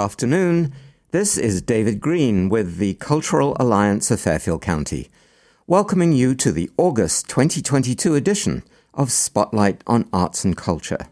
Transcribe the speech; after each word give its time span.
Afternoon. 0.00 0.72
This 1.10 1.36
is 1.36 1.60
David 1.60 2.00
Green 2.00 2.48
with 2.48 2.78
the 2.78 2.94
Cultural 2.94 3.54
Alliance 3.60 4.10
of 4.10 4.18
Fairfield 4.18 4.62
County, 4.62 5.10
welcoming 5.66 6.14
you 6.14 6.34
to 6.36 6.50
the 6.50 6.70
August 6.78 7.28
2022 7.28 8.14
edition 8.14 8.62
of 8.94 9.12
Spotlight 9.12 9.82
on 9.86 10.08
Arts 10.10 10.42
and 10.42 10.56
Culture, 10.56 11.08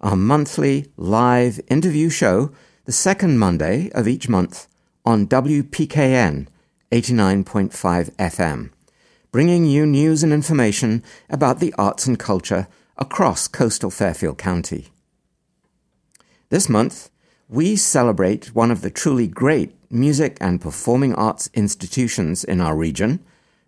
our 0.00 0.14
monthly 0.14 0.86
live 0.96 1.58
interview 1.66 2.08
show, 2.08 2.52
the 2.84 2.92
second 2.92 3.36
Monday 3.36 3.90
of 3.96 4.06
each 4.06 4.28
month 4.28 4.68
on 5.04 5.26
WPKN 5.26 6.46
89.5 6.92 8.10
FM, 8.12 8.70
bringing 9.32 9.64
you 9.64 9.84
news 9.84 10.22
and 10.22 10.32
information 10.32 11.02
about 11.28 11.58
the 11.58 11.74
arts 11.76 12.06
and 12.06 12.16
culture 12.16 12.68
across 12.96 13.48
coastal 13.48 13.90
Fairfield 13.90 14.38
County. 14.38 14.86
This 16.50 16.68
month, 16.68 17.10
we 17.50 17.74
celebrate 17.74 18.54
one 18.54 18.70
of 18.70 18.80
the 18.80 18.90
truly 18.90 19.26
great 19.26 19.74
music 19.90 20.38
and 20.40 20.60
performing 20.60 21.12
arts 21.16 21.50
institutions 21.52 22.44
in 22.44 22.60
our 22.60 22.76
region 22.76 23.18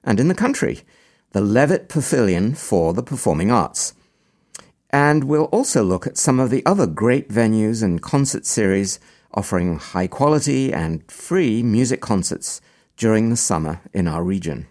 and 0.05 0.20
in 0.20 0.28
the 0.28 0.36
country, 0.36 0.82
the 1.32 1.41
Levitt 1.41 1.88
Pavilion 1.88 2.55
for 2.55 2.95
the 2.95 3.02
Performing 3.02 3.50
Arts. 3.50 3.95
And 4.91 5.24
we'll 5.24 5.46
also 5.46 5.82
look 5.82 6.06
at 6.06 6.16
some 6.16 6.38
of 6.38 6.50
the 6.50 6.64
other 6.64 6.86
great 6.86 7.28
venues 7.28 7.83
and 7.83 8.00
concert 8.00 8.47
series 8.47 9.00
offering 9.34 9.78
high 9.78 10.06
quality 10.06 10.72
and 10.72 11.03
free 11.10 11.60
music 11.64 12.00
concerts 12.00 12.60
during 12.97 13.30
the 13.30 13.36
summer 13.36 13.80
in 13.92 14.06
our 14.06 14.22
region. 14.22 14.69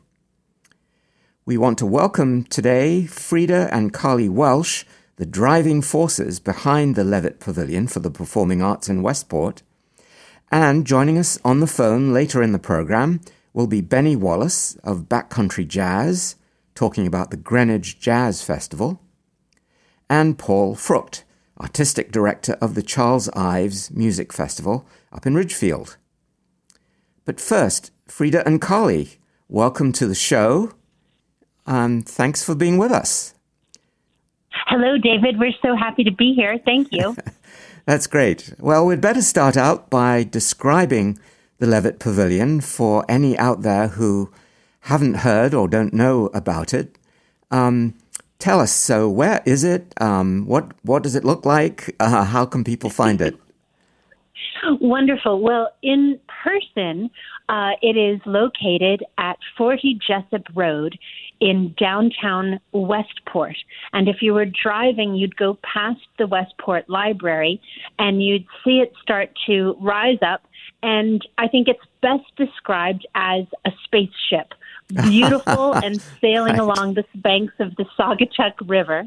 We 1.46 1.58
want 1.58 1.78
to 1.80 1.86
welcome 1.86 2.46
today 2.46 3.08
Freda 3.10 3.68
and 3.74 3.92
Carly 3.92 4.30
Welsh 4.30 4.86
the 5.22 5.26
driving 5.28 5.84
forces 5.84 6.40
behind 6.40 6.96
the 6.96 7.04
Levitt 7.04 7.40
Pavilion 7.40 7.86
for 7.86 8.00
the 8.00 8.10
Performing 8.10 8.64
Arts 8.64 8.90
in 8.90 9.04
Westport. 9.04 9.62
And 10.52 10.84
joining 10.84 11.20
us 11.20 11.38
on 11.46 11.60
the 11.60 11.68
phone 11.68 12.12
later 12.12 12.42
in 12.42 12.54
the 12.54 12.58
program 12.58 13.22
will 13.54 13.68
be 13.68 13.82
Bennie 13.82 14.16
Wallace 14.16 14.78
of 14.78 15.08
Backcountry 15.08 15.68
Jazz, 15.68 16.38
talking 16.74 17.06
about 17.06 17.30
the 17.30 17.38
Greenwich 17.38 18.00
Jazz 18.00 18.42
Festival, 18.42 19.00
and 20.10 20.40
Paul 20.40 20.76
Frucht, 20.76 21.22
Artistic 21.60 22.12
Director 22.12 22.54
of 22.54 22.74
the 22.74 22.82
Charles 22.82 23.30
Ives 23.30 23.92
Music 23.92 24.34
Festival 24.34 24.88
up 25.14 25.28
in 25.28 25.36
Ridgefield. 25.36 25.98
But 27.26 27.40
first, 27.40 27.92
Freda 28.08 28.44
and 28.44 28.60
Carly, 28.60 29.20
welcome 29.48 29.92
to 29.92 30.08
the 30.08 30.16
show. 30.16 30.74
Um, 31.68 32.02
thanks 32.02 32.44
for 32.44 32.56
being 32.56 32.80
with 32.80 32.92
us. 32.92 33.36
Hello, 34.68 34.98
David. 34.98 35.40
We're 35.40 35.54
so 35.62 35.76
happy 35.76 36.04
to 36.04 36.12
be 36.12 36.34
here. 36.34 36.60
Thank 36.64 36.90
you. 36.92 37.16
That's 37.86 38.08
great. 38.08 38.54
Well, 38.60 38.86
we'd 38.86 39.02
better 39.02 39.22
start 39.22 39.58
out 39.58 39.90
by 39.90 40.24
describing 40.24 41.20
the 41.60 41.68
Levitt 41.68 42.00
Pavilion 42.00 42.62
for 42.62 43.04
any 43.10 43.38
out 43.38 43.64
there 43.64 43.90
who 43.90 44.32
haven't 44.82 45.16
heard 45.16 45.54
or 45.54 45.68
don't 45.68 45.94
know 45.94 46.28
about 46.34 46.74
it. 46.74 46.98
Um, 47.50 47.96
tell 48.40 48.60
us. 48.60 48.72
So, 48.72 49.10
where 49.10 49.42
is 49.46 49.64
it? 49.64 49.94
Um, 50.00 50.46
what 50.46 50.72
What 50.84 51.04
does 51.04 51.16
it 51.16 51.26
look 51.26 51.46
like? 51.46 51.96
Uh, 52.00 52.24
how 52.24 52.46
can 52.46 52.64
people 52.64 52.90
find 52.90 53.22
it? 53.22 53.36
Wonderful. 54.80 55.42
Well, 55.42 55.70
in 55.82 56.20
person, 56.44 57.10
uh, 57.50 57.72
it 57.82 57.98
is 57.98 58.22
located 58.26 59.04
at 59.18 59.38
40 59.58 60.00
Jessup 60.08 60.44
Road 60.56 60.98
in 61.42 61.74
downtown 61.78 62.60
Westport. 62.72 63.58
And 63.92 64.08
if 64.08 64.22
you 64.22 64.34
were 64.34 64.46
driving, 64.46 65.16
you'd 65.16 65.36
go 65.36 65.58
past 65.64 66.00
the 66.18 66.28
Westport 66.28 66.88
Library 66.88 67.60
and 68.00 68.24
you'd 68.24 68.46
see 68.64 68.80
it 68.80 68.94
start 69.02 69.32
to 69.48 69.76
rise 69.82 70.20
up. 70.22 70.44
And 70.84 71.28
I 71.38 71.48
think 71.48 71.68
it's 71.68 71.84
best 72.02 72.24
described 72.38 73.06
as 73.16 73.46
a 73.66 73.72
spaceship. 73.84 74.54
Beautiful 75.04 75.74
and 75.74 76.02
sailing 76.20 76.58
right. 76.58 76.60
along 76.60 76.96
the 76.96 77.06
banks 77.16 77.54
of 77.60 77.76
the 77.78 77.86
Saugatuck 77.98 78.54
River, 78.68 79.06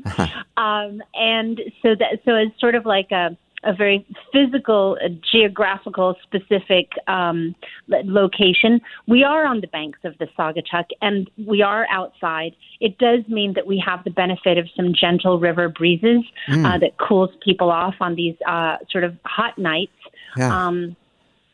um, 0.56 1.03
and 1.12 1.61
so 1.83 1.95
that 1.95 2.21
so 2.25 2.37
it's 2.37 2.59
sort 2.59 2.75
of 2.75 2.87
like 2.87 3.11
a 3.11 3.37
a 3.64 3.72
very 3.72 4.06
physical, 4.32 4.97
uh, 5.04 5.08
geographical, 5.30 6.16
specific 6.22 6.92
um, 7.06 7.54
location. 7.88 8.80
We 9.06 9.25
are 9.25 9.47
on 9.47 9.60
the 9.60 9.66
banks 9.66 9.98
of 10.04 10.16
the 10.19 10.26
Saugatuck 10.38 10.86
and 11.00 11.30
we 11.47 11.62
are 11.62 11.86
outside. 11.91 12.54
It 12.80 12.98
does 12.98 13.26
mean 13.28 13.54
that 13.54 13.66
we 13.66 13.82
have 13.84 14.04
the 14.04 14.10
benefit 14.10 14.58
of 14.58 14.69
some 14.76 14.94
gentle 14.94 15.38
river 15.38 15.69
breezes 15.69 16.22
mm. 16.48 16.64
uh, 16.64 16.78
that 16.78 16.98
cools 16.98 17.30
people 17.42 17.70
off 17.70 17.94
on 18.00 18.14
these 18.14 18.36
uh, 18.47 18.78
sort 18.91 19.04
of 19.04 19.16
hot 19.24 19.58
nights. 19.58 19.92
Yeah. 20.36 20.66
Um, 20.66 20.97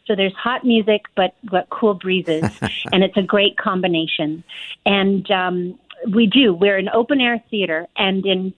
so 0.07 0.17
there's 0.17 0.35
hot 0.35 0.65
music, 0.65 1.03
but, 1.15 1.37
but 1.45 1.69
cool 1.71 1.95
breezes, 1.95 2.43
and 2.93 3.05
it's 3.05 3.17
a 3.17 3.23
great 3.23 3.57
combination. 3.57 4.43
And 4.85 5.31
um, 5.31 5.79
we 6.09 6.27
do. 6.27 6.53
We're 6.53 6.79
an 6.79 6.89
open 6.93 7.21
air 7.21 7.43
theater, 7.51 7.87
and 7.97 8.25
in 8.27 8.55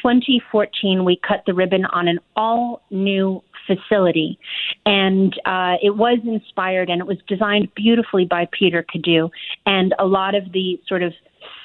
2014, 0.00 1.04
we 1.04 1.20
cut 1.26 1.42
the 1.46 1.54
ribbon 1.54 1.84
on 1.86 2.08
an 2.08 2.18
all 2.36 2.82
new 2.90 3.42
facility. 3.66 4.38
And 4.84 5.34
uh, 5.44 5.74
it 5.82 5.96
was 5.96 6.18
inspired 6.24 6.88
and 6.88 7.00
it 7.00 7.06
was 7.06 7.18
designed 7.26 7.74
beautifully 7.74 8.24
by 8.24 8.48
Peter 8.52 8.84
Cadoux. 8.84 9.30
And 9.64 9.94
a 9.98 10.06
lot 10.06 10.34
of 10.34 10.52
the 10.52 10.80
sort 10.86 11.02
of 11.02 11.12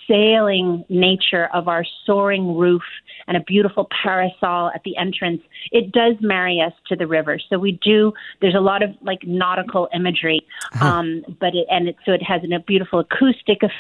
sailing 0.07 0.83
nature 0.89 1.47
of 1.53 1.67
our 1.67 1.85
soaring 2.05 2.55
roof 2.57 2.81
and 3.27 3.37
a 3.37 3.39
beautiful 3.41 3.87
parasol 4.03 4.71
at 4.73 4.81
the 4.83 4.97
entrance, 4.97 5.41
it 5.71 5.91
does 5.91 6.15
marry 6.19 6.59
us 6.59 6.73
to 6.87 6.95
the 6.95 7.07
river. 7.07 7.39
So 7.49 7.57
we 7.57 7.79
do. 7.83 8.13
There's 8.41 8.55
a 8.55 8.59
lot 8.59 8.83
of 8.83 8.89
like 9.01 9.19
nautical 9.23 9.87
imagery, 9.93 10.41
uh-huh. 10.73 10.85
um, 10.85 11.23
but 11.39 11.55
it, 11.55 11.67
and 11.69 11.89
it, 11.89 11.95
so 12.05 12.11
it 12.11 12.23
has 12.23 12.41
a 12.43 12.59
beautiful 12.59 12.99
acoustic. 12.99 13.63
Effect. 13.63 13.75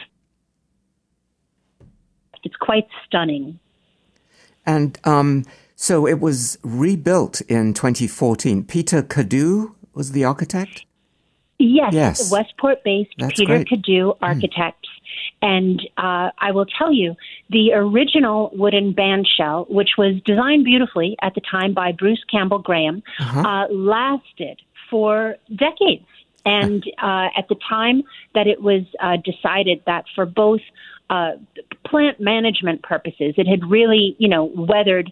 It's 2.43 2.55
quite 2.55 2.87
stunning. 3.05 3.59
And 4.65 4.99
um, 5.03 5.45
so 5.75 6.07
it 6.07 6.19
was 6.19 6.57
rebuilt 6.63 7.41
in 7.41 7.73
2014. 7.73 8.63
Peter 8.65 9.01
Cadoux 9.01 9.73
was 9.93 10.11
the 10.11 10.23
architect? 10.23 10.85
Yes, 11.57 11.93
yes. 11.93 12.31
Westport 12.31 12.83
based 12.83 13.11
Peter 13.17 13.45
great. 13.45 13.67
Cadoux 13.67 14.15
hmm. 14.17 14.23
architects. 14.23 14.89
Mm. 14.89 15.01
And 15.43 15.81
uh, 15.97 16.29
I 16.37 16.51
will 16.51 16.65
tell 16.65 16.93
you, 16.93 17.15
the 17.49 17.73
original 17.73 18.51
wooden 18.53 18.93
band 18.93 19.27
shell, 19.27 19.65
which 19.69 19.91
was 19.97 20.21
designed 20.23 20.65
beautifully 20.65 21.15
at 21.21 21.33
the 21.33 21.41
time 21.41 21.73
by 21.73 21.91
Bruce 21.91 22.23
Campbell 22.29 22.59
Graham, 22.59 23.01
uh-huh. 23.19 23.41
uh, 23.41 23.73
lasted 23.73 24.61
for 24.89 25.35
decades. 25.55 26.05
And 26.43 26.83
uh, 26.99 27.27
at 27.37 27.49
the 27.49 27.55
time 27.69 28.01
that 28.33 28.47
it 28.47 28.63
was 28.63 28.81
uh, 28.99 29.17
decided 29.17 29.83
that 29.85 30.05
for 30.15 30.25
both 30.25 30.61
uh, 31.11 31.31
plant 31.85 32.21
management 32.21 32.81
purposes. 32.83 33.33
It 33.37 33.45
had 33.45 33.69
really, 33.69 34.15
you 34.17 34.29
know, 34.29 34.45
weathered 34.55 35.11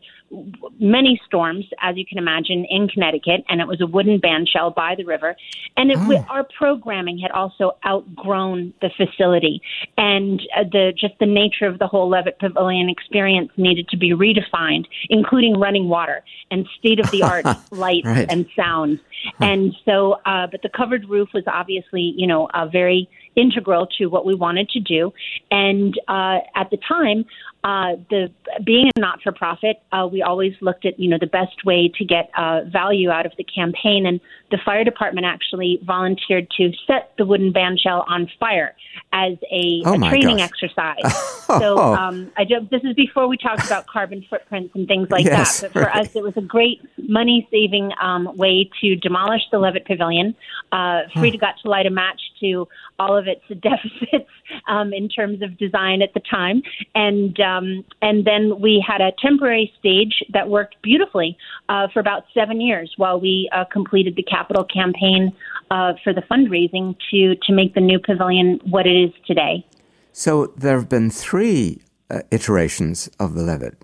many 0.79 1.19
storms, 1.25 1.65
as 1.81 1.97
you 1.97 2.05
can 2.05 2.17
imagine, 2.17 2.65
in 2.69 2.87
Connecticut, 2.87 3.43
and 3.49 3.59
it 3.59 3.67
was 3.67 3.81
a 3.81 3.85
wooden 3.85 4.19
bandshell 4.21 4.73
by 4.73 4.95
the 4.95 5.03
river. 5.03 5.35
And 5.75 5.91
it, 5.91 5.97
oh. 5.99 6.25
our 6.29 6.47
programming 6.57 7.17
had 7.17 7.31
also 7.31 7.77
outgrown 7.85 8.73
the 8.81 8.89
facility, 8.95 9.61
and 9.97 10.41
uh, 10.55 10.63
the 10.71 10.93
just 10.97 11.15
the 11.19 11.25
nature 11.25 11.65
of 11.65 11.79
the 11.79 11.87
whole 11.87 12.07
Levitt 12.07 12.39
Pavilion 12.39 12.89
experience 12.89 13.51
needed 13.57 13.89
to 13.89 13.97
be 13.97 14.13
redefined, 14.13 14.85
including 15.09 15.59
running 15.59 15.89
water 15.89 16.23
and 16.49 16.65
state 16.77 17.01
of 17.01 17.11
the 17.11 17.23
art 17.23 17.45
lights 17.71 18.07
right. 18.07 18.27
and 18.29 18.45
sound. 18.55 19.01
And 19.39 19.75
so, 19.85 20.13
uh, 20.25 20.47
but 20.47 20.61
the 20.61 20.69
covered 20.69 21.07
roof 21.09 21.29
was 21.33 21.43
obviously, 21.47 22.13
you 22.15 22.27
know, 22.27 22.49
a 22.53 22.67
very 22.67 23.09
integral 23.35 23.87
to 23.97 24.07
what 24.07 24.25
we 24.25 24.35
wanted 24.35 24.69
to 24.69 24.79
do. 24.79 25.13
And 25.51 25.93
uh, 26.07 26.39
at 26.55 26.69
the 26.69 26.77
time, 26.87 27.25
uh, 27.63 27.95
the 28.09 28.31
being 28.63 28.89
a 28.95 28.99
not 28.99 29.21
for 29.21 29.33
profit, 29.33 29.81
uh, 29.91 30.07
we 30.09 30.21
always 30.21 30.53
looked 30.61 30.85
at 30.85 30.97
you 30.99 31.09
know 31.09 31.17
the 31.19 31.27
best 31.27 31.65
way 31.65 31.91
to 31.97 32.05
get 32.05 32.29
uh, 32.37 32.61
value 32.71 33.09
out 33.09 33.25
of 33.25 33.33
the 33.37 33.43
campaign, 33.43 34.05
and 34.05 34.21
the 34.49 34.57
fire 34.63 34.85
department 34.85 35.25
actually 35.25 35.79
volunteered 35.83 36.49
to 36.51 36.71
set 36.87 37.11
the 37.17 37.25
wooden 37.25 37.51
bandshell 37.51 38.05
on 38.07 38.29
fire 38.39 38.75
as 39.11 39.33
a, 39.51 39.81
oh 39.85 39.93
a 39.93 39.97
training 40.09 40.37
gosh. 40.37 40.49
exercise. 40.49 41.43
so 41.45 41.77
um, 41.77 42.31
I 42.37 42.45
do, 42.45 42.67
this 42.71 42.83
is 42.83 42.93
before 42.93 43.27
we 43.27 43.37
talked 43.37 43.65
about 43.65 43.87
carbon 43.87 44.25
footprints 44.29 44.73
and 44.75 44.87
things 44.87 45.09
like 45.09 45.25
yes, 45.25 45.59
that. 45.59 45.73
But 45.73 45.81
for 45.81 45.87
right. 45.87 46.05
us, 46.05 46.15
it 46.15 46.23
was 46.23 46.37
a 46.37 46.41
great 46.41 46.81
money 46.97 47.47
saving 47.51 47.91
um, 48.01 48.35
way 48.37 48.69
to 48.81 48.95
demolish 48.95 49.41
the 49.51 49.59
Levitt 49.59 49.85
Pavilion. 49.85 50.35
Uh, 50.71 51.01
Freda 51.15 51.39
got 51.39 51.55
to 51.63 51.69
light 51.69 51.85
a 51.85 51.89
match 51.89 52.21
to 52.41 52.67
all 52.97 53.17
of 53.17 53.27
its 53.27 53.41
deficits 53.61 54.29
um, 54.67 54.93
in 54.93 55.09
terms 55.09 55.41
of 55.41 55.57
design 55.57 56.01
at 56.01 56.13
the 56.13 56.21
time, 56.21 56.61
and 56.95 57.39
um, 57.39 57.85
and 58.01 58.25
then 58.25 58.59
we 58.59 58.83
had 58.85 59.01
a 59.01 59.11
temporary 59.21 59.71
stage 59.79 60.23
that 60.33 60.49
worked 60.49 60.75
beautifully 60.81 61.37
uh, 61.69 61.87
for 61.93 61.99
about 61.99 62.23
seven 62.33 62.61
years 62.61 62.93
while 62.97 63.19
we 63.19 63.49
uh, 63.51 63.65
completed 63.71 64.15
the 64.15 64.23
capital 64.23 64.63
campaign 64.63 65.31
uh, 65.71 65.93
for 66.03 66.13
the 66.13 66.21
fundraising 66.21 66.95
to 67.11 67.35
to 67.47 67.53
make 67.53 67.73
the 67.73 67.81
new 67.81 67.99
pavilion 67.99 68.59
what 68.63 68.87
it 68.87 68.95
is 68.95 69.11
today. 69.25 69.65
So 70.11 70.47
there 70.57 70.75
have 70.77 70.89
been 70.89 71.09
three 71.09 71.81
uh, 72.09 72.21
iterations 72.31 73.09
of 73.19 73.35
the 73.35 73.43
Levitt. 73.43 73.77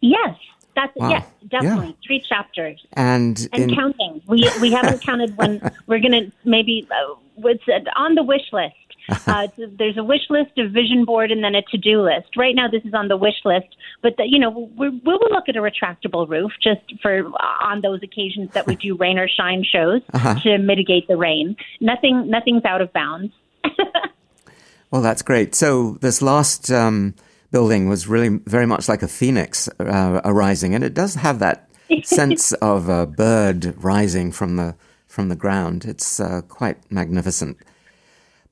Yes. 0.00 0.36
that's 0.74 0.94
wow. 0.96 1.10
yes, 1.10 1.26
definitely 1.48 1.88
yeah. 1.88 2.06
three 2.06 2.22
chapters 2.28 2.84
and 2.92 3.48
and 3.52 3.70
in... 3.70 3.74
counting. 3.74 4.22
We 4.26 4.48
we 4.60 4.70
haven't 4.70 5.02
counted 5.02 5.36
when 5.36 5.60
we're 5.86 6.00
gonna 6.00 6.32
maybe 6.44 6.86
uh, 6.90 7.14
what's 7.36 7.62
on 7.96 8.14
the 8.14 8.22
wish 8.22 8.52
list. 8.52 8.74
Uh, 9.28 9.46
there's 9.56 9.96
a 9.96 10.02
wish 10.02 10.22
list, 10.30 10.50
a 10.58 10.68
vision 10.68 11.04
board, 11.04 11.30
and 11.30 11.44
then 11.44 11.54
a 11.54 11.62
to-do 11.62 12.02
list. 12.02 12.36
Right 12.36 12.54
now, 12.56 12.66
this 12.68 12.84
is 12.84 12.92
on 12.92 13.06
the 13.06 13.16
wish 13.16 13.44
list, 13.44 13.68
but 14.02 14.16
the, 14.16 14.24
you 14.26 14.38
know 14.38 14.50
we 14.50 14.88
we 14.88 14.98
will 15.04 15.30
look 15.30 15.48
at 15.48 15.56
a 15.56 15.60
retractable 15.60 16.28
roof 16.28 16.50
just 16.60 16.80
for 17.00 17.24
uh, 17.24 17.64
on 17.64 17.82
those 17.82 18.02
occasions 18.02 18.50
that 18.52 18.66
we 18.66 18.74
do 18.74 18.96
rain 19.00 19.16
or 19.18 19.28
shine 19.28 19.64
shows 19.64 20.02
uh-huh. 20.12 20.40
to 20.40 20.58
mitigate 20.58 21.06
the 21.06 21.16
rain. 21.16 21.56
Nothing 21.80 22.28
nothing's 22.30 22.64
out 22.64 22.80
of 22.80 22.92
bounds. 22.92 23.32
well, 24.90 25.02
that's 25.02 25.22
great. 25.22 25.54
So 25.54 25.98
this 26.00 26.20
last 26.20 26.70
um, 26.72 27.14
building 27.52 27.88
was 27.88 28.08
really 28.08 28.40
very 28.44 28.66
much 28.66 28.88
like 28.88 29.02
a 29.02 29.08
phoenix 29.08 29.68
uh, 29.78 30.20
arising, 30.24 30.74
and 30.74 30.82
it 30.82 30.94
does 30.94 31.14
have 31.14 31.38
that 31.38 31.68
sense 32.02 32.52
of 32.54 32.88
a 32.88 33.06
bird 33.06 33.74
rising 33.82 34.32
from 34.32 34.56
the 34.56 34.74
from 35.16 35.30
the 35.30 35.34
ground. 35.34 35.86
It's 35.86 36.20
uh, 36.20 36.42
quite 36.46 36.76
magnificent. 36.92 37.56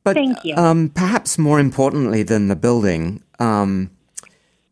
But 0.03 0.15
Thank 0.15 0.39
you. 0.45 0.57
Um, 0.57 0.89
perhaps 0.89 1.39
more 1.39 1.61
importantly 1.61 2.23
than 2.23 2.49
the 2.49 2.57
building, 2.57 3.23
um, 3.39 3.91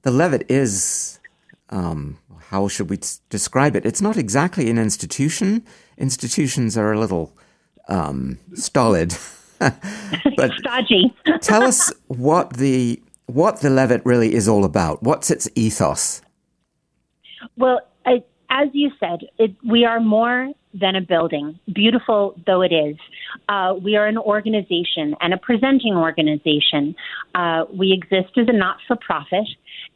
the 0.01 0.11
Levitt 0.11 0.47
is. 0.51 1.21
Um, 1.69 2.19
how 2.49 2.69
should 2.69 2.91
we 2.91 2.99
t- 2.99 3.09
describe 3.31 3.77
it? 3.77 3.87
It's 3.87 4.03
not 4.03 4.17
exactly 4.17 4.69
an 4.69 4.79
institution. 4.79 5.65
Institutions 5.97 6.77
are 6.77 6.93
a 6.93 6.99
little 6.99 7.33
um, 7.89 8.39
stolid. 8.55 9.17
but 9.59 10.51
stodgy. 10.59 11.15
tell 11.41 11.63
us 11.63 11.93
what 12.09 12.57
the 12.57 13.01
what 13.27 13.61
the 13.61 13.71
Levitt 13.71 14.03
really 14.05 14.35
is 14.35 14.49
all 14.49 14.65
about. 14.65 15.03
What's 15.03 15.31
its 15.31 15.49
ethos? 15.55 16.23
Well, 17.57 17.81
I, 18.05 18.23
as 18.51 18.69
you 18.73 18.91
said, 19.01 19.21
it, 19.39 19.55
we 19.65 19.85
are 19.85 20.01
more 20.01 20.53
than 20.75 20.97
a 20.97 21.01
building, 21.01 21.59
beautiful 21.73 22.35
though 22.47 22.63
it 22.63 22.73
is. 22.73 22.97
Uh, 23.49 23.75
we 23.83 23.97
are 23.97 24.07
an 24.07 24.19
organization 24.19 25.15
and 25.21 25.35
a 25.35 25.37
presenting 25.37 25.95
organization. 25.95 26.95
Uh, 27.35 27.65
we 27.73 27.93
exist 27.93 28.37
as 28.39 28.49
a 28.49 28.53
not 28.53 28.79
for 28.87 28.97
profit, 28.97 29.47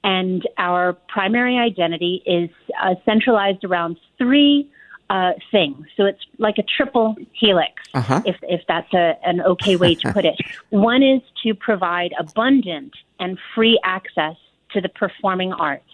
and 0.04 0.46
our 0.58 0.92
primary 1.08 1.58
identity 1.58 2.22
is 2.26 2.50
uh, 2.82 2.94
centralized 3.04 3.64
around 3.64 3.96
three 4.18 4.70
uh, 5.08 5.32
thing. 5.50 5.86
So 5.96 6.04
it's 6.04 6.24
like 6.38 6.58
a 6.58 6.64
triple 6.64 7.16
helix, 7.32 7.74
uh-huh. 7.94 8.22
if, 8.24 8.36
if 8.42 8.62
that's 8.66 8.92
a, 8.92 9.16
an 9.24 9.40
okay 9.40 9.76
way 9.76 9.94
to 9.94 10.12
put 10.12 10.24
it. 10.24 10.36
One 10.70 11.02
is 11.02 11.22
to 11.44 11.54
provide 11.54 12.12
abundant 12.18 12.92
and 13.20 13.38
free 13.54 13.78
access 13.84 14.36
to 14.72 14.80
the 14.80 14.88
performing 14.88 15.52
arts. 15.52 15.84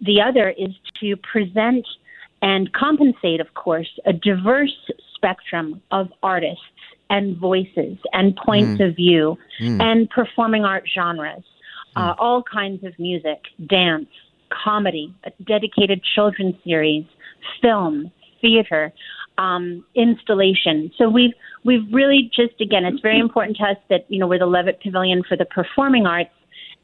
The 0.00 0.20
other 0.20 0.50
is 0.50 0.74
to 1.00 1.16
present 1.16 1.86
and 2.42 2.72
compensate, 2.72 3.40
of 3.40 3.54
course, 3.54 3.88
a 4.04 4.12
diverse 4.12 4.74
spectrum 5.14 5.80
of 5.90 6.08
artists 6.22 6.64
and 7.08 7.36
voices 7.38 7.98
and 8.12 8.36
points 8.36 8.80
mm. 8.80 8.88
of 8.88 8.96
view 8.96 9.38
mm. 9.60 9.80
and 9.80 10.10
performing 10.10 10.64
art 10.64 10.84
genres, 10.92 11.44
uh, 11.94 12.12
mm. 12.12 12.16
all 12.18 12.42
kinds 12.42 12.84
of 12.84 12.92
music, 12.98 13.38
dance, 13.68 14.08
comedy, 14.64 15.14
a 15.24 15.30
dedicated 15.44 16.02
children's 16.14 16.56
series, 16.64 17.04
film, 17.62 18.10
theater, 18.40 18.92
um, 19.38 19.84
installation. 19.94 20.90
So 20.98 21.08
we've 21.08 21.34
we've 21.64 21.86
really 21.92 22.30
just 22.34 22.60
again, 22.60 22.84
it's 22.84 23.00
very 23.00 23.18
important 23.18 23.56
to 23.58 23.64
us 23.64 23.76
that 23.90 24.06
you 24.08 24.18
know 24.18 24.26
we're 24.26 24.38
the 24.38 24.46
Levitt 24.46 24.80
Pavilion 24.82 25.22
for 25.28 25.36
the 25.36 25.44
performing 25.44 26.06
arts, 26.06 26.30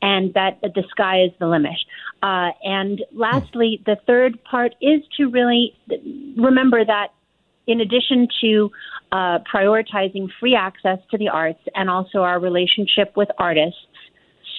and 0.02 0.34
that, 0.34 0.60
the 0.60 0.84
sky 0.90 1.22
is 1.22 1.30
the 1.38 1.46
limit. 1.46 1.78
Uh, 2.22 2.50
and 2.62 3.02
lastly, 3.12 3.80
the 3.86 3.96
third 4.06 4.42
part 4.44 4.74
is 4.82 5.00
to 5.16 5.30
really 5.30 5.74
remember 6.36 6.84
that 6.84 7.08
in 7.66 7.80
addition 7.80 8.28
to 8.40 8.70
uh, 9.12 9.38
prioritizing 9.52 10.28
free 10.38 10.54
access 10.54 10.98
to 11.10 11.16
the 11.16 11.28
arts 11.28 11.60
and 11.74 11.88
also 11.88 12.18
our 12.18 12.40
relationship 12.40 13.16
with 13.16 13.28
artists 13.38 13.78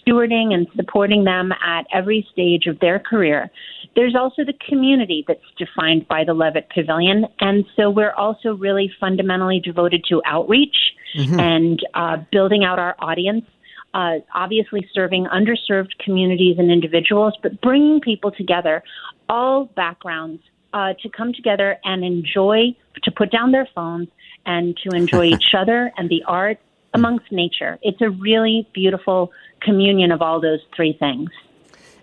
stewarding 0.05 0.53
and 0.53 0.67
supporting 0.75 1.23
them 1.23 1.51
at 1.51 1.85
every 1.93 2.27
stage 2.31 2.65
of 2.67 2.79
their 2.79 2.99
career. 2.99 3.49
There's 3.95 4.15
also 4.15 4.43
the 4.43 4.53
community 4.67 5.23
that's 5.27 5.39
defined 5.57 6.07
by 6.07 6.23
the 6.25 6.33
Levitt 6.33 6.69
Pavilion. 6.73 7.25
And 7.39 7.65
so 7.75 7.89
we're 7.89 8.13
also 8.13 8.55
really 8.55 8.91
fundamentally 8.99 9.59
devoted 9.59 10.03
to 10.09 10.21
outreach 10.25 10.75
mm-hmm. 11.15 11.39
and 11.39 11.79
uh, 11.93 12.17
building 12.31 12.63
out 12.63 12.79
our 12.79 12.95
audience. 12.99 13.45
Uh, 13.93 14.19
obviously, 14.33 14.87
serving 14.93 15.25
underserved 15.25 15.91
communities 16.03 16.55
and 16.57 16.71
individuals, 16.71 17.33
but 17.43 17.61
bringing 17.61 18.01
people 18.01 18.31
together, 18.31 18.83
all 19.29 19.65
backgrounds, 19.65 20.41
uh, 20.73 20.93
to 21.01 21.09
come 21.09 21.33
together 21.33 21.77
and 21.83 22.03
enjoy, 22.03 22.75
to 23.03 23.11
put 23.11 23.31
down 23.31 23.51
their 23.51 23.67
phones 23.75 24.07
and 24.45 24.75
to 24.77 24.95
enjoy 24.95 25.25
each 25.35 25.53
other 25.55 25.91
and 25.97 26.09
the 26.09 26.23
art 26.25 26.57
amongst 26.93 27.31
nature. 27.31 27.77
It's 27.81 28.01
a 28.01 28.09
really 28.09 28.67
beautiful 28.73 29.31
communion 29.61 30.11
of 30.11 30.21
all 30.21 30.41
those 30.41 30.59
three 30.75 30.93
things. 30.93 31.29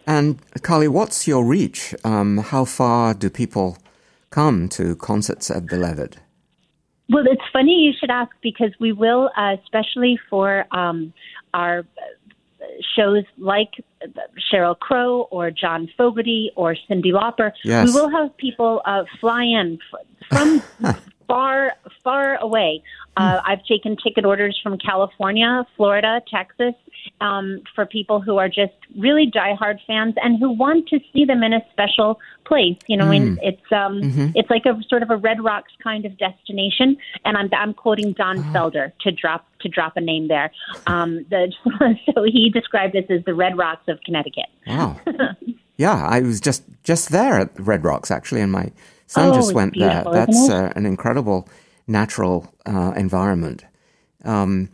And 0.06 0.40
Carly, 0.62 0.88
what's 0.88 1.28
your 1.28 1.44
reach? 1.44 1.94
Um, 2.04 2.38
how 2.38 2.64
far 2.64 3.14
do 3.14 3.30
people 3.30 3.78
come 4.30 4.68
to 4.70 4.96
concerts 4.96 5.50
at 5.50 5.68
the 5.68 5.76
Levitt? 5.76 6.18
Well, 7.10 7.24
it's 7.26 7.42
funny 7.52 7.72
you 7.72 7.92
should 7.98 8.10
ask 8.10 8.30
because 8.40 8.70
we 8.78 8.92
will, 8.92 9.30
uh, 9.36 9.56
especially 9.62 10.18
for 10.28 10.64
um, 10.70 11.12
our 11.52 11.84
shows 12.94 13.24
like 13.36 13.72
Sheryl 14.52 14.78
Crow 14.78 15.22
or 15.30 15.50
John 15.50 15.88
Fogerty 15.96 16.52
or 16.56 16.76
Cyndi 16.88 17.12
Lauper, 17.12 17.52
yes. 17.64 17.86
we 17.86 17.92
will 17.92 18.10
have 18.10 18.36
people 18.36 18.82
uh, 18.84 19.04
fly 19.20 19.42
in 19.44 19.78
from 20.28 20.62
far, 21.30 21.72
far 22.02 22.36
away. 22.36 22.82
Uh, 23.16 23.40
I've 23.44 23.64
taken 23.64 23.96
ticket 23.96 24.24
orders 24.24 24.58
from 24.62 24.78
California, 24.78 25.66
Florida, 25.76 26.22
Texas, 26.30 26.74
um, 27.20 27.60
for 27.74 27.84
people 27.84 28.20
who 28.20 28.38
are 28.38 28.48
just 28.48 28.72
really 28.96 29.30
diehard 29.30 29.78
fans 29.86 30.14
and 30.22 30.38
who 30.38 30.50
want 30.50 30.88
to 30.88 31.00
see 31.12 31.24
them 31.24 31.42
in 31.42 31.52
a 31.52 31.60
special 31.72 32.18
place. 32.46 32.76
You 32.86 32.96
know, 32.96 33.06
mm. 33.06 33.36
it's 33.42 33.72
um, 33.72 34.00
mm-hmm. 34.00 34.28
it's 34.34 34.48
like 34.48 34.64
a 34.64 34.80
sort 34.88 35.02
of 35.02 35.10
a 35.10 35.16
Red 35.16 35.42
Rocks 35.42 35.72
kind 35.82 36.06
of 36.06 36.16
destination. 36.18 36.96
And 37.24 37.36
I'm 37.36 37.50
I'm 37.52 37.74
quoting 37.74 38.12
Don 38.12 38.38
oh. 38.38 38.42
Felder 38.52 38.92
to 39.00 39.10
drop 39.10 39.46
to 39.60 39.68
drop 39.68 39.96
a 39.96 40.00
name 40.00 40.28
there. 40.28 40.50
Um, 40.86 41.26
the, 41.30 41.52
so 42.14 42.22
he 42.22 42.48
described 42.48 42.94
this 42.94 43.04
as 43.10 43.24
the 43.24 43.34
Red 43.34 43.58
Rocks 43.58 43.86
of 43.88 44.00
Connecticut. 44.04 44.46
Wow. 44.66 44.98
yeah, 45.76 46.06
I 46.06 46.20
was 46.20 46.40
just 46.40 46.62
just 46.84 47.10
there 47.10 47.38
at 47.38 47.58
Red 47.58 47.84
Rocks 47.84 48.10
actually, 48.10 48.40
in 48.40 48.50
my 48.50 48.70
son 49.10 49.30
oh, 49.30 49.34
just 49.34 49.52
went 49.52 49.74
there. 49.76 50.04
That's 50.12 50.48
uh, 50.48 50.72
an 50.76 50.86
incredible 50.86 51.48
natural 51.88 52.54
uh, 52.64 52.92
environment. 52.96 53.64
Um, 54.24 54.70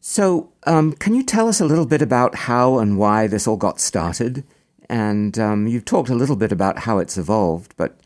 so, 0.00 0.52
um, 0.66 0.94
can 0.94 1.14
you 1.14 1.22
tell 1.22 1.46
us 1.46 1.60
a 1.60 1.66
little 1.66 1.84
bit 1.84 2.00
about 2.00 2.34
how 2.34 2.78
and 2.78 2.96
why 2.96 3.26
this 3.26 3.46
all 3.46 3.58
got 3.58 3.78
started? 3.78 4.42
And 4.88 5.38
um, 5.38 5.66
you've 5.66 5.84
talked 5.84 6.08
a 6.08 6.14
little 6.14 6.36
bit 6.36 6.50
about 6.50 6.78
how 6.80 6.98
it's 6.98 7.18
evolved, 7.18 7.74
but 7.76 8.00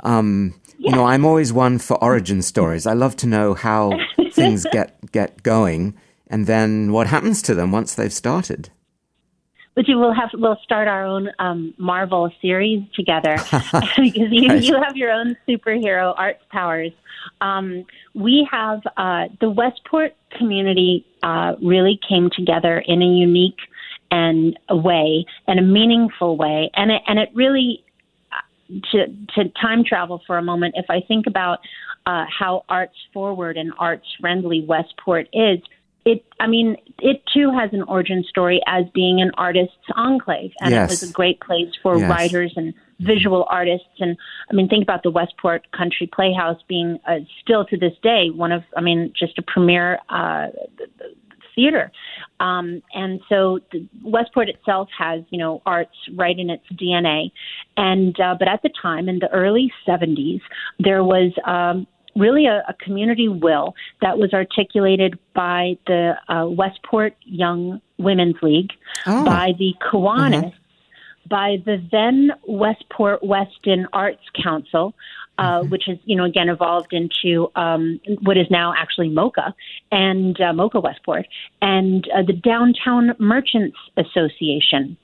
um, 0.00 0.54
you 0.78 0.90
know, 0.90 1.04
I'm 1.04 1.26
always 1.26 1.52
one 1.52 1.78
for 1.78 2.02
origin 2.02 2.40
stories. 2.40 2.86
I 2.86 2.94
love 2.94 3.16
to 3.16 3.26
know 3.26 3.52
how 3.52 3.98
things 4.32 4.64
get 4.72 5.12
get 5.12 5.42
going, 5.42 5.94
and 6.28 6.46
then 6.46 6.92
what 6.92 7.06
happens 7.08 7.42
to 7.42 7.54
them 7.54 7.70
once 7.70 7.94
they've 7.94 8.12
started 8.12 8.70
you 9.88 9.98
will 9.98 10.12
have 10.12 10.30
we'll 10.34 10.58
start 10.62 10.88
our 10.88 11.04
own 11.04 11.30
um, 11.38 11.74
Marvel 11.78 12.30
series 12.42 12.82
together 12.94 13.36
because 13.52 14.28
you, 14.30 14.48
right. 14.48 14.62
you 14.62 14.74
have 14.82 14.96
your 14.96 15.10
own 15.10 15.36
superhero 15.48 16.14
arts 16.16 16.42
powers. 16.50 16.92
Um, 17.40 17.84
we 18.14 18.48
have 18.50 18.80
uh, 18.96 19.28
the 19.40 19.50
Westport 19.50 20.14
community 20.36 21.06
uh, 21.22 21.54
really 21.62 22.00
came 22.08 22.30
together 22.34 22.82
in 22.86 23.02
a 23.02 23.06
unique 23.06 23.58
and 24.10 24.58
a 24.68 24.76
way 24.76 25.24
and 25.46 25.58
a 25.60 25.62
meaningful 25.62 26.36
way, 26.36 26.70
and 26.74 26.90
it, 26.90 27.02
and 27.06 27.18
it 27.18 27.28
really 27.34 27.84
uh, 28.32 28.80
to 28.92 29.06
to 29.34 29.48
time 29.60 29.84
travel 29.84 30.20
for 30.26 30.36
a 30.38 30.42
moment. 30.42 30.74
If 30.76 30.86
I 30.88 31.00
think 31.00 31.26
about 31.26 31.60
uh, 32.06 32.24
how 32.26 32.64
arts 32.68 32.96
forward 33.12 33.56
and 33.56 33.72
arts 33.78 34.06
friendly 34.20 34.64
Westport 34.66 35.28
is 35.32 35.60
it 36.10 36.24
i 36.40 36.46
mean 36.46 36.76
it 36.98 37.22
too 37.32 37.50
has 37.50 37.70
an 37.72 37.82
origin 37.82 38.24
story 38.28 38.60
as 38.66 38.84
being 38.92 39.20
an 39.20 39.30
artist's 39.34 39.76
enclave 39.96 40.52
and 40.60 40.70
yes. 40.70 40.88
it 40.88 40.92
was 40.92 41.10
a 41.10 41.12
great 41.12 41.40
place 41.40 41.72
for 41.82 41.98
yes. 41.98 42.10
writers 42.10 42.52
and 42.56 42.74
visual 43.00 43.46
artists 43.48 43.86
and 43.98 44.16
i 44.50 44.54
mean 44.54 44.68
think 44.68 44.82
about 44.82 45.02
the 45.02 45.10
westport 45.10 45.70
country 45.72 46.08
playhouse 46.12 46.60
being 46.68 46.98
uh, 47.06 47.18
still 47.42 47.64
to 47.64 47.76
this 47.76 47.94
day 48.02 48.30
one 48.30 48.52
of 48.52 48.62
i 48.76 48.80
mean 48.80 49.12
just 49.18 49.38
a 49.38 49.42
premier 49.42 49.98
uh, 50.08 50.48
theater 51.54 51.90
um, 52.40 52.82
and 52.94 53.20
so 53.28 53.60
the 53.72 53.86
westport 54.04 54.48
itself 54.48 54.88
has 54.96 55.22
you 55.30 55.38
know 55.38 55.62
arts 55.66 55.96
right 56.16 56.38
in 56.38 56.50
its 56.50 56.64
dna 56.72 57.30
and 57.76 58.18
uh, 58.20 58.34
but 58.38 58.48
at 58.48 58.62
the 58.62 58.70
time 58.82 59.08
in 59.08 59.18
the 59.18 59.30
early 59.30 59.72
70s 59.86 60.40
there 60.78 61.04
was 61.04 61.32
um, 61.46 61.86
really 62.16 62.46
a, 62.46 62.62
a, 62.68 62.74
community 62.74 63.28
will 63.28 63.74
that 64.00 64.18
was 64.18 64.32
articulated 64.32 65.18
by 65.34 65.76
the 65.86 66.14
uh, 66.28 66.46
Westport 66.46 67.14
Young 67.24 67.80
Women's 67.98 68.36
League, 68.42 68.72
oh. 69.06 69.24
by 69.24 69.52
the 69.58 69.74
Kiwanis, 69.80 70.44
mm-hmm. 70.44 71.28
by 71.28 71.56
the 71.64 71.82
then 71.90 72.32
Westport 72.46 73.22
Weston 73.22 73.86
Arts 73.92 74.22
Council, 74.42 74.94
uh, 75.38 75.60
mm-hmm. 75.60 75.70
which 75.70 75.84
has, 75.86 75.98
you 76.04 76.16
know, 76.16 76.24
again 76.24 76.48
evolved 76.48 76.92
into 76.92 77.50
um, 77.56 78.00
what 78.22 78.36
is 78.36 78.46
now 78.50 78.74
actually 78.76 79.08
MoCA 79.08 79.54
and 79.90 80.40
uh, 80.40 80.52
MoCA 80.52 80.82
Westport, 80.82 81.26
and 81.62 82.08
uh, 82.14 82.22
the 82.22 82.32
Downtown 82.32 83.14
Merchants 83.18 83.76
Association 83.96 84.96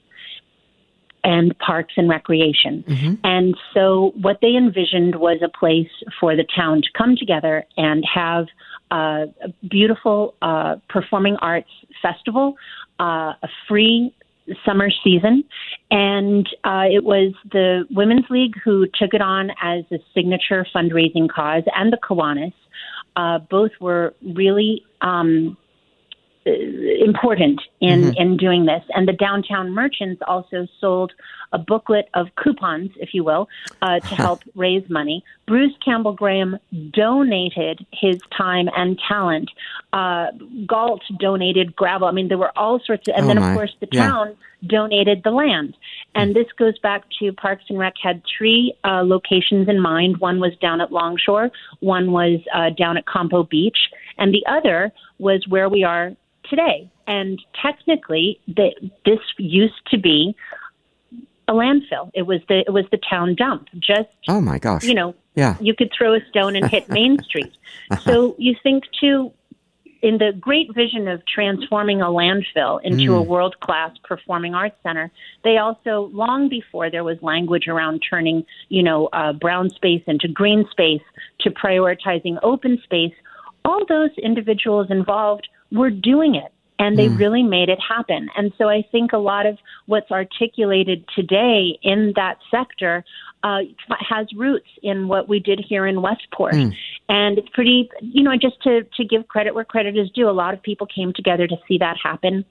and 1.27 1.59
Parks 1.59 1.95
and 1.97 2.09
Recreation. 2.09 2.85
Mm-hmm. 2.87 3.15
And 3.25 3.57
so, 3.75 4.13
what 4.23 4.39
they 4.41 4.55
envisioned 4.57 5.17
was 5.17 5.43
a 5.45 5.49
place 5.49 5.91
for 6.21 6.37
the 6.37 6.47
town 6.57 6.83
to 6.83 6.89
come 6.97 7.17
together 7.17 7.65
and 7.77 8.05
have 8.15 8.47
uh, 8.93 9.27
a 9.43 9.49
beautiful 9.69 10.35
uh, 10.41 10.77
performing 10.89 11.37
arts 11.43 11.69
festival, 12.01 12.55
uh, 13.01 13.35
a 13.43 13.49
free 13.69 14.15
summer 14.65 14.89
season. 15.03 15.43
And 15.91 16.49
uh, 16.63 16.85
it 16.89 17.03
was 17.03 17.35
the 17.51 17.85
Women's 17.91 18.27
League 18.31 18.55
who 18.65 18.87
took 18.95 19.13
it 19.13 19.21
on 19.21 19.51
as 19.61 19.85
a 19.91 19.99
signature 20.15 20.65
fundraising 20.73 21.29
cause, 21.29 21.65
and 21.75 21.93
the 21.93 21.99
Kiwanis. 21.99 22.55
Uh, 23.17 23.39
both 23.51 23.71
were 23.81 24.15
really 24.23 24.85
um, 25.01 25.57
important 26.47 27.61
in 27.81 28.03
mm-hmm. 28.03 28.17
in 28.17 28.37
doing 28.37 28.67
this. 28.67 28.83
And 28.95 29.09
the 29.09 29.13
downtown 29.13 29.73
merchants 29.73 30.23
also 30.27 30.67
sold 30.81 31.13
a 31.53 31.59
booklet 31.59 32.09
of 32.15 32.29
coupons, 32.37 32.91
if 32.97 33.15
you 33.15 33.25
will, 33.25 33.49
uh, 33.83 34.01
to 34.01 34.15
help 34.15 34.43
raise 34.55 34.89
money. 34.89 35.25
Bruce 35.47 35.75
Campbell 35.85 36.13
Graham 36.13 36.59
donated 36.93 37.85
his 37.93 38.21
time 38.37 38.69
and 38.77 38.99
talent. 39.09 39.51
Uh, 39.93 40.27
Galt 40.67 41.03
donated 41.19 41.75
gravel. 41.75 42.07
I 42.07 42.13
mean, 42.13 42.29
there 42.29 42.39
were 42.39 42.57
all 42.57 42.81
sorts 42.81 43.09
of, 43.09 43.15
and 43.17 43.25
oh 43.25 43.29
then 43.29 43.39
of 43.39 43.55
course 43.55 43.75
the 43.81 43.89
yeah. 43.91 44.09
town 44.09 44.37
donated 44.69 45.23
the 45.25 45.31
land. 45.31 45.77
And 46.15 46.35
this 46.35 46.47
goes 46.59 46.79
back 46.79 47.05
to 47.21 47.33
Parks 47.33 47.65
and 47.69 47.79
Rec 47.79 47.95
had 48.03 48.23
three 48.39 48.75
uh, 48.85 49.03
locations 49.05 49.69
in 49.69 49.81
mind. 49.81 50.19
One 50.19 50.41
was 50.41 50.53
down 50.61 50.81
at 50.81 50.91
Longshore, 50.91 51.51
one 51.81 52.13
was 52.13 52.41
uh, 52.55 52.71
down 52.71 52.97
at 52.97 53.05
Campo 53.07 53.45
Beach, 53.45 53.79
and 54.19 54.33
the 54.33 54.45
other 54.49 54.93
was 55.19 55.45
where 55.49 55.69
we 55.69 55.85
are 55.85 56.13
today. 56.49 56.91
And 57.07 57.41
technically, 57.63 58.41
the, 58.47 58.71
this 59.05 59.21
used 59.39 59.87
to 59.91 59.99
be 59.99 60.35
a 61.49 61.53
landfill. 61.53 62.11
It 62.15 62.23
was 62.23 62.41
the 62.49 62.65
it 62.67 62.73
was 62.73 62.85
the 62.91 62.99
town 63.09 63.35
dump. 63.37 63.69
Just 63.79 64.09
oh 64.29 64.41
my 64.41 64.59
gosh, 64.59 64.85
you 64.85 64.95
know, 64.95 65.15
yeah, 65.35 65.57
you 65.61 65.75
could 65.75 65.93
throw 65.97 66.15
a 66.15 66.21
stone 66.29 66.57
and 66.57 66.69
hit 66.69 66.89
Main 66.89 67.23
Street. 67.23 67.57
So 68.03 68.35
you 68.37 68.57
think 68.65 68.85
too, 69.01 69.31
in 70.07 70.19
the 70.19 70.33
great 70.39 70.73
vision 70.73 71.09
of 71.09 71.21
transforming 71.27 72.01
a 72.01 72.05
landfill 72.05 72.79
into 72.85 73.11
mm. 73.11 73.19
a 73.19 73.23
world 73.23 73.59
class 73.59 73.91
performing 74.05 74.55
arts 74.55 74.77
center, 74.85 75.11
they 75.43 75.57
also 75.57 76.11
long 76.13 76.49
before 76.49 76.89
there 76.89 77.03
was 77.03 77.19
language 77.23 77.67
around 77.67 78.01
turning 78.09 78.45
you 78.69 78.85
know 78.85 79.09
uh, 79.13 79.33
brown 79.33 79.69
space 79.69 80.03
into 80.07 80.29
green 80.29 80.65
space 80.71 81.03
to 81.41 81.51
prioritizing 81.51 82.39
open 82.45 82.81
space. 82.85 83.13
All 83.65 83.85
those 83.89 84.11
individuals 84.23 84.87
involved 84.91 85.49
were 85.73 85.91
doing 85.91 86.37
it 86.37 86.53
and 86.79 86.97
they 86.97 87.09
mm. 87.09 87.19
really 87.19 87.43
made 87.43 87.69
it 87.69 87.81
happen. 87.81 88.29
And 88.37 88.53
so 88.59 88.69
I 88.69 88.87
think 88.93 89.13
a 89.13 89.19
lot 89.19 89.45
of 89.45 89.59
what's 89.87 90.13
articulated 90.13 91.05
today 91.17 91.79
in 91.83 92.13
that 92.15 92.39
sector 92.49 93.05
uh, 93.47 93.59
has 94.09 94.27
roots 94.35 94.69
in 94.83 95.07
what 95.07 95.29
we 95.29 95.39
did 95.39 95.65
here 95.69 95.87
in 95.87 96.03
Westport. 96.03 96.55
Mm. 96.55 96.75
And 97.09 97.39
it's 97.39 97.49
pretty, 97.51 97.89
you 98.01 98.23
know, 98.23 98.33
just 98.33 98.61
to, 98.63 98.83
to 98.97 99.05
give 99.05 99.29
credit 99.29 99.55
where 99.55 99.65
credit 99.65 99.97
is 99.97 100.11
due, 100.11 100.29
a 100.29 100.33
lot 100.33 100.53
of 100.53 100.63
people 100.63 100.87
came 100.87 101.13
together 101.13 101.47
to 101.47 101.57
see 101.69 101.79
that 101.79 101.97
happen. 102.03 102.45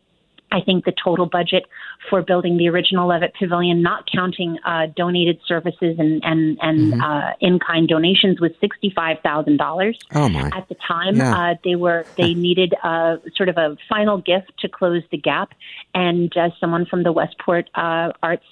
I 0.55 0.61
think 0.61 0.85
the 0.85 0.93
total 1.03 1.25
budget 1.25 1.65
for 2.09 2.21
building 2.21 2.57
the 2.57 2.69
original 2.69 3.09
Levitt 3.09 3.33
Pavilion, 3.37 3.81
not 3.81 4.09
counting 4.09 4.57
uh, 4.65 4.87
donated 4.95 5.39
services 5.45 5.97
and 5.99 6.23
and, 6.23 6.57
and 6.61 6.93
mm-hmm. 6.93 7.01
uh, 7.01 7.31
in 7.41 7.59
kind 7.59 7.87
donations, 7.87 8.39
was 8.39 8.51
sixty 8.61 8.91
five 8.95 9.17
thousand 9.21 9.57
dollars. 9.57 9.99
Oh 10.13 10.29
my! 10.29 10.49
At 10.53 10.69
the 10.69 10.75
time, 10.87 11.17
yeah. 11.17 11.51
uh, 11.51 11.55
they 11.63 11.75
were 11.75 12.05
they 12.17 12.33
needed 12.33 12.73
a, 12.83 13.17
sort 13.35 13.49
of 13.49 13.57
a 13.57 13.75
final 13.89 14.17
gift 14.17 14.53
to 14.59 14.69
close 14.69 15.03
the 15.11 15.17
gap, 15.17 15.51
and 15.93 16.35
uh, 16.37 16.49
someone 16.59 16.85
from 16.85 17.03
the 17.03 17.11
Westport 17.11 17.69
uh, 17.75 18.13
Arts 18.23 18.45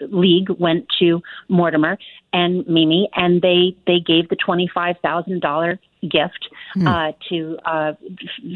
League 0.00 0.50
went 0.50 0.86
to 0.98 1.22
Mortimer 1.48 1.98
and 2.36 2.66
Mimi, 2.66 3.08
and 3.14 3.40
they 3.40 3.74
they 3.86 3.98
gave 3.98 4.28
the 4.28 4.36
twenty 4.36 4.70
five 4.72 4.96
thousand 5.02 5.40
dollar 5.40 5.80
gift 6.02 6.48
hmm. 6.74 6.86
uh, 6.86 7.12
to 7.30 7.56
uh, 7.64 7.92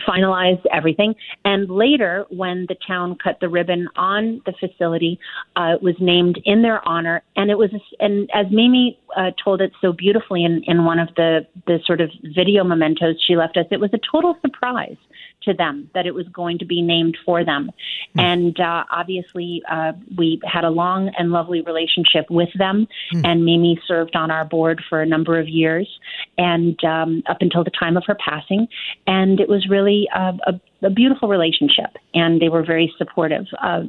finalize 0.06 0.62
everything. 0.72 1.14
And 1.44 1.70
later, 1.70 2.26
when 2.28 2.66
the 2.68 2.76
town 2.86 3.16
cut 3.22 3.38
the 3.40 3.48
ribbon 3.48 3.88
on 3.96 4.42
the 4.44 4.52
facility, 4.60 5.18
uh, 5.56 5.76
it 5.76 5.82
was 5.82 5.94
named 5.98 6.38
in 6.44 6.60
their 6.60 6.86
honor. 6.86 7.22
And 7.36 7.50
it 7.50 7.56
was, 7.56 7.70
and 7.98 8.28
as 8.34 8.46
Mimi 8.50 8.98
uh, 9.16 9.30
told 9.42 9.62
it 9.62 9.72
so 9.80 9.92
beautifully 9.92 10.44
in, 10.44 10.62
in 10.66 10.84
one 10.84 10.98
of 10.98 11.08
the 11.16 11.46
the 11.66 11.78
sort 11.86 12.02
of 12.02 12.10
video 12.22 12.62
mementos 12.62 13.16
she 13.26 13.34
left 13.36 13.56
us, 13.56 13.66
it 13.70 13.80
was 13.80 13.90
a 13.94 14.00
total 14.12 14.36
surprise 14.42 14.98
to 15.42 15.54
them 15.54 15.90
that 15.94 16.06
it 16.06 16.14
was 16.14 16.26
going 16.28 16.58
to 16.58 16.64
be 16.64 16.82
named 16.82 17.16
for 17.24 17.44
them. 17.44 17.70
Mm. 18.16 18.22
And 18.22 18.60
uh, 18.60 18.84
obviously, 18.90 19.62
uh, 19.70 19.92
we 20.16 20.40
had 20.44 20.64
a 20.64 20.70
long 20.70 21.10
and 21.18 21.30
lovely 21.30 21.62
relationship 21.62 22.26
with 22.30 22.50
them. 22.56 22.86
Mm. 23.14 23.26
And 23.26 23.44
Mimi 23.44 23.80
served 23.86 24.16
on 24.16 24.30
our 24.30 24.44
board 24.44 24.82
for 24.88 25.00
a 25.00 25.06
number 25.06 25.38
of 25.38 25.48
years 25.48 25.88
and 26.38 26.82
um, 26.84 27.22
up 27.28 27.38
until 27.40 27.64
the 27.64 27.70
time 27.70 27.96
of 27.96 28.04
her 28.06 28.16
passing. 28.16 28.68
And 29.06 29.40
it 29.40 29.48
was 29.48 29.68
really 29.68 30.08
a, 30.14 30.32
a, 30.46 30.60
a 30.86 30.90
beautiful 30.90 31.28
relationship. 31.28 31.96
And 32.14 32.40
they 32.40 32.48
were 32.48 32.64
very 32.64 32.92
supportive. 32.98 33.46
Uh, 33.62 33.82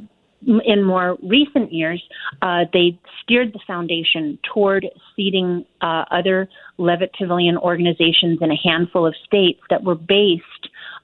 in 0.64 0.82
more 0.82 1.16
recent 1.22 1.72
years, 1.72 2.02
uh, 2.42 2.64
they 2.72 2.98
steered 3.22 3.52
the 3.52 3.60
foundation 3.66 4.38
toward 4.52 4.86
seeding 5.14 5.64
uh, 5.80 6.04
other 6.10 6.48
Levitt 6.78 7.14
Pavilion 7.16 7.56
organizations 7.56 8.38
in 8.40 8.50
a 8.50 8.56
handful 8.56 9.06
of 9.06 9.14
states 9.24 9.60
that 9.70 9.84
were 9.84 9.94
based 9.94 10.61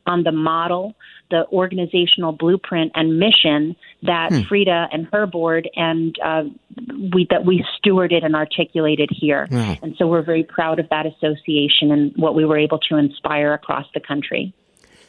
on 0.09 0.25
the 0.25 0.33
model, 0.33 0.95
the 1.31 1.47
organizational 1.53 2.33
blueprint 2.33 2.93
and 2.95 3.19
mission 3.19 3.77
that 4.03 4.31
hmm. 4.31 4.41
Freda 4.41 4.89
and 4.93 5.07
her 5.13 5.27
board 5.27 5.69
and 5.77 6.17
uh, 6.25 6.45
we 7.13 7.27
that 7.31 7.45
we 7.45 7.65
stewarded 7.79 8.25
and 8.25 8.35
articulated 8.35 9.11
here. 9.13 9.47
And 9.83 9.95
so 9.99 10.07
we're 10.07 10.23
very 10.23 10.45
proud 10.45 10.79
of 10.79 10.89
that 10.89 11.07
association 11.07 11.93
and 11.93 12.13
what 12.17 12.35
we 12.35 12.45
were 12.45 12.59
able 12.59 12.79
to 12.89 12.97
inspire 12.97 13.53
across 13.53 13.87
the 13.95 14.01
country. 14.01 14.53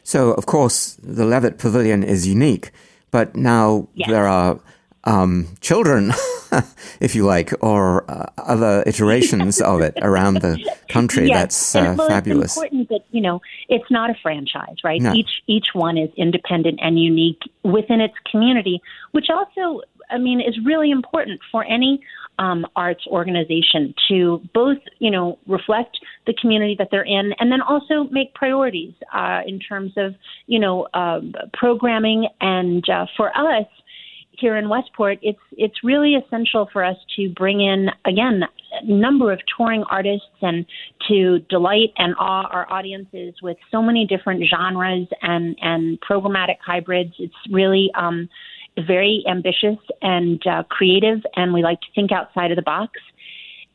So, 0.04 0.32
of 0.32 0.46
course, 0.46 0.98
the 1.04 1.26
Levitt 1.26 1.58
Pavilion 1.58 2.04
is 2.04 2.28
unique, 2.28 2.72
but 3.12 3.36
now 3.36 3.88
yes. 3.94 4.10
there 4.10 4.28
are 4.28 4.60
um, 5.04 5.48
children, 5.62 6.12
if 7.00 7.16
you 7.16 7.26
like, 7.26 7.54
or 7.62 8.10
uh, 8.10 8.26
other 8.38 8.84
iterations 8.86 9.62
of 9.62 9.82
it 9.82 9.98
around 10.02 10.42
the 10.42 10.60
country. 10.90 11.28
Yes. 11.28 11.40
That's 11.40 11.76
uh, 11.76 11.96
well, 11.98 12.08
fabulous. 12.08 12.58
It's 12.58 12.58
important 12.58 12.90
that 12.90 13.06
you 13.12 13.22
know 13.22 13.42
it's 13.68 13.90
not 13.90 14.10
a 14.10 14.16
franchise, 14.22 14.78
right? 14.84 15.02
No. 15.02 15.14
Each 15.14 15.42
each 15.48 15.68
one 15.74 15.98
is 15.98 16.10
independent 16.18 16.80
and 16.82 17.00
unique 17.00 17.42
within 17.64 18.02
its 18.02 18.16
community, 18.30 18.82
which 19.12 19.28
also, 19.30 19.82
I 20.10 20.18
mean, 20.18 20.42
is 20.42 20.58
really 20.66 20.92
important 20.92 21.40
for 21.52 21.64
any 21.64 22.02
um, 22.40 22.66
arts 22.76 23.06
organization 23.08 23.94
to 24.08 24.42
both, 24.54 24.78
you 25.00 25.12
know, 25.12 25.38
reflect 25.46 26.00
the 26.26 26.34
community 26.34 26.76
that 26.80 26.88
they're 26.90 27.04
in, 27.04 27.34
and 27.40 27.52
then 27.52 27.62
also 27.62 28.06
make 28.12 28.34
priorities 28.34 28.94
uh, 29.14 29.42
in 29.46 29.60
terms 29.60 29.92
of, 29.98 30.16
you 30.48 30.58
know, 30.58 30.88
uh, 30.94 31.20
programming. 31.54 32.28
And 32.40 32.88
uh, 32.90 33.08
for 33.18 33.30
us 33.38 33.68
here 34.40 34.58
in 34.58 34.70
Westport, 34.70 35.20
it's 35.22 35.40
it's 35.54 35.84
really 35.84 36.16
essential 36.16 36.70
for 36.72 36.84
us 36.84 36.98
to 37.16 37.30
bring 37.30 37.62
in 37.62 37.90
again 38.06 38.44
a 38.82 38.86
number 38.86 39.32
of 39.32 39.40
touring 39.58 39.84
artists 39.90 40.28
and 40.42 40.66
to 41.08 41.40
delight 41.50 41.92
and 41.98 42.14
awe 42.20 42.48
our 42.52 42.72
audiences 42.72 43.34
with 43.42 43.58
so 43.72 43.82
many 43.82 44.06
different 44.06 44.44
genres 44.50 45.08
and 45.22 45.58
and 45.62 46.00
programmatic 46.02 46.58
hybrids. 46.66 47.14
It's 47.20 47.34
really 47.52 47.92
um, 47.96 48.30
very 48.88 49.24
ambitious 49.30 49.78
and 50.02 50.46
uh, 50.48 50.64
creative, 50.70 51.20
and 51.36 51.54
we 51.54 51.64
like 51.64 51.82
to 51.82 51.88
think 51.96 52.12
outside 52.12 52.52
of 52.52 52.56
the 52.56 52.62
box. 52.62 53.00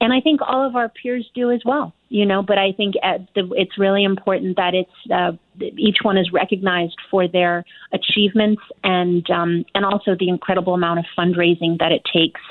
And 0.05 0.13
I 0.13 0.21
think 0.21 0.41
all 0.43 0.67
of 0.67 0.77
our 0.77 0.91
peers 0.91 1.27
do 1.35 1.51
as 1.51 1.63
well, 1.65 1.95
you 2.11 2.27
know. 2.27 2.43
But 2.43 2.59
I 2.59 2.73
think 2.73 2.93
the, 3.35 3.51
it's 3.53 3.79
really 3.79 4.05
important 4.05 4.57
that 4.57 4.75
it's 4.75 5.11
uh, 5.11 5.33
each 5.79 5.97
one 6.03 6.19
is 6.19 6.31
recognized 6.31 6.97
for 7.11 7.27
their 7.27 7.65
achievements 7.91 8.61
and 8.83 9.29
um, 9.31 9.65
and 9.75 9.87
also 9.87 10.15
the 10.15 10.29
incredible 10.29 10.75
amount 10.75 10.99
of 10.99 11.07
fundraising 11.19 11.79
that 11.79 11.91
it 11.91 12.03
takes 12.13 12.43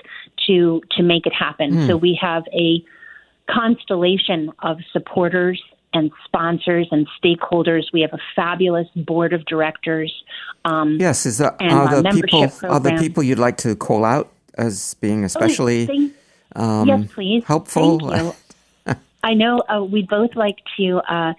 to 0.47 0.81
to 0.97 1.03
make 1.03 1.27
it 1.27 1.33
happen. 1.33 1.73
Mm. 1.73 1.87
So 1.87 1.95
we 1.95 2.17
have 2.19 2.43
a 2.51 2.83
constellation 3.47 4.51
of 4.63 4.79
supporters 4.91 5.61
and 5.93 6.09
sponsors 6.25 6.87
and 6.89 7.07
stakeholders. 7.23 7.83
We 7.93 8.01
have 8.01 8.13
a 8.13 8.23
fabulous 8.35 8.87
board 8.95 9.31
of 9.31 9.45
directors. 9.45 10.11
Um, 10.65 10.97
yes, 10.99 11.27
is 11.27 11.37
that 11.37 11.61
are 11.61 12.01
the 12.01 12.09
people 12.09 12.49
program. 12.49 12.71
are 12.71 12.79
the 12.79 12.97
people 12.99 13.21
you'd 13.21 13.37
like 13.37 13.57
to 13.57 13.75
call 13.75 14.05
out 14.05 14.31
as 14.57 14.95
being 14.95 15.21
oh, 15.21 15.27
especially? 15.27 15.87
Oh, 15.87 16.09
um, 16.55 16.87
yes, 16.87 17.11
please. 17.11 17.43
Helpful. 17.45 18.33
I 19.23 19.33
know 19.33 19.63
uh, 19.69 19.83
we'd 19.83 20.09
both 20.09 20.35
like 20.35 20.57
to 20.77 20.97
uh, 20.97 21.33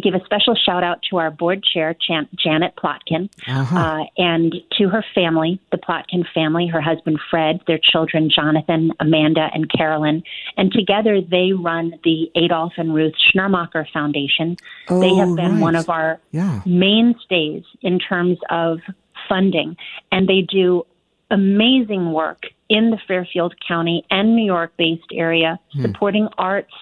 give 0.00 0.14
a 0.14 0.24
special 0.24 0.54
shout 0.54 0.82
out 0.82 1.02
to 1.10 1.18
our 1.18 1.30
board 1.30 1.62
chair, 1.62 1.94
Jan- 2.06 2.28
Janet 2.34 2.74
Plotkin, 2.76 3.28
uh-huh. 3.46 3.78
uh, 3.78 4.04
and 4.16 4.54
to 4.78 4.88
her 4.88 5.04
family, 5.14 5.60
the 5.70 5.78
Plotkin 5.78 6.24
family, 6.34 6.66
her 6.66 6.80
husband 6.80 7.20
Fred, 7.30 7.60
their 7.66 7.78
children 7.78 8.30
Jonathan, 8.34 8.92
Amanda, 9.00 9.48
and 9.52 9.70
Carolyn. 9.70 10.22
And 10.56 10.72
together 10.72 11.20
they 11.20 11.52
run 11.52 11.98
the 12.04 12.30
Adolf 12.34 12.74
and 12.76 12.94
Ruth 12.94 13.14
Schnurmacher 13.14 13.86
Foundation. 13.92 14.56
Oh, 14.88 15.00
they 15.00 15.14
have 15.14 15.34
been 15.36 15.54
right. 15.54 15.60
one 15.60 15.76
of 15.76 15.88
our 15.88 16.20
yeah. 16.32 16.62
mainstays 16.66 17.64
in 17.82 17.98
terms 17.98 18.38
of 18.50 18.80
funding, 19.28 19.76
and 20.12 20.28
they 20.28 20.42
do 20.42 20.86
amazing 21.30 22.12
work 22.12 22.45
in 22.68 22.90
the 22.90 22.98
Fairfield 23.06 23.54
County 23.66 24.04
and 24.10 24.34
New 24.34 24.44
York 24.44 24.72
based 24.76 25.12
area 25.12 25.58
hmm. 25.72 25.82
supporting 25.82 26.28
arts 26.38 26.72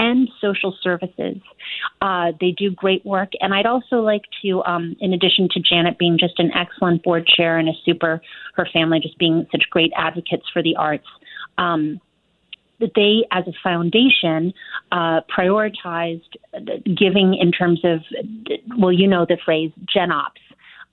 and 0.00 0.30
social 0.40 0.74
services. 0.82 1.36
Uh, 2.00 2.32
they 2.40 2.52
do 2.52 2.70
great 2.70 3.04
work. 3.04 3.32
And 3.40 3.52
I'd 3.52 3.66
also 3.66 3.96
like 3.96 4.22
to, 4.42 4.62
um, 4.64 4.96
in 4.98 5.12
addition 5.12 5.48
to 5.52 5.60
Janet 5.60 5.98
being 5.98 6.16
just 6.18 6.38
an 6.38 6.50
excellent 6.52 7.02
board 7.02 7.26
chair 7.26 7.58
and 7.58 7.68
a 7.68 7.72
super, 7.84 8.22
her 8.54 8.66
family 8.72 9.00
just 9.00 9.18
being 9.18 9.46
such 9.52 9.64
great 9.70 9.92
advocates 9.94 10.44
for 10.52 10.62
the 10.62 10.74
arts. 10.76 11.06
Um, 11.58 12.00
that 12.80 12.92
they, 12.96 13.26
as 13.30 13.46
a 13.46 13.52
foundation, 13.62 14.54
uh, 14.90 15.20
prioritized 15.36 16.34
giving 16.96 17.34
in 17.34 17.52
terms 17.52 17.80
of, 17.84 18.00
well, 18.78 18.90
you 18.90 19.06
know 19.06 19.26
the 19.28 19.36
phrase 19.44 19.70
GenOps, 19.94 20.40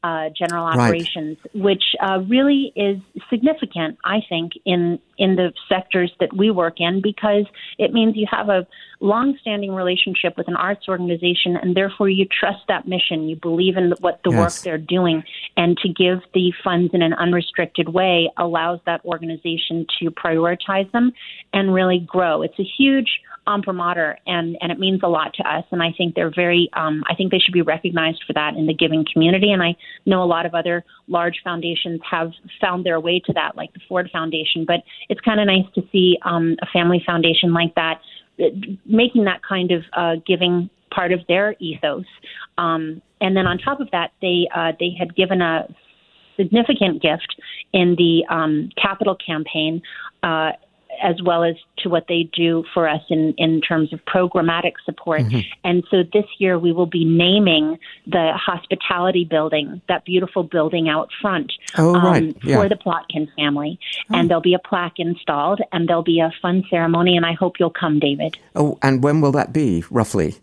uh, 0.04 0.30
general 0.38 0.66
operations, 0.66 1.38
right. 1.44 1.64
which 1.64 1.84
uh, 2.02 2.20
really 2.30 2.72
is 2.76 3.00
significant, 3.30 3.98
I 4.06 4.20
think, 4.30 4.54
in 4.66 5.00
in 5.18 5.36
the 5.36 5.52
sectors 5.68 6.12
that 6.20 6.36
we 6.36 6.52
work 6.52 6.76
in 6.78 7.02
because 7.02 7.46
it 7.80 7.92
means 7.92 8.16
you 8.16 8.28
have 8.30 8.50
a 8.50 8.68
long-standing 9.00 9.74
relationship 9.74 10.38
with 10.38 10.48
an 10.48 10.56
arts 10.56 10.88
organization, 10.88 11.58
and 11.58 11.76
therefore 11.76 12.10
you 12.10 12.26
trust 12.26 12.60
that 12.68 12.88
mission. 12.88 13.28
You 13.28 13.36
believe 13.36 13.78
in 13.78 13.94
what 14.00 14.22
the 14.24 14.30
yes. 14.30 14.40
work 14.40 14.64
they're 14.64 14.78
doing, 14.78 15.24
and 15.56 15.78
to 15.80 15.90
give 15.90 16.20
the 16.34 16.54
funds 16.64 16.94
in 16.94 17.02
an 17.02 17.14
unrestricted 17.14 17.90
way 17.90 18.32
allows 18.38 18.80
that 18.86 19.04
organization 19.04 19.88
to 20.00 20.12
prioritize 20.12 20.92
them 20.92 21.12
and 21.54 21.74
really 21.74 22.00
grow. 22.00 22.44
It's 22.44 22.60
a 22.60 22.70
huge 22.78 23.20
imprimatur, 23.48 24.18
and 24.28 24.58
and 24.62 24.72
it 24.72 24.80
means 24.80 25.02
a 25.04 25.08
lot 25.08 25.34
to 25.36 25.44
us. 25.50 25.66
And 25.72 25.82
I 25.82 25.92
think 25.98 26.16
they're 26.16 26.34
very, 26.34 26.70
um, 26.74 27.04
I 27.10 27.16
think 27.16 27.32
they 27.32 27.40
should 27.40 27.54
be 27.54 27.62
recognized 27.62 28.24
for 28.28 28.34
that 28.34 28.56
in 28.56 28.68
the 28.68 28.74
giving 28.74 29.06
community. 29.12 29.52
And 29.52 29.64
I 29.64 29.76
know 30.06 30.24
a 30.24 30.26
lot 30.26 30.46
of 30.46 30.54
other 30.54 30.84
large 31.08 31.42
foundations 31.44 32.00
have 32.10 32.32
found 32.62 32.86
their 32.86 33.00
way 33.00 33.22
to 33.26 33.34
that, 33.34 33.56
like 33.56 33.74
the 33.74 33.80
Ford 33.88 34.10
Foundation. 34.12 34.66
But 34.66 34.82
it's 35.10 35.22
kind 35.22 35.40
of 35.40 35.48
nice 35.48 35.66
to 35.76 35.82
see 35.92 36.18
um, 36.24 36.56
a 36.62 36.66
family 36.68 37.02
foundation 37.06 37.54
like 37.54 37.76
that 37.76 38.02
making 38.86 39.26
that 39.26 39.42
kind 39.48 39.72
of 39.72 39.84
uh, 39.94 40.16
giving 40.26 40.70
part 40.94 41.12
of 41.12 41.20
their 41.28 41.56
ethos. 41.60 42.06
Um, 42.58 43.02
and 43.20 43.36
then 43.36 43.48
on 43.48 43.58
top 43.58 43.80
of 43.80 43.90
that, 43.92 44.12
they 44.22 44.48
uh, 44.56 44.74
they 44.80 44.92
had 44.98 45.16
given 45.16 45.42
a 45.42 45.68
significant 46.36 47.02
gift 47.02 47.36
in 47.74 47.96
the 47.98 48.24
um, 48.30 48.70
capital 48.82 49.16
campaign 49.16 49.82
uh, 50.24 50.52
as 51.02 51.22
well 51.22 51.44
as 51.44 51.56
to 51.80 51.90
what 51.90 52.06
they 52.08 52.30
do 52.34 52.64
for 52.74 52.88
us 52.88 53.02
in, 53.10 53.34
in 53.38 53.62
terms 53.62 53.94
of 53.94 54.00
programmatic 54.06 54.74
support. 54.86 55.22
Mm-hmm. 55.22 55.40
And 55.64 55.84
so 55.90 56.04
this 56.14 56.26
year 56.40 56.58
we 56.58 56.72
will 56.72 56.86
be 56.86 57.06
naming 57.06 57.78
the 58.06 58.32
hospitality 58.36 59.26
building, 59.26 59.82
that 59.88 60.06
beautiful 60.06 60.44
building 60.44 60.90
out 60.90 61.10
front, 61.22 61.54
oh, 61.78 61.96
um, 61.96 62.06
right. 62.06 62.38
yeah. 62.44 62.58
for 62.58 62.70
the 62.70 62.76
Plotkin 62.76 63.28
family. 63.36 63.80
Oh. 64.10 64.16
And 64.16 64.30
there'll 64.30 64.42
be 64.42 64.54
a 64.54 64.60
plaque 64.60 65.00
installed 65.00 65.62
and 65.72 65.88
there'll 65.88 66.04
be 66.04 66.20
a 66.20 66.32
fun 66.42 66.64
ceremony. 66.70 67.16
And 67.16 67.26
I 67.26 67.34
hope 67.34 67.60
you'll 67.60 67.70
come, 67.70 68.00
David. 68.00 68.38
Oh, 68.56 68.78
and 68.82 69.04
when 69.04 69.22
will 69.22 69.32
that 69.34 69.54
be, 69.54 69.84
roughly? 69.90 70.36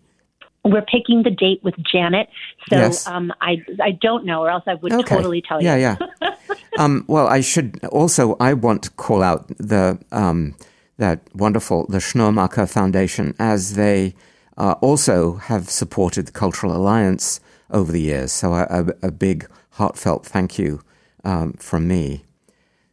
We're 0.64 0.82
picking 0.82 1.22
the 1.22 1.30
date 1.30 1.62
with 1.62 1.74
Janet, 1.92 2.30
so 2.70 2.76
yes. 2.76 3.06
um, 3.06 3.34
I 3.42 3.58
I 3.82 3.90
don't 3.90 4.24
know, 4.24 4.40
or 4.40 4.48
else 4.48 4.64
I 4.66 4.72
would 4.72 4.94
okay. 4.94 5.14
totally 5.14 5.42
tell 5.46 5.60
you. 5.60 5.68
Yeah, 5.68 5.96
yeah. 6.22 6.30
um, 6.78 7.04
well, 7.06 7.26
I 7.26 7.40
should 7.40 7.84
also 7.86 8.36
I 8.40 8.52
want 8.52 8.82
to 8.84 8.90
call 8.90 9.22
out 9.22 9.48
the 9.58 9.98
um, 10.12 10.56
that 10.98 11.20
wonderful 11.34 11.86
the 11.88 11.98
Schnurmacher 11.98 12.68
Foundation 12.70 13.34
as 13.38 13.74
they 13.74 14.14
uh, 14.56 14.74
also 14.80 15.34
have 15.34 15.68
supported 15.68 16.26
the 16.26 16.32
Cultural 16.32 16.74
Alliance 16.74 17.40
over 17.70 17.90
the 17.90 18.00
years. 18.00 18.32
So 18.32 18.54
a, 18.54 18.66
a, 18.70 19.08
a 19.08 19.10
big 19.10 19.48
heartfelt 19.70 20.24
thank 20.24 20.58
you 20.58 20.80
um, 21.24 21.54
from 21.54 21.88
me. 21.88 22.24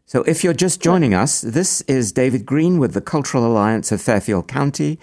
So 0.06 0.24
if 0.24 0.44
you're 0.44 0.54
just 0.54 0.82
joining 0.82 1.14
us, 1.14 1.42
this 1.42 1.82
is 1.82 2.12
David 2.12 2.46
Green 2.46 2.80
with 2.80 2.94
the 2.94 3.02
Cultural 3.02 3.46
Alliance 3.46 3.92
of 3.92 4.02
Fairfield 4.02 4.48
County 4.48 5.00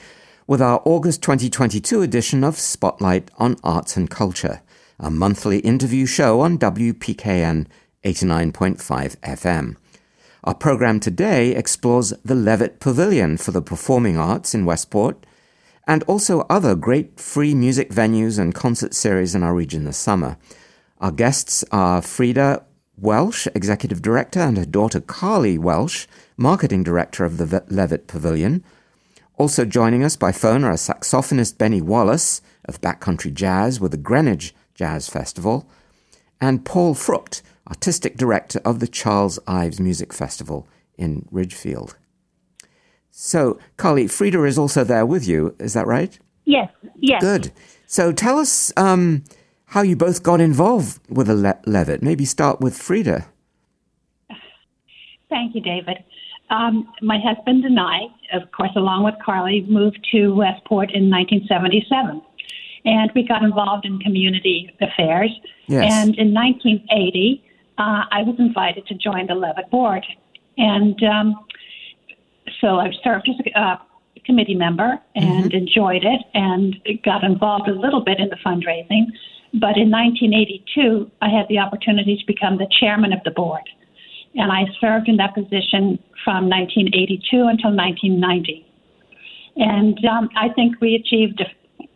with 0.46 0.60
our 0.60 0.82
August 0.84 1.22
2022 1.22 2.02
edition 2.02 2.44
of 2.44 2.58
Spotlight 2.58 3.30
on 3.38 3.56
Arts 3.62 3.96
and 3.96 4.10
Culture, 4.10 4.60
a 4.98 5.10
monthly 5.10 5.60
interview 5.60 6.04
show 6.04 6.40
on 6.40 6.58
WPKN 6.58 7.66
89.5 8.04 9.16
FM. 9.18 9.76
Our 10.44 10.54
program 10.54 11.00
today 11.00 11.54
explores 11.54 12.12
the 12.24 12.34
Levitt 12.34 12.80
Pavilion 12.80 13.37
for 13.37 13.50
the 13.50 13.62
Performing 13.62 14.16
Arts 14.16 14.54
in 14.54 14.64
Westport 14.64 15.26
and 15.87 16.02
also 16.04 16.46
other 16.48 16.74
great 16.74 17.18
free 17.18 17.54
music 17.54 17.90
venues 17.90 18.38
and 18.38 18.54
concert 18.54 18.94
series 18.94 19.34
in 19.34 19.42
our 19.42 19.54
region 19.54 19.84
this 19.84 19.96
summer. 19.96 20.37
Our 21.00 21.11
guests 21.11 21.64
are 21.72 22.00
Freda 22.00 22.62
Welsh, 22.96 23.46
Executive 23.54 24.02
Director, 24.02 24.40
and 24.40 24.56
her 24.56 24.64
daughter 24.64 25.00
Carly 25.00 25.58
Welsh, 25.58 26.06
Marketing 26.37 26.82
Director 26.82 27.24
of 27.24 27.38
the 27.38 27.64
Levitt 27.68 28.06
Pavilion, 28.06 28.64
also 29.38 29.64
joining 29.64 30.02
us 30.02 30.16
by 30.16 30.32
phone 30.32 30.64
are 30.64 30.72
saxophonist 30.74 31.58
Bennie 31.58 31.80
Wallace 31.80 32.42
of 32.64 32.80
Backcountry 32.80 33.32
Jazz 33.32 33.78
with 33.78 33.92
the 33.92 33.96
Greenwich 33.96 34.52
Jazz 34.74 35.08
Festival, 35.08 35.68
and 36.40 36.64
Paul 36.64 36.94
Frucht, 36.94 37.40
artistic 37.68 38.16
director 38.16 38.61
of 38.64 38.81
the 38.81 38.88
Charles 38.88 39.38
Ives 39.46 39.81
Music 39.81 40.12
Festival 40.12 40.66
in 40.96 41.26
Ridgefield. 41.31 41.96
So, 43.11 43.59
Carly, 43.76 44.07
Freda 44.07 44.46
is 44.46 44.59
also 44.59 44.85
there 44.85 45.04
with 45.04 45.26
you, 45.26 45.54
is 45.59 45.74
that 45.74 45.87
right? 45.87 46.18
Yes, 46.44 46.70
yes. 46.96 47.20
Good. 47.20 47.52
So, 47.87 48.12
tell 48.12 48.38
us 48.38 48.72
um, 48.76 49.24
how 49.66 49.83
you 49.83 49.96
both 49.96 50.22
got 50.22 50.40
involved 50.40 51.00
with 51.09 51.26
the 51.26 51.35
Le- 51.35 51.61
Levitt. 51.66 52.02
Maybe 52.02 52.24
start 52.24 52.61
with 52.61 52.78
Freda. 52.78 53.26
Thank 55.28 55.54
you, 55.54 55.61
David. 55.61 55.98
Um, 56.50 56.88
my 57.02 57.18
husband 57.18 57.64
and 57.64 57.78
I, 57.78 57.98
of 58.33 58.50
course, 58.52 58.70
along 58.76 59.04
with 59.04 59.14
Carly, 59.24 59.66
moved 59.68 60.07
to 60.12 60.35
Westport 60.35 60.90
in 60.92 61.11
1977. 61.11 62.22
And 62.85 63.11
we 63.14 63.26
got 63.26 63.42
involved 63.42 63.85
in 63.85 63.98
community 63.98 64.74
affairs. 64.81 65.31
Yes. 65.66 65.92
And 65.92 66.14
in 66.16 66.33
1980, 66.33 67.44
uh, 67.78 68.04
I 68.10 68.22
was 68.22 68.36
invited 68.38 68.86
to 68.88 68.94
join 68.94 69.26
the 69.26 69.34
Levitt 69.34 69.70
board. 69.70 70.04
And 70.56 71.00
um, 71.04 71.46
so 72.60 72.78
I 72.78 72.90
served 73.02 73.28
as 73.28 73.36
a 73.54 73.60
uh, 73.60 73.76
committee 74.24 74.54
member 74.54 74.98
and 75.14 75.44
mm-hmm. 75.44 75.56
enjoyed 75.56 76.04
it 76.04 76.20
and 76.34 76.76
got 77.04 77.24
involved 77.24 77.68
a 77.68 77.72
little 77.74 78.02
bit 78.04 78.18
in 78.18 78.28
the 78.28 78.36
fundraising. 78.44 79.06
But 79.54 79.78
in 79.78 79.90
1982, 79.90 81.10
I 81.22 81.28
had 81.30 81.46
the 81.48 81.58
opportunity 81.58 82.16
to 82.16 82.26
become 82.26 82.58
the 82.58 82.66
chairman 82.80 83.12
of 83.12 83.20
the 83.24 83.30
board 83.30 83.62
and 84.34 84.52
I 84.52 84.64
served 84.80 85.08
in 85.08 85.16
that 85.16 85.34
position 85.34 85.98
from 86.24 86.48
1982 86.48 87.18
until 87.36 87.74
1990. 87.74 88.64
And 89.56 89.98
um, 90.04 90.28
I 90.36 90.48
think 90.50 90.80
we 90.80 90.94
achieved 90.94 91.42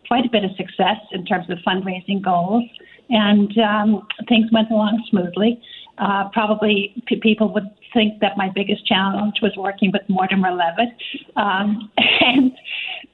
quite 0.08 0.26
a 0.26 0.28
bit 0.28 0.44
of 0.44 0.50
success 0.56 0.98
in 1.12 1.24
terms 1.24 1.48
of 1.50 1.58
fundraising 1.58 2.22
goals, 2.22 2.64
and 3.10 3.56
um, 3.58 4.06
things 4.28 4.50
went 4.52 4.70
along 4.70 5.04
smoothly. 5.10 5.60
Uh, 5.98 6.28
probably 6.32 6.94
p- 7.06 7.20
people 7.20 7.52
would 7.52 7.68
think 7.92 8.20
that 8.20 8.36
my 8.36 8.50
biggest 8.54 8.86
challenge 8.86 9.34
was 9.42 9.52
working 9.56 9.92
with 9.92 10.02
Mortimer 10.08 10.50
Levitt, 10.50 10.94
um, 11.36 11.90
and 12.20 12.52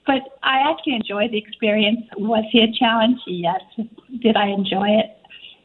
but 0.06 0.38
I 0.42 0.70
actually 0.70 0.94
enjoyed 0.94 1.32
the 1.32 1.38
experience. 1.38 2.00
Was 2.16 2.44
he 2.50 2.60
a 2.60 2.72
challenge? 2.78 3.18
Yes. 3.26 3.60
Did 4.22 4.36
I 4.36 4.48
enjoy 4.48 4.88
it? 4.88 5.18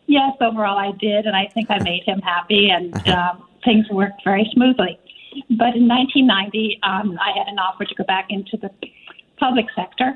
Yes, 0.07 0.33
overall 0.41 0.77
I 0.77 0.91
did, 0.99 1.25
and 1.25 1.36
I 1.36 1.49
think 1.53 1.71
I 1.71 1.79
made 1.79 2.03
him 2.03 2.19
happy, 2.19 2.69
and 2.69 2.97
um, 3.07 3.47
things 3.63 3.86
worked 3.89 4.21
very 4.25 4.49
smoothly. 4.53 4.99
But 5.49 5.75
in 5.75 5.88
1990, 5.88 6.79
um, 6.83 7.17
I 7.19 7.38
had 7.38 7.47
an 7.47 7.57
offer 7.57 7.86
to 7.86 7.95
go 7.95 8.03
back 8.03 8.27
into 8.29 8.57
the 8.57 8.69
public 9.38 9.65
sector, 9.75 10.13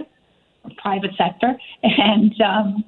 private 0.77 1.11
sector, 1.17 1.57
and 1.83 2.33
um, 2.41 2.83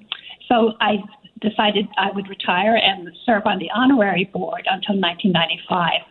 so 0.50 0.74
I 0.82 0.98
decided 1.42 1.88
I 1.98 2.12
would 2.12 2.28
retire 2.28 2.76
and 2.76 3.10
serve 3.26 3.44
on 3.46 3.60
the 3.60 3.70
honorary 3.74 4.26
board 4.26 4.68
until 4.70 5.00
1995. 5.00 6.02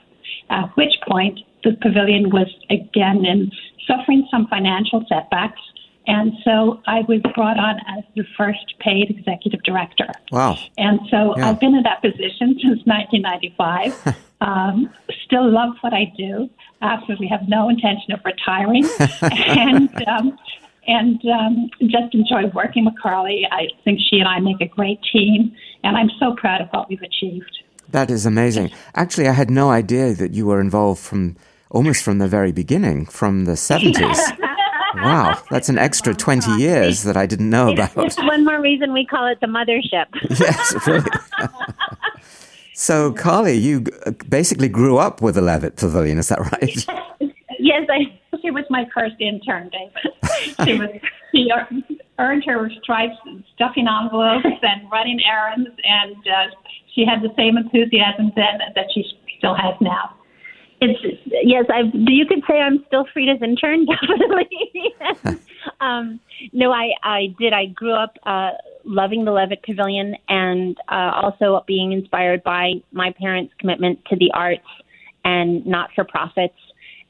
At 0.51 0.74
which 0.77 0.94
point, 1.07 1.40
the 1.64 1.72
pavilion 1.83 2.31
was 2.31 2.48
again 2.70 3.27
in 3.27 3.51
suffering 3.87 4.27
some 4.31 4.46
financial 4.46 5.05
setbacks 5.09 5.61
and 6.09 6.33
so 6.42 6.81
I 6.87 7.01
was 7.07 7.20
brought 7.35 7.59
on 7.59 7.77
as 7.87 8.03
the 8.16 8.24
first 8.37 8.74
paid 8.81 9.11
executive 9.11 9.62
director. 9.62 10.11
Wow. 10.33 10.57
And 10.79 11.01
so 11.11 11.37
yeah. 11.37 11.51
I've 11.51 11.61
been 11.61 11.74
in 11.74 11.83
that 11.83 12.01
position 12.01 12.59
since 12.62 12.81
1995. 12.87 14.16
um, 14.40 14.90
still 15.27 15.48
love 15.53 15.74
what 15.83 15.92
I 15.92 16.11
do. 16.16 16.48
Absolutely 16.81 17.27
have 17.27 17.46
no 17.46 17.68
intention 17.68 18.12
of 18.12 18.20
retiring. 18.24 18.88
and, 19.20 20.09
um, 20.09 20.38
and 20.88 21.20
um, 21.27 21.70
just 21.83 22.14
enjoy 22.14 22.51
working 22.55 22.87
with 22.87 22.94
Carly. 23.01 23.46
I 23.53 23.68
think 23.85 24.01
she 24.01 24.18
and 24.18 24.27
I 24.27 24.40
make 24.40 24.61
a 24.61 24.66
great 24.66 24.98
team, 25.12 25.55
and 25.85 25.96
I'm 25.96 26.11
so 26.18 26.35
proud 26.35 26.61
of 26.61 26.68
what 26.70 26.88
we've 26.88 27.03
achieved. 27.03 27.59
That 27.90 28.11
is 28.11 28.27
amazing. 28.27 28.70
Actually, 28.94 29.29
I 29.29 29.33
had 29.33 29.51
no 29.51 29.70
idea 29.70 30.14
that 30.14 30.35
you 30.35 30.46
were 30.46 30.61
involved 30.61 31.01
from 31.01 31.37
almost 31.70 32.03
from 32.03 32.18
the 32.18 32.29
very 32.29 32.53
beginning, 32.53 33.07
from 33.07 33.44
the 33.44 33.53
70s. 33.53 34.38
wow, 34.96 35.40
that's 35.51 35.68
an 35.68 35.79
extra 35.79 36.14
20 36.14 36.53
years 36.53 37.03
that 37.03 37.16
I 37.16 37.27
didn't 37.27 37.51
know 37.51 37.72
about. 37.72 37.92
It's 37.98 38.18
one 38.18 38.44
more 38.44 38.61
reason 38.61 38.92
we 38.92 39.07
call 39.07 39.27
it 39.27 39.40
the 39.40 39.46
mothership. 39.46 40.07
yes, 40.40 40.87
really. 40.87 41.11
so, 42.74 43.12
Carly, 43.12 43.55
you 43.55 43.85
basically 44.29 44.68
grew 44.68 44.98
up 44.98 45.20
with 45.20 45.35
the 45.35 45.42
Levitt 45.42 45.77
Pavilion, 45.77 46.18
is 46.18 46.29
that 46.29 46.40
right? 46.40 47.31
yes, 47.59 47.87
I. 47.90 48.18
She 48.42 48.51
was 48.51 48.64
my 48.70 48.85
first 48.94 49.16
intern, 49.20 49.70
David. 49.70 50.12
she 50.64 50.79
was. 50.79 50.90
She 51.35 51.51
earned 52.18 52.44
her 52.46 52.70
stripes 52.83 53.16
stuffing 53.55 53.87
envelopes 53.87 54.46
and 54.62 54.90
running 54.90 55.20
errands, 55.24 55.70
and 55.85 56.16
uh, 56.16 56.55
she 56.94 57.05
had 57.05 57.22
the 57.22 57.33
same 57.37 57.57
enthusiasm 57.57 58.33
then 58.35 58.59
that 58.74 58.87
she 58.94 59.05
still 59.38 59.55
has 59.55 59.74
now. 59.81 60.14
It's 60.81 61.01
yes, 61.42 61.64
I 61.68 61.90
you 61.92 62.24
could 62.27 62.42
say 62.48 62.61
I'm 62.61 62.85
still 62.87 63.05
Freda's 63.14 63.42
intern, 63.42 63.87
definitely. 65.20 65.40
um, 65.81 66.20
no, 66.53 66.70
I 66.70 66.90
I 67.03 67.35
did. 67.38 67.53
I 67.53 67.66
grew 67.66 67.94
up 67.94 68.16
uh, 68.24 68.51
loving 68.85 69.24
the 69.24 69.33
Levitt 69.33 69.62
Pavilion 69.64 70.14
and 70.29 70.77
uh, 70.88 71.11
also 71.14 71.64
being 71.66 71.92
inspired 71.92 72.44
by 72.44 72.74
my 72.92 73.12
parents' 73.18 73.53
commitment 73.59 73.98
to 74.07 74.16
the 74.16 74.31
arts 74.33 74.66
and 75.24 75.66
not 75.66 75.90
for 75.96 76.05
profits, 76.05 76.59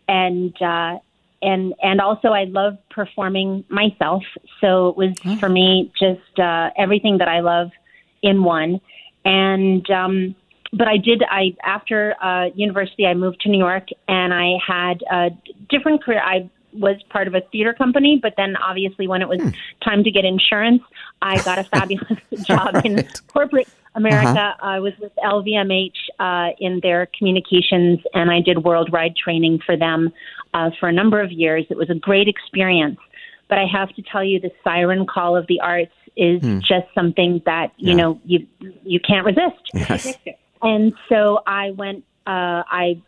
and 0.08 0.54
uh, 0.62 0.98
and 1.42 1.74
and 1.82 2.00
also 2.00 2.28
I 2.28 2.44
love 2.44 2.76
performing 2.90 3.64
myself. 3.68 4.22
So 4.60 4.88
it 4.88 4.96
was 4.96 5.14
oh. 5.26 5.36
for 5.36 5.48
me 5.48 5.92
just 5.98 6.38
uh, 6.38 6.70
everything 6.76 7.18
that 7.18 7.28
I 7.28 7.40
love 7.40 7.70
in 8.22 8.44
one, 8.44 8.80
and. 9.24 9.88
um 9.90 10.34
but 10.72 10.86
I 10.86 10.98
did. 10.98 11.22
I 11.30 11.56
after 11.64 12.14
uh, 12.22 12.50
university, 12.54 13.06
I 13.06 13.14
moved 13.14 13.40
to 13.40 13.48
New 13.48 13.58
York, 13.58 13.88
and 14.06 14.34
I 14.34 14.58
had 14.66 15.02
a 15.10 15.30
different 15.70 16.02
career. 16.02 16.20
I 16.22 16.50
was 16.72 16.96
part 17.08 17.26
of 17.26 17.34
a 17.34 17.40
theater 17.52 17.72
company, 17.72 18.18
but 18.20 18.34
then 18.36 18.56
obviously 18.56 19.08
when 19.08 19.22
it 19.22 19.28
was 19.28 19.40
hmm. 19.40 19.48
time 19.82 20.04
to 20.04 20.10
get 20.10 20.24
insurance, 20.24 20.82
I 21.22 21.42
got 21.42 21.58
a 21.58 21.64
fabulous 21.64 22.18
job 22.46 22.74
right. 22.74 22.84
in 22.84 23.08
corporate 23.28 23.68
America. 23.98 24.28
Uh-huh. 24.28 24.54
I 24.62 24.80
was 24.80 24.92
with 25.00 25.12
LVMH 25.22 25.92
uh, 26.18 26.54
in 26.58 26.80
their 26.82 27.08
communications, 27.16 28.00
and 28.14 28.30
I 28.30 28.40
did 28.40 28.64
worldwide 28.64 29.16
training 29.16 29.60
for 29.64 29.76
them 29.76 30.12
uh, 30.54 30.70
for 30.78 30.88
a 30.88 30.92
number 30.92 31.20
of 31.20 31.30
years. 31.30 31.66
It 31.68 31.76
was 31.76 31.90
a 31.90 31.94
great 31.94 32.28
experience. 32.28 32.98
But 33.48 33.58
I 33.58 33.66
have 33.66 33.90
to 33.94 34.02
tell 34.02 34.22
you, 34.22 34.40
the 34.40 34.50
siren 34.62 35.06
call 35.06 35.36
of 35.36 35.46
the 35.46 35.60
arts 35.60 35.92
is 36.16 36.40
hmm. 36.42 36.58
just 36.58 36.86
something 36.94 37.40
that 37.46 37.72
you 37.76 37.90
yeah. 37.90 37.96
know 37.96 38.20
you 38.24 38.46
you 38.60 39.00
can't 39.00 39.24
resist. 39.24 39.62
Yes. 39.74 40.18
And 40.60 40.92
so 41.08 41.40
I 41.46 41.70
went, 41.70 42.04
uh, 42.26 42.66
I 42.66 43.00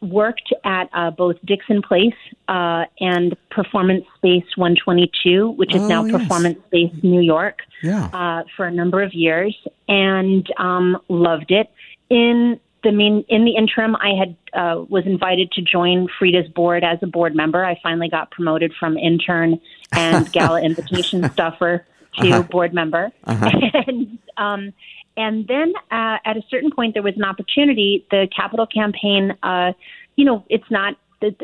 worked 0.00 0.52
at 0.64 0.88
uh, 0.92 1.10
both 1.10 1.36
Dixon 1.44 1.82
Place 1.82 2.14
uh, 2.48 2.84
and 3.00 3.36
Performance 3.50 4.04
Space 4.16 4.44
122, 4.56 5.50
which 5.50 5.74
is 5.74 5.82
oh, 5.82 5.88
now 5.88 6.04
yes. 6.04 6.20
Performance 6.20 6.58
Space 6.66 6.92
New 7.02 7.20
York, 7.20 7.60
yeah. 7.82 8.06
uh, 8.12 8.44
for 8.56 8.66
a 8.66 8.70
number 8.70 9.02
of 9.02 9.12
years, 9.14 9.56
and 9.88 10.46
um, 10.58 10.98
loved 11.08 11.50
it. 11.50 11.70
In 12.10 12.58
the 12.82 12.92
mean, 12.92 13.24
in 13.28 13.44
the 13.44 13.56
interim, 13.56 13.96
I 13.96 14.12
had 14.18 14.36
uh, 14.52 14.84
was 14.88 15.04
invited 15.06 15.52
to 15.52 15.62
join 15.62 16.08
Freda's 16.20 16.48
board 16.48 16.84
as 16.84 16.98
a 17.02 17.06
board 17.06 17.34
member. 17.34 17.64
I 17.64 17.78
finally 17.82 18.08
got 18.08 18.30
promoted 18.30 18.72
from 18.78 18.96
intern 18.96 19.60
and 19.92 20.30
gala 20.32 20.62
invitation 20.64 21.28
stuffer 21.32 21.84
to 22.20 22.28
uh-huh. 22.28 22.42
board 22.42 22.72
member, 22.72 23.10
uh-huh. 23.24 23.50
and 23.86 24.18
um, 24.36 24.72
and 25.18 25.48
then 25.48 25.72
uh, 25.90 26.18
at 26.24 26.36
a 26.36 26.42
certain 26.48 26.70
point, 26.70 26.94
there 26.94 27.02
was 27.02 27.14
an 27.16 27.24
opportunity. 27.24 28.06
The 28.12 28.28
capital 28.34 28.66
campaign, 28.66 29.36
uh, 29.42 29.72
you 30.14 30.24
know, 30.24 30.44
it's 30.48 30.70
not 30.70 30.94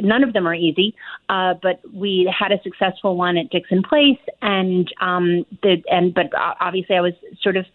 none 0.01 0.23
of 0.23 0.33
them 0.33 0.47
are 0.47 0.55
easy, 0.55 0.95
uh, 1.29 1.55
but 1.61 1.81
we 1.93 2.33
had 2.33 2.53
a 2.53 2.63
successful 2.63 3.17
one 3.17 3.37
at 3.37 3.51
Dixon 3.51 3.83
Place, 3.83 4.21
and 4.41 4.89
um, 5.01 5.45
the 5.63 5.83
and 5.91 6.15
but 6.15 6.27
obviously 6.61 6.97
I 6.97 7.01
was 7.01 7.15
sort 7.43 7.57
of. 7.57 7.67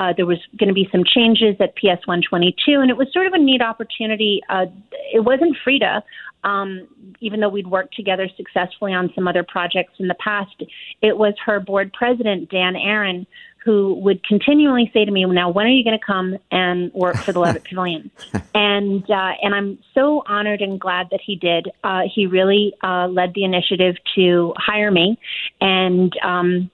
Uh, 0.00 0.12
there 0.16 0.26
was 0.26 0.38
going 0.56 0.68
to 0.68 0.74
be 0.74 0.88
some 0.92 1.02
changes 1.02 1.56
at 1.58 1.74
PS 1.74 2.06
122, 2.06 2.80
and 2.80 2.88
it 2.88 2.96
was 2.96 3.08
sort 3.12 3.26
of 3.26 3.32
a 3.32 3.38
neat 3.38 3.60
opportunity. 3.60 4.40
Uh, 4.48 4.66
it 5.12 5.24
wasn't 5.24 5.56
Freda, 5.66 6.02
um, 6.44 6.86
even 7.18 7.40
though 7.40 7.48
we'd 7.48 7.66
worked 7.66 7.96
together 7.96 8.28
successfully 8.36 8.92
on 8.92 9.10
some 9.16 9.26
other 9.26 9.42
projects 9.42 9.94
in 9.98 10.06
the 10.06 10.14
past. 10.14 10.54
It 11.02 11.18
was 11.18 11.34
her 11.44 11.58
board 11.58 11.92
president, 11.92 12.48
Dan 12.48 12.76
Aaron, 12.76 13.26
who 13.64 13.94
would 13.94 14.24
continually 14.24 14.90
say 14.94 15.04
to 15.04 15.10
me, 15.10 15.24
"Now, 15.24 15.50
when 15.50 15.66
are 15.66 15.70
you 15.70 15.84
going 15.84 15.98
to 15.98 16.04
come 16.04 16.38
and 16.50 16.92
work 16.92 17.16
for 17.16 17.32
the 17.32 17.40
Levitt 17.40 17.64
Pavilion?" 17.68 18.10
And 18.54 19.02
uh, 19.10 19.32
and 19.42 19.54
I'm 19.54 19.78
so 19.94 20.22
honored 20.26 20.60
and 20.60 20.80
glad 20.80 21.08
that 21.10 21.20
he 21.24 21.36
did. 21.36 21.68
Uh, 21.84 22.02
he 22.12 22.26
really 22.26 22.74
uh, 22.82 23.08
led 23.08 23.32
the 23.34 23.44
initiative 23.44 23.96
to 24.14 24.54
hire 24.56 24.90
me, 24.90 25.18
and 25.60 26.12
um, 26.22 26.70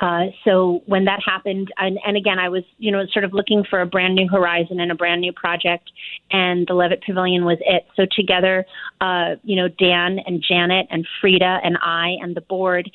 uh, 0.00 0.26
so 0.44 0.82
when 0.86 1.04
that 1.04 1.20
happened, 1.24 1.68
and, 1.76 1.98
and 2.06 2.16
again, 2.16 2.38
I 2.38 2.48
was, 2.48 2.64
you 2.78 2.90
know, 2.90 3.04
sort 3.12 3.24
of 3.24 3.34
looking 3.34 3.64
for 3.68 3.82
a 3.82 3.86
brand 3.86 4.14
new 4.14 4.26
horizon 4.28 4.80
and 4.80 4.90
a 4.90 4.94
brand 4.94 5.20
new 5.20 5.32
project, 5.32 5.90
and 6.30 6.66
the 6.66 6.72
Levitt 6.72 7.02
Pavilion 7.04 7.44
was 7.44 7.58
it. 7.60 7.86
So 7.96 8.06
together, 8.16 8.64
uh, 9.02 9.36
you 9.42 9.56
know, 9.56 9.68
Dan 9.68 10.18
and 10.24 10.42
Janet 10.46 10.86
and 10.90 11.06
Freda 11.22 11.60
and 11.62 11.76
I 11.82 12.16
and 12.22 12.34
the 12.34 12.40
board 12.40 12.90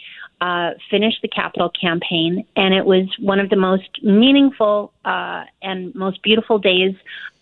uh, 0.45 0.73
finished 0.91 1.23
the 1.23 1.27
capital 1.27 1.71
campaign, 1.71 2.45
and 2.55 2.71
it 2.71 2.86
was 2.86 3.08
one 3.19 3.39
of 3.39 3.49
the 3.49 3.55
most 3.55 3.89
meaningful 4.03 4.93
uh, 5.03 5.43
and 5.63 5.95
most 5.95 6.21
beautiful 6.21 6.60
days. 6.60 6.93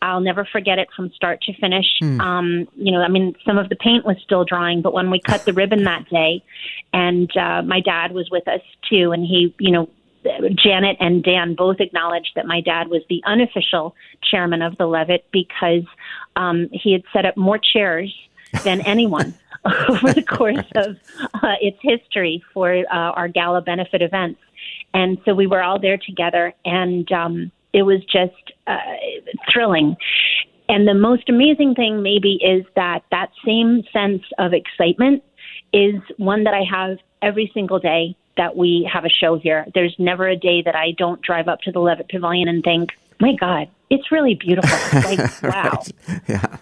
I'll 0.02 0.22
never 0.22 0.46
forget 0.46 0.80
it 0.80 0.88
from 0.96 1.12
start 1.12 1.42
to 1.42 1.54
finish. 1.60 1.86
Mm. 2.02 2.22
Um, 2.22 2.68
you 2.76 2.94
know, 2.94 3.02
I 3.02 3.10
mean, 3.10 3.36
some 3.46 3.58
of 3.58 3.68
the 3.68 3.76
paint 3.76 4.06
was 4.06 4.16
still 4.24 4.46
drying, 4.46 4.82
but 4.82 4.94
when 4.94 5.12
we 5.12 5.20
cut 5.20 5.44
the 5.44 5.52
ribbon 5.52 5.84
that 5.92 6.08
day, 6.10 6.44
and 6.94 7.30
uh, 7.36 7.62
my 7.63 7.82
dad 7.82 8.13
was 8.13 8.30
with 8.32 8.48
us 8.48 8.62
too, 8.89 9.12
and 9.12 9.26
he, 9.26 9.54
you 9.60 9.72
know, 9.72 9.89
Janet 10.56 10.96
and 11.02 11.22
Dan 11.22 11.56
both 11.56 11.82
acknowledged 11.82 12.32
that 12.38 12.46
my 12.46 12.62
dad 12.62 12.88
was 12.88 13.02
the 13.10 13.22
unofficial 13.26 13.96
chairman 14.24 14.62
of 14.62 14.78
the 14.78 14.86
Levitt 14.86 15.26
because 15.34 15.84
um, 16.38 16.70
he 16.72 16.94
had 16.94 17.04
set 17.12 17.26
up 17.26 17.36
more 17.36 17.58
chairs 17.58 18.16
than 18.63 18.80
anyone 18.82 19.34
over 19.89 20.13
the 20.13 20.23
course 20.23 20.65
of 20.76 20.97
uh, 21.36 21.56
its 21.62 21.78
history 21.82 22.43
for 22.54 22.73
uh, 22.73 22.86
our 22.91 23.28
gala 23.28 23.62
benefit 23.62 24.02
events. 24.02 24.39
And 24.93 25.17
so 25.26 25.34
we 25.34 25.47
were 25.47 25.63
all 25.63 25.80
there 25.80 25.97
together, 25.97 26.54
and 26.65 27.12
um, 27.12 27.52
it 27.73 27.84
was 27.84 28.02
just 28.06 28.54
uh, 28.67 28.78
thrilling. 29.52 29.95
And 30.69 30.88
the 30.88 30.93
most 30.93 31.30
amazing 31.30 31.76
thing, 31.76 32.04
maybe, 32.04 32.39
is 32.43 32.65
that 32.76 33.04
that 33.12 33.32
same 33.45 33.84
sense 33.91 34.21
of 34.38 34.54
excitement 34.54 35.23
is 35.73 35.95
one 36.17 36.43
that 36.43 36.54
I 36.54 36.63
have 36.69 36.97
every 37.21 37.52
single 37.54 37.80
day 37.80 38.15
that 38.38 38.56
we 38.56 38.89
have 38.91 39.06
a 39.06 39.10
show 39.10 39.38
here. 39.38 39.65
There's 39.73 39.95
never 39.97 40.28
a 40.28 40.36
day 40.36 40.62
that 40.63 40.76
I 40.76 40.91
don't 40.97 41.21
drive 41.21 41.47
up 41.47 41.60
to 41.62 41.71
the 41.71 41.80
Levitt 41.80 42.10
Pavilion 42.10 42.47
and 42.47 42.63
think, 42.63 42.91
my 43.19 43.34
God, 43.39 43.67
it's 43.89 44.12
really 44.12 44.36
beautiful. 44.36 44.78
Like, 45.02 45.43
wow. 45.43 45.84
Yeah. 46.28 46.58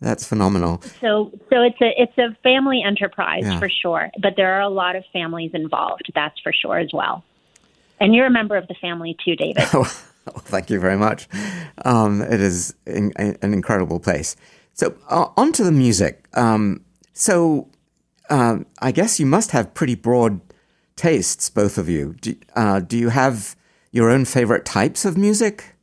That's 0.00 0.26
phenomenal. 0.26 0.80
So, 1.00 1.32
so 1.50 1.62
it's 1.62 1.80
a 1.80 1.90
it's 1.96 2.16
a 2.18 2.36
family 2.42 2.82
enterprise 2.86 3.42
yeah. 3.44 3.58
for 3.58 3.68
sure, 3.68 4.10
but 4.22 4.34
there 4.36 4.54
are 4.54 4.60
a 4.60 4.68
lot 4.68 4.94
of 4.94 5.04
families 5.12 5.50
involved. 5.54 6.10
That's 6.14 6.38
for 6.40 6.52
sure 6.52 6.78
as 6.78 6.90
well. 6.92 7.24
And 8.00 8.14
you're 8.14 8.26
a 8.26 8.30
member 8.30 8.56
of 8.56 8.68
the 8.68 8.74
family 8.74 9.16
too, 9.24 9.34
David. 9.34 9.64
oh, 9.74 9.84
thank 10.42 10.70
you 10.70 10.78
very 10.78 10.96
much. 10.96 11.28
Um, 11.84 12.22
it 12.22 12.40
is 12.40 12.74
in, 12.86 13.12
an 13.16 13.52
incredible 13.52 13.98
place. 13.98 14.36
So, 14.72 14.94
uh, 15.08 15.26
on 15.36 15.52
to 15.54 15.64
the 15.64 15.72
music. 15.72 16.28
Um, 16.34 16.84
so, 17.12 17.68
uh, 18.30 18.58
I 18.80 18.92
guess 18.92 19.18
you 19.18 19.26
must 19.26 19.50
have 19.50 19.74
pretty 19.74 19.96
broad 19.96 20.40
tastes, 20.94 21.50
both 21.50 21.78
of 21.78 21.88
you. 21.88 22.14
Do, 22.20 22.36
uh, 22.54 22.80
do 22.80 22.96
you 22.96 23.08
have 23.08 23.56
your 23.90 24.10
own 24.10 24.24
favorite 24.24 24.64
types 24.64 25.04
of 25.04 25.16
music? 25.16 25.74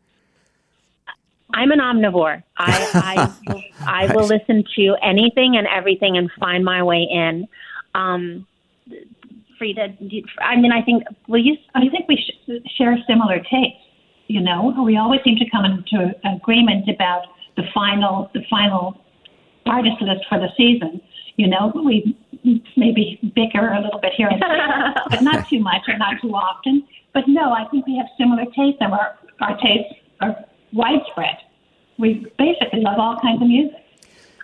I'm 1.56 1.72
an 1.72 1.80
omnivore. 1.80 2.44
I 2.58 2.92
I, 2.94 3.52
will, 3.52 3.64
I 3.88 4.14
will 4.14 4.28
listen 4.28 4.64
to 4.76 4.96
anything 5.02 5.56
and 5.58 5.66
everything 5.68 6.18
and 6.18 6.30
find 6.38 6.64
my 6.64 6.84
way 6.84 7.08
in. 7.10 7.48
Um, 7.96 8.46
Freda, 9.60 9.96
I 10.42 10.58
mean, 10.58 10.74
I 10.74 10.82
think 10.82 11.04
well, 11.30 11.42
you, 11.42 11.56
I 11.74 11.88
think 11.88 12.10
we 12.10 12.18
sh- 12.18 12.52
share 12.78 12.98
similar 13.08 13.40
tastes. 13.40 13.80
You 14.28 14.42
know, 14.42 14.74
we 14.84 14.98
always 14.98 15.22
seem 15.24 15.38
to 15.38 15.50
come 15.50 15.64
into 15.64 16.14
agreement 16.26 16.90
about 16.90 17.24
the 17.56 17.64
final 17.74 18.30
the 18.34 18.42
final 18.50 19.02
artist 19.66 20.02
list 20.02 20.26
for 20.28 20.40
the 20.40 20.50
season. 20.58 21.00
You 21.38 21.48
know, 21.48 21.72
we 21.74 22.18
maybe 22.76 23.20
bicker 23.34 23.74
a 23.74 23.82
little 23.82 24.00
bit 24.00 24.12
here 24.18 24.28
and 24.28 24.42
there, 24.42 24.94
but 25.10 25.22
not 25.24 25.48
too 25.48 25.60
much 25.60 25.84
or 25.88 25.98
not 25.98 26.22
too 26.22 26.36
often. 26.36 26.86
But 27.14 27.24
no, 27.28 27.54
I 27.54 27.66
think 27.72 27.88
we 27.88 27.96
have 27.96 28.08
similar 28.18 28.44
tastes, 28.56 28.82
and 28.82 28.92
our 28.92 29.18
our 29.40 29.58
tastes 29.58 29.94
are 30.20 30.36
widespread. 30.74 31.38
We 31.98 32.26
basically 32.38 32.82
love 32.82 33.00
all 33.00 33.20
kinds 33.22 33.42
of 33.42 33.48
music. 33.48 33.82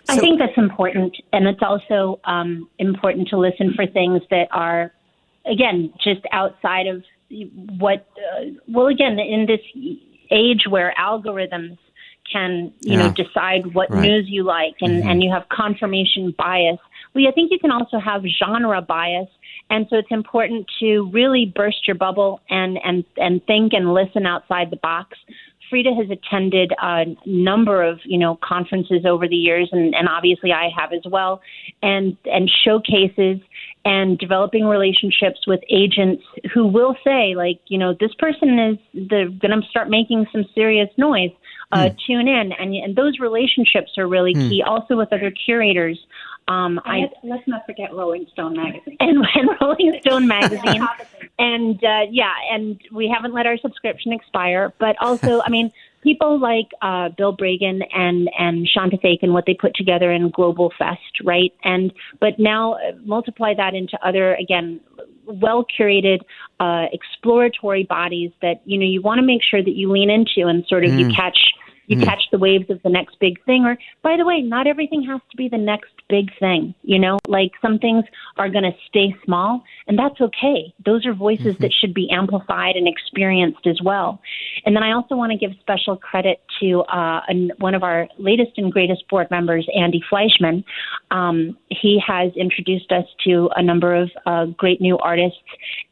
So, 0.10 0.16
I 0.16 0.20
think 0.20 0.40
that's 0.40 0.58
important, 0.58 1.16
and 1.32 1.48
it's 1.48 1.62
also 1.62 2.20
um, 2.26 2.70
important 2.80 3.28
to 3.30 3.38
listen 3.38 3.74
for 3.76 3.86
things 3.86 4.22
that 4.32 4.48
are, 4.52 4.92
again, 5.46 5.94
just 6.04 6.22
outside 6.32 6.88
of 6.88 7.04
what. 7.78 8.08
Uh, 8.18 8.46
well, 8.68 8.88
again, 8.88 9.20
in 9.20 9.46
this 9.46 9.62
age 10.32 10.64
where 10.68 10.94
algorithms 11.00 11.78
can, 12.32 12.74
you 12.82 12.98
yeah. 12.98 13.08
know, 13.08 13.14
decide 13.14 13.74
what 13.74 13.92
right. 13.92 14.02
news 14.02 14.26
you 14.28 14.44
like, 14.44 14.76
and 14.82 14.94
mm-hmm. 14.94 15.08
and 15.08 15.24
you 15.24 15.32
have 15.32 15.48
confirmation 15.50 16.34
bias. 16.38 16.80
Well, 17.14 17.28
I 17.28 17.32
think 17.32 17.52
you 17.52 17.60
can 17.60 17.72
also 17.72 18.00
have 18.00 18.24
genre 18.40 18.82
bias 18.82 19.28
and 19.72 19.88
so 19.90 19.96
it's 19.96 20.12
important 20.12 20.70
to 20.82 21.10
really 21.14 21.52
burst 21.56 21.88
your 21.88 21.96
bubble 21.96 22.42
and, 22.50 22.78
and, 22.84 23.06
and 23.16 23.44
think 23.46 23.72
and 23.72 23.94
listen 23.94 24.26
outside 24.26 24.70
the 24.70 24.76
box. 24.76 25.18
Freda 25.72 25.96
has 25.96 26.10
attended 26.10 26.74
a 26.82 27.06
number 27.26 27.84
of, 27.84 28.00
you 28.04 28.18
know, 28.18 28.38
conferences 28.44 29.06
over 29.06 29.28
the 29.28 29.36
years, 29.36 29.70
and, 29.72 29.96
and 29.96 30.08
obviously 30.10 30.52
I 30.52 30.70
have 30.78 30.92
as 30.94 31.10
well, 31.10 31.42
and, 31.82 32.18
and 32.26 32.50
showcases 32.64 33.40
and 33.84 34.18
developing 34.20 34.66
relationships 34.66 35.40
with 35.48 35.62
agents 35.70 36.24
who 36.54 36.68
will 36.68 36.96
say, 37.04 37.34
like, 37.36 37.60
you 37.68 37.78
know, 37.78 37.96
this 38.00 38.14
person 38.20 38.60
is 38.60 39.08
they're 39.10 39.30
going 39.30 39.60
to 39.60 39.68
start 39.70 39.90
making 39.90 40.26
some 40.32 40.46
serious 40.54 40.90
noise. 40.98 41.32
Uh, 41.72 41.86
mm. 41.86 41.98
Tune 42.06 42.28
in, 42.28 42.52
and 42.52 42.74
and 42.76 42.96
those 42.96 43.20
relationships 43.20 43.98
are 43.98 44.08
really 44.08 44.34
mm. 44.34 44.50
key. 44.50 44.62
Also 44.62 44.98
with 44.98 45.14
other 45.14 45.32
curators, 45.32 45.98
um, 46.48 46.82
I, 46.84 47.10
let's 47.24 47.48
not 47.48 47.66
forget 47.66 47.94
Rolling 47.94 48.28
Stone 48.34 48.58
magazine 48.58 48.98
and, 49.00 49.26
and 49.36 49.50
Rolling 49.62 50.00
Stone 50.02 50.28
magazine, 50.28 50.86
and 51.40 51.84
uh, 51.84 52.02
yeah, 52.10 52.34
and 52.52 52.80
we 52.92 53.08
haven't 53.08 53.34
let 53.34 53.46
our 53.46 53.58
subscription 53.58 54.12
expire. 54.12 54.74
But 54.80 54.96
also, 55.02 55.42
I 55.42 55.50
mean, 55.50 55.72
people 56.02 56.40
like 56.40 56.70
uh, 56.82 57.10
Bill 57.18 57.36
Bragin 57.36 57.82
and 57.94 58.30
and 58.38 58.68
Shanta 58.68 58.98
and 59.22 59.34
what 59.34 59.46
they 59.46 59.54
put 59.54 59.76
together 59.76 60.12
in 60.12 60.30
Global 60.30 60.72
Fest, 60.78 61.22
right? 61.24 61.54
And 61.64 61.94
but 62.20 62.40
now 62.40 62.74
uh, 62.74 62.94
multiply 63.04 63.54
that 63.56 63.74
into 63.74 63.98
other 64.04 64.36
again 64.36 64.80
well 65.26 65.66
curated 65.80 66.20
uh, 66.60 66.86
exploratory 66.92 67.84
bodies 67.84 68.32
that 68.42 68.62
you 68.66 68.78
know 68.78 68.86
you 68.86 69.02
want 69.02 69.20
to 69.20 69.26
make 69.26 69.42
sure 69.50 69.64
that 69.64 69.76
you 69.76 69.92
lean 69.92 70.10
into 70.10 70.48
and 70.48 70.66
sort 70.68 70.84
of 70.84 70.92
mm. 70.92 71.00
you 71.00 71.16
catch 71.16 71.38
you 71.92 71.98
mm. 71.98 72.06
catch 72.06 72.24
the 72.32 72.38
waves 72.40 72.70
of 72.70 72.82
the 72.84 72.90
next 72.90 73.20
big 73.20 73.44
thing. 73.44 73.66
Or, 73.66 73.78
by 74.02 74.16
the 74.16 74.26
way, 74.26 74.42
not 74.42 74.66
everything 74.66 75.04
has 75.04 75.20
to 75.30 75.38
be 75.38 75.50
the 75.50 75.58
next 75.58 75.92
big 76.08 76.30
thing. 76.40 76.74
You 76.84 77.00
know, 77.00 77.20
like 77.28 77.52
some 77.62 77.80
things 77.80 78.06
are 78.38 78.50
going 78.50 78.64
to 78.64 78.72
stay 78.88 79.14
small, 79.26 79.62
and 79.88 80.00
that's 80.00 80.20
okay. 80.22 80.74
Those 80.86 81.06
are 81.06 81.14
voices 81.14 81.56
mm-hmm. 81.56 81.64
that 81.64 81.74
should 81.74 81.94
be 81.94 82.10
amplified 82.10 82.76
and 82.78 82.88
experienced 82.88 83.68
as 83.68 83.80
well. 83.84 84.22
And 84.66 84.74
then 84.76 84.84
I 84.84 84.94
also 84.94 85.16
want 85.16 85.34
to 85.34 85.38
give 85.38 85.52
special 85.60 85.98
credit 85.98 86.42
to 86.62 86.82
uh, 86.84 87.22
an, 87.28 87.52
one 87.58 87.76
of 87.76 87.84
our 87.84 88.08
latest 88.18 88.52
and 88.58 88.72
greatest 88.72 89.08
board 89.10 89.30
members, 89.30 89.68
Andy 89.78 90.02
Fleischman. 90.10 90.64
Um, 91.12 91.58
he 91.70 92.02
has 92.08 92.32
introduced 92.38 92.92
us 92.92 93.06
to 93.26 93.50
a 93.56 93.62
number 93.62 93.94
of 93.94 94.10
uh, 94.26 94.46
great 94.46 94.80
new 94.80 94.98
artists, 94.98 95.40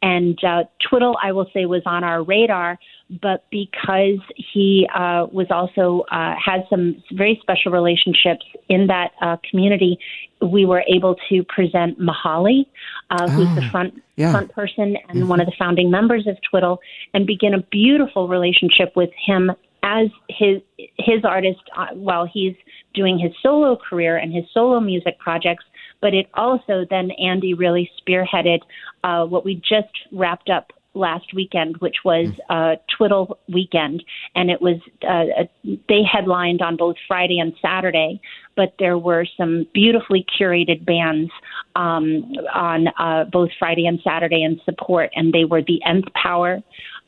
and 0.02 0.42
uh, 0.46 0.64
Twiddle, 0.88 1.18
I 1.22 1.34
will 1.34 1.50
say, 1.54 1.66
was 1.66 1.82
on 1.86 2.06
our 2.06 2.24
radar 2.24 2.80
but 3.22 3.46
because 3.50 4.20
he 4.36 4.88
uh, 4.94 5.26
was 5.32 5.48
also 5.50 6.06
uh, 6.12 6.36
had 6.44 6.62
some 6.70 7.02
very 7.12 7.40
special 7.42 7.72
relationships 7.72 8.46
in 8.68 8.88
that 8.88 9.12
uh, 9.22 9.38
community, 9.50 9.98
we 10.42 10.66
were 10.66 10.84
able 10.88 11.16
to 11.30 11.44
present 11.44 12.00
Mihali, 12.00 12.66
uh, 13.10 13.28
who's 13.30 13.54
the 13.56 13.64
ah, 13.66 13.72
front 13.72 14.02
yeah. 14.16 14.32
front 14.32 14.52
person 14.52 14.96
and 15.10 15.20
mm-hmm. 15.20 15.28
one 15.28 15.42
of 15.42 15.48
the 15.48 15.54
founding 15.58 15.90
members 15.90 16.28
of 16.28 16.38
Twiddle, 16.50 16.80
and 17.14 17.26
begin 17.26 17.54
a 17.54 17.62
beautiful 17.72 18.28
relationship 18.28 18.96
with 18.96 19.10
him 19.26 19.52
as 19.82 20.08
his 20.30 20.62
his 20.98 21.24
artist 21.24 21.62
uh, 21.76 21.88
while 21.94 22.30
he's 22.32 22.56
doing 22.94 23.18
his 23.18 23.32
solo 23.42 23.76
career 23.76 24.18
and 24.18 24.34
his 24.34 24.44
solo 24.54 24.80
music 24.80 25.18
projects. 25.20 25.64
But 26.02 26.14
it 26.14 26.28
also 26.36 26.86
then 26.90 27.10
Andy 27.12 27.54
really 27.54 27.90
spearheaded 28.00 28.60
uh, 29.04 29.26
what 29.26 29.44
we 29.44 29.56
just 29.56 29.94
wrapped 30.12 30.50
up 30.50 30.72
last 30.94 31.34
weekend, 31.34 31.78
which 31.78 31.98
was 32.04 32.28
uh, 32.50 32.76
Twiddle 32.96 33.38
weekend, 33.48 34.04
and 34.36 34.50
it 34.50 34.62
was 34.62 34.78
uh, 35.08 35.44
they 35.88 36.02
headlined 36.04 36.62
on 36.62 36.78
both 36.78 36.96
Friday 37.08 37.40
and 37.40 37.54
Saturday. 37.62 38.22
But 38.56 38.74
there 38.78 38.98
were 38.98 39.26
some 39.38 39.68
beautifully 39.74 40.26
curated 40.38 40.86
bands 40.86 41.32
um, 41.76 42.34
on 42.54 42.88
uh, 43.00 43.26
both 43.32 43.50
Friday 43.58 43.86
and 43.86 44.00
Saturday 44.04 44.44
in 44.44 44.60
support, 44.66 45.12
and 45.16 45.32
they 45.32 45.46
were 45.46 45.62
the 45.62 45.80
Nth 45.86 46.12
Power, 46.14 46.62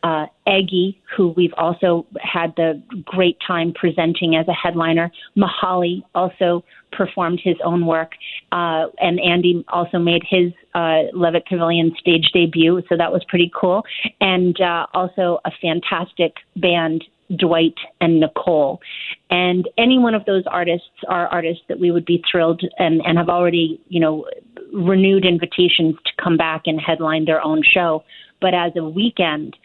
uh, 0.03 0.25
Eggy, 0.47 0.99
who 1.15 1.29
we've 1.29 1.53
also 1.57 2.05
had 2.19 2.53
the 2.55 2.81
great 3.05 3.37
time 3.45 3.73
presenting 3.73 4.35
as 4.35 4.47
a 4.47 4.53
headliner. 4.53 5.11
Mihali 5.37 6.03
also 6.15 6.63
performed 6.91 7.39
his 7.43 7.55
own 7.63 7.85
work, 7.85 8.13
uh, 8.51 8.87
and 8.99 9.19
Andy 9.19 9.63
also 9.69 9.99
made 9.99 10.23
his 10.27 10.51
uh, 10.73 11.03
Levitt 11.13 11.45
Pavilion 11.45 11.95
stage 11.99 12.29
debut, 12.33 12.81
so 12.89 12.97
that 12.97 13.11
was 13.11 13.23
pretty 13.27 13.51
cool. 13.59 13.83
And 14.19 14.59
uh, 14.59 14.87
also 14.93 15.39
a 15.45 15.51
fantastic 15.61 16.33
band, 16.55 17.03
Dwight 17.37 17.75
and 18.01 18.19
Nicole. 18.19 18.81
And 19.29 19.69
any 19.77 19.99
one 19.99 20.15
of 20.15 20.25
those 20.25 20.43
artists 20.47 20.89
are 21.07 21.27
artists 21.27 21.63
that 21.69 21.79
we 21.79 21.91
would 21.91 22.05
be 22.05 22.23
thrilled 22.29 22.61
and, 22.77 23.01
and 23.05 23.17
have 23.17 23.29
already, 23.29 23.79
you 23.87 23.99
know, 23.99 24.25
renewed 24.73 25.25
invitations 25.25 25.95
to 26.05 26.11
come 26.21 26.37
back 26.37 26.63
and 26.65 26.79
headline 26.79 27.25
their 27.25 27.41
own 27.41 27.61
show. 27.63 28.03
But 28.41 28.53
as 28.53 28.73
a 28.75 28.83
weekend, 28.83 29.55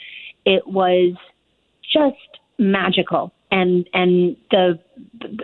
it 0.46 0.66
was 0.66 1.14
just 1.92 2.16
magical 2.59 3.32
and 3.50 3.87
and 3.92 4.37
the 4.50 4.78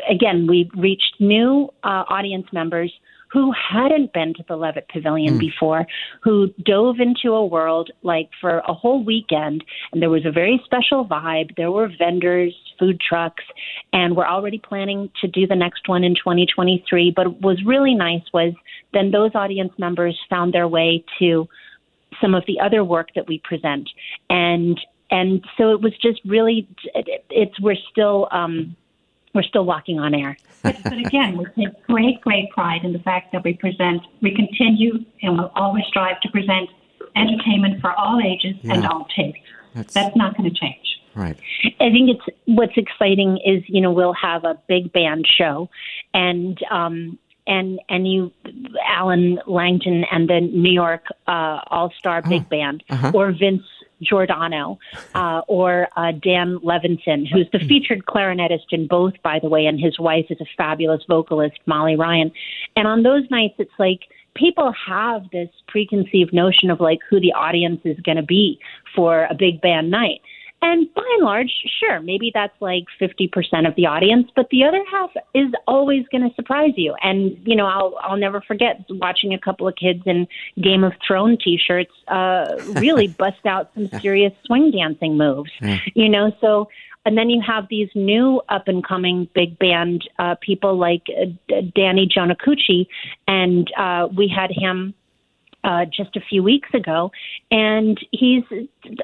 again 0.08 0.46
we 0.48 0.70
reached 0.74 1.14
new 1.20 1.68
uh, 1.84 2.04
audience 2.08 2.46
members 2.52 2.90
who 3.32 3.50
hadn't 3.52 4.12
been 4.12 4.34
to 4.34 4.44
the 4.46 4.56
Levitt 4.56 4.88
Pavilion 4.92 5.36
mm. 5.36 5.40
before, 5.40 5.86
who 6.22 6.48
dove 6.64 6.96
into 7.00 7.34
a 7.34 7.44
world 7.44 7.90
like 8.02 8.28
for 8.40 8.58
a 8.68 8.74
whole 8.74 9.02
weekend, 9.02 9.64
and 9.90 10.02
there 10.02 10.10
was 10.10 10.26
a 10.26 10.30
very 10.30 10.60
special 10.66 11.06
vibe. 11.06 11.56
There 11.56 11.70
were 11.70 11.88
vendors, 11.98 12.54
food 12.78 13.00
trucks, 13.00 13.44
and 13.92 14.16
we're 14.16 14.26
already 14.26 14.58
planning 14.58 15.10
to 15.22 15.28
do 15.28 15.46
the 15.46 15.56
next 15.56 15.88
one 15.88 16.04
in 16.04 16.14
2023. 16.14 17.12
But 17.16 17.28
what 17.28 17.52
was 17.52 17.64
really 17.64 17.94
nice 17.94 18.22
was 18.34 18.52
then 18.92 19.12
those 19.12 19.30
audience 19.34 19.72
members 19.78 20.18
found 20.28 20.52
their 20.52 20.68
way 20.68 21.02
to 21.18 21.48
some 22.20 22.34
of 22.34 22.44
the 22.46 22.60
other 22.60 22.84
work 22.84 23.08
that 23.14 23.26
we 23.26 23.40
present 23.42 23.88
and 24.28 24.78
and 25.12 25.44
so 25.58 25.70
it 25.72 25.80
was 25.80 25.92
just 25.98 26.20
really 26.24 26.66
it, 26.94 27.24
it's 27.30 27.60
we're 27.60 27.76
still 27.90 28.28
um, 28.32 28.74
we're 29.34 29.42
still 29.42 29.64
walking 29.64 30.00
on 30.00 30.14
air. 30.14 30.36
but, 30.62 30.76
but 30.82 30.98
again, 30.98 31.36
we 31.36 31.44
take 31.56 31.86
great 31.86 32.20
great 32.22 32.50
pride 32.50 32.84
in 32.84 32.92
the 32.92 32.98
fact 32.98 33.30
that 33.32 33.44
we 33.44 33.54
present 33.54 34.02
we 34.22 34.34
continue 34.34 35.04
and 35.22 35.38
we'll 35.38 35.52
always 35.54 35.84
strive 35.86 36.20
to 36.22 36.30
present 36.30 36.70
entertainment 37.14 37.80
for 37.80 37.92
all 37.92 38.20
ages 38.24 38.56
yeah. 38.62 38.74
and 38.74 38.86
all 38.86 39.06
tastes. 39.14 39.38
That's, 39.74 39.94
That's 39.94 40.16
not 40.16 40.36
going 40.36 40.50
to 40.50 40.58
change. 40.58 40.98
Right. 41.14 41.36
I 41.78 41.90
think 41.90 42.10
it's 42.10 42.38
what's 42.46 42.76
exciting 42.76 43.38
is 43.44 43.62
you 43.66 43.82
know 43.82 43.92
we'll 43.92 44.14
have 44.14 44.44
a 44.44 44.58
big 44.66 44.92
band 44.92 45.28
show, 45.28 45.68
and 46.14 46.58
um, 46.70 47.18
and 47.46 47.80
and 47.90 48.10
you 48.10 48.32
Alan 48.86 49.40
Langton 49.46 50.04
and 50.10 50.28
the 50.28 50.40
New 50.40 50.72
York 50.72 51.04
uh, 51.26 51.60
All 51.66 51.92
Star 51.98 52.22
oh, 52.24 52.28
Big 52.28 52.48
Band 52.48 52.82
uh-huh. 52.88 53.12
or 53.14 53.32
Vince 53.32 53.62
Giordano 54.02 54.78
uh, 55.14 55.42
or 55.48 55.88
uh, 55.96 56.12
Dan 56.12 56.58
Levinson, 56.58 57.26
who's 57.30 57.48
the 57.52 57.58
featured 57.58 58.04
clarinetist 58.06 58.72
in 58.72 58.86
both, 58.86 59.14
by 59.22 59.38
the 59.38 59.48
way, 59.48 59.66
and 59.66 59.80
his 59.80 59.98
wife 59.98 60.26
is 60.30 60.40
a 60.40 60.46
fabulous 60.56 61.02
vocalist, 61.08 61.58
Molly 61.66 61.96
Ryan. 61.96 62.32
And 62.76 62.86
on 62.86 63.02
those 63.02 63.22
nights, 63.30 63.54
it's 63.58 63.72
like 63.78 64.00
people 64.34 64.72
have 64.86 65.22
this 65.30 65.48
preconceived 65.68 66.32
notion 66.32 66.70
of 66.70 66.80
like 66.80 66.98
who 67.08 67.20
the 67.20 67.32
audience 67.32 67.80
is 67.84 67.98
going 68.00 68.16
to 68.16 68.22
be 68.22 68.58
for 68.94 69.24
a 69.24 69.34
big 69.34 69.60
band 69.60 69.90
night. 69.90 70.20
And 70.62 70.94
by 70.94 71.02
and 71.16 71.24
large, 71.24 71.50
sure, 71.80 72.00
maybe 72.00 72.30
that's 72.32 72.54
like 72.60 72.84
50% 73.00 73.66
of 73.66 73.74
the 73.74 73.86
audience, 73.86 74.30
but 74.36 74.48
the 74.50 74.62
other 74.62 74.80
half 74.88 75.10
is 75.34 75.52
always 75.66 76.06
going 76.12 76.22
to 76.22 76.32
surprise 76.36 76.74
you. 76.76 76.94
And, 77.02 77.36
you 77.44 77.56
know, 77.56 77.66
I'll, 77.66 77.96
I'll 78.00 78.16
never 78.16 78.40
forget 78.40 78.84
watching 78.88 79.34
a 79.34 79.40
couple 79.40 79.66
of 79.66 79.74
kids 79.74 80.02
in 80.06 80.28
Game 80.62 80.84
of 80.84 80.92
Thrones 81.04 81.38
t-shirts, 81.42 81.90
uh, 82.06 82.54
really 82.74 83.08
bust 83.18 83.44
out 83.44 83.72
some 83.74 83.88
serious 84.00 84.32
swing 84.44 84.70
dancing 84.70 85.16
moves, 85.16 85.50
yeah. 85.60 85.80
you 85.94 86.08
know, 86.08 86.30
so, 86.40 86.68
and 87.04 87.18
then 87.18 87.28
you 87.28 87.42
have 87.44 87.66
these 87.68 87.88
new 87.96 88.40
up 88.48 88.68
and 88.68 88.86
coming 88.86 89.28
big 89.34 89.58
band, 89.58 90.08
uh, 90.20 90.36
people 90.40 90.78
like 90.78 91.08
uh, 91.10 91.60
Danny 91.74 92.06
Jonokuchi, 92.06 92.86
and, 93.26 93.68
uh, 93.76 94.06
we 94.16 94.32
had 94.32 94.52
him, 94.52 94.94
uh, 95.64 95.86
just 95.86 96.14
a 96.16 96.20
few 96.20 96.42
weeks 96.42 96.68
ago, 96.72 97.10
and 97.50 97.98
he's 98.12 98.44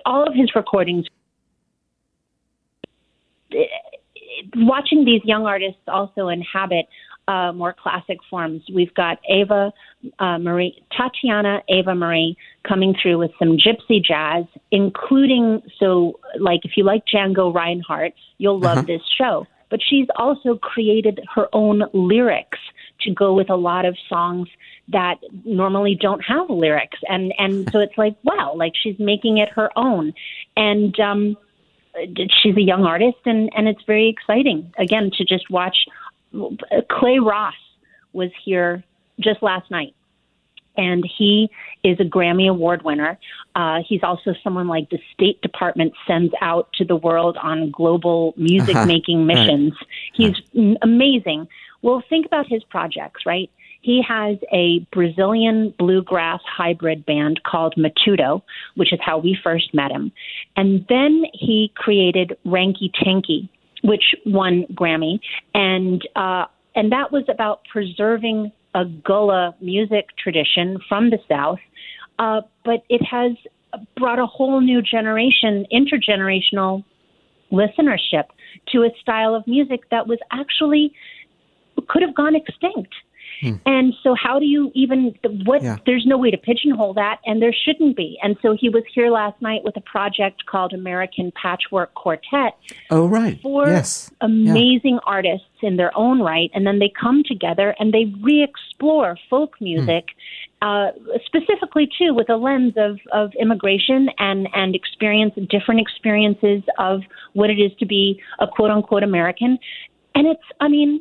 all 0.07 0.25
of 0.25 0.35
his 0.35 0.55
recordings 0.55 1.07
watching 4.56 5.04
these 5.04 5.22
young 5.24 5.46
artists 5.46 5.80
also 5.87 6.28
inhabit 6.28 6.87
uh, 7.28 7.52
more 7.52 7.74
classic 7.74 8.18
forms. 8.30 8.62
We've 8.74 8.94
got 8.94 9.18
Eva 9.28 9.72
uh, 10.18 10.38
Marie, 10.38 10.82
Tatiana 10.96 11.62
Eva 11.68 11.94
Marie 11.94 12.37
coming 12.66 12.94
through 13.00 13.18
with 13.18 13.32
some 13.38 13.58
gypsy 13.58 14.02
jazz, 14.02 14.44
including 14.70 15.62
so 15.78 16.18
like 16.38 16.61
if 16.64 16.72
you 16.76 16.84
like 16.84 17.02
Django 17.12 17.54
Reinhardt, 17.54 18.14
you'll 18.38 18.61
love 18.61 18.78
uh-huh. 18.78 18.87
this 18.87 19.02
show. 19.16 19.46
But 19.70 19.80
she's 19.87 20.06
also 20.16 20.56
created 20.56 21.20
her 21.34 21.48
own 21.52 21.82
lyrics 21.92 22.58
to 23.02 23.12
go 23.12 23.34
with 23.34 23.50
a 23.50 23.56
lot 23.56 23.84
of 23.84 23.96
songs 24.08 24.48
that 24.88 25.16
normally 25.44 25.94
don't 26.00 26.20
have 26.20 26.48
lyrics 26.48 26.98
and 27.08 27.32
and 27.38 27.70
so 27.70 27.78
it's 27.78 27.96
like 27.98 28.16
wow 28.24 28.54
like 28.56 28.72
she's 28.74 28.98
making 28.98 29.38
it 29.38 29.50
her 29.50 29.70
own 29.76 30.12
and 30.56 30.98
um 30.98 31.37
she's 32.42 32.56
a 32.56 32.62
young 32.62 32.84
artist 32.84 33.18
and 33.24 33.50
and 33.56 33.68
it's 33.68 33.82
very 33.87 34.08
exciting 34.08 34.72
again 34.78 35.11
to 35.16 35.24
just 35.24 35.48
watch 35.50 35.76
Clay 36.90 37.18
Ross 37.18 37.54
was 38.12 38.30
here 38.44 38.84
just 39.20 39.42
last 39.42 39.70
night 39.70 39.94
and 40.78 41.04
he 41.18 41.50
is 41.82 41.98
a 42.00 42.04
Grammy 42.04 42.48
Award 42.48 42.82
winner. 42.82 43.18
Uh, 43.54 43.80
he's 43.87 44.02
also 44.02 44.34
someone 44.42 44.68
like 44.68 44.88
the 44.90 45.00
State 45.12 45.42
Department 45.42 45.92
sends 46.06 46.32
out 46.40 46.72
to 46.74 46.84
the 46.84 46.96
world 46.96 47.37
on 47.37 47.70
global 47.70 48.32
music 48.37 48.76
making 48.87 49.18
uh-huh. 49.18 49.26
missions. 49.26 49.74
He's 50.14 50.37
uh-huh. 50.56 50.76
amazing. 50.80 51.48
Well, 51.82 52.02
think 52.08 52.26
about 52.26 52.46
his 52.46 52.62
projects, 52.64 53.26
right? 53.26 53.50
He 53.80 54.02
has 54.06 54.36
a 54.52 54.80
Brazilian 54.92 55.72
bluegrass 55.78 56.40
hybrid 56.44 57.06
band 57.06 57.42
called 57.44 57.74
Matuto, 57.76 58.42
which 58.74 58.92
is 58.92 58.98
how 59.02 59.18
we 59.18 59.36
first 59.42 59.72
met 59.72 59.90
him. 59.90 60.12
And 60.56 60.84
then 60.88 61.24
he 61.32 61.72
created 61.74 62.36
Ranky 62.44 62.90
Tanky, 62.92 63.48
which 63.82 64.14
won 64.26 64.66
Grammy. 64.74 65.20
And, 65.54 66.06
uh, 66.16 66.46
and 66.74 66.92
that 66.92 67.12
was 67.12 67.24
about 67.28 67.60
preserving 67.72 68.52
a 68.74 68.84
Gullah 68.84 69.54
music 69.60 70.08
tradition 70.22 70.78
from 70.88 71.10
the 71.10 71.18
South, 71.28 71.58
uh, 72.18 72.42
but 72.64 72.84
it 72.88 73.02
has 73.02 73.32
brought 73.96 74.18
a 74.18 74.26
whole 74.26 74.60
new 74.60 74.82
generation, 74.82 75.66
intergenerational 75.72 76.84
listenership 77.52 78.24
to 78.68 78.82
a 78.82 78.90
style 79.00 79.34
of 79.34 79.46
music 79.46 79.88
that 79.90 80.06
was 80.06 80.18
actually 80.30 80.92
could 81.88 82.02
have 82.02 82.14
gone 82.14 82.34
extinct. 82.34 82.92
Hmm. 83.40 83.54
And 83.66 83.94
so, 84.02 84.14
how 84.20 84.38
do 84.38 84.44
you 84.44 84.70
even 84.74 85.14
what? 85.44 85.62
Yeah. 85.62 85.76
There's 85.86 86.04
no 86.06 86.18
way 86.18 86.30
to 86.30 86.36
pigeonhole 86.36 86.94
that, 86.94 87.20
and 87.24 87.40
there 87.40 87.52
shouldn't 87.52 87.96
be. 87.96 88.18
And 88.22 88.36
so, 88.42 88.56
he 88.58 88.68
was 88.68 88.82
here 88.94 89.10
last 89.10 89.40
night 89.40 89.62
with 89.64 89.76
a 89.76 89.80
project 89.80 90.46
called 90.46 90.72
American 90.72 91.32
Patchwork 91.40 91.94
Quartet. 91.94 92.56
Oh, 92.90 93.06
right. 93.06 93.40
Four 93.40 93.68
yes. 93.68 94.10
amazing 94.20 94.94
yeah. 94.94 95.06
artists 95.06 95.46
in 95.62 95.76
their 95.76 95.96
own 95.96 96.20
right, 96.20 96.50
and 96.54 96.66
then 96.66 96.78
they 96.78 96.92
come 97.00 97.22
together 97.24 97.74
and 97.78 97.92
they 97.92 98.12
re-explore 98.22 99.16
folk 99.30 99.56
hmm. 99.58 99.64
music. 99.64 100.06
Hmm. 100.08 100.18
Uh, 100.60 100.90
specifically 101.24 101.88
too 101.96 102.12
with 102.12 102.28
a 102.28 102.34
lens 102.34 102.72
of, 102.76 102.98
of 103.12 103.32
immigration 103.40 104.08
and, 104.18 104.48
and 104.54 104.74
experience 104.74 105.32
different 105.48 105.80
experiences 105.80 106.64
of 106.78 107.02
what 107.34 107.48
it 107.48 107.60
is 107.60 107.70
to 107.78 107.86
be 107.86 108.20
a 108.40 108.46
quote 108.48 108.68
unquote 108.68 109.04
American. 109.04 109.56
And 110.16 110.26
it's 110.26 110.42
I 110.58 110.66
mean, 110.66 111.00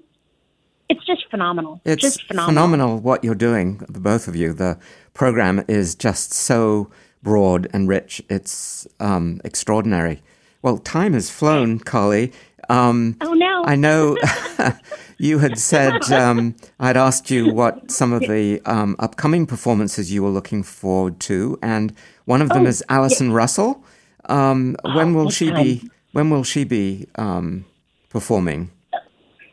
it's 0.89 1.05
just 1.05 1.29
phenomenal. 1.29 1.81
It's 1.85 2.01
just 2.01 2.23
phenomenal. 2.27 2.49
phenomenal 2.49 2.99
what 2.99 3.23
you're 3.23 3.35
doing, 3.35 3.79
the 3.89 3.99
both 3.99 4.27
of 4.27 4.35
you. 4.35 4.53
The 4.53 4.77
program 5.13 5.63
is 5.67 5.95
just 5.95 6.33
so 6.33 6.89
broad 7.21 7.67
and 7.73 7.89
rich. 7.89 8.21
It's 8.29 8.87
um, 8.99 9.41
extraordinary. 9.43 10.21
Well, 10.61 10.77
time 10.77 11.13
has 11.13 11.29
flown, 11.29 11.79
Carly. 11.79 12.31
Um, 12.69 13.17
oh 13.21 13.33
no! 13.33 13.63
I 13.65 13.75
know 13.75 14.17
you 15.17 15.39
had 15.39 15.57
said 15.57 16.11
um, 16.11 16.55
I'd 16.79 16.97
asked 16.97 17.29
you 17.29 17.53
what 17.53 17.91
some 17.91 18.13
of 18.13 18.21
the 18.21 18.61
um, 18.65 18.95
upcoming 18.99 19.45
performances 19.45 20.11
you 20.11 20.23
were 20.23 20.29
looking 20.29 20.63
forward 20.63 21.19
to, 21.21 21.57
and 21.61 21.93
one 22.25 22.41
of 22.41 22.49
them 22.49 22.63
oh, 22.65 22.69
is 22.69 22.83
Allison 22.89 23.29
yeah. 23.29 23.35
Russell. 23.35 23.83
Um, 24.25 24.75
when 24.83 25.13
will 25.13 25.29
she 25.29 25.51
be? 25.51 25.89
When 26.11 26.29
will 26.29 26.43
she 26.43 26.63
be 26.63 27.07
um, 27.15 27.65
performing? 28.09 28.71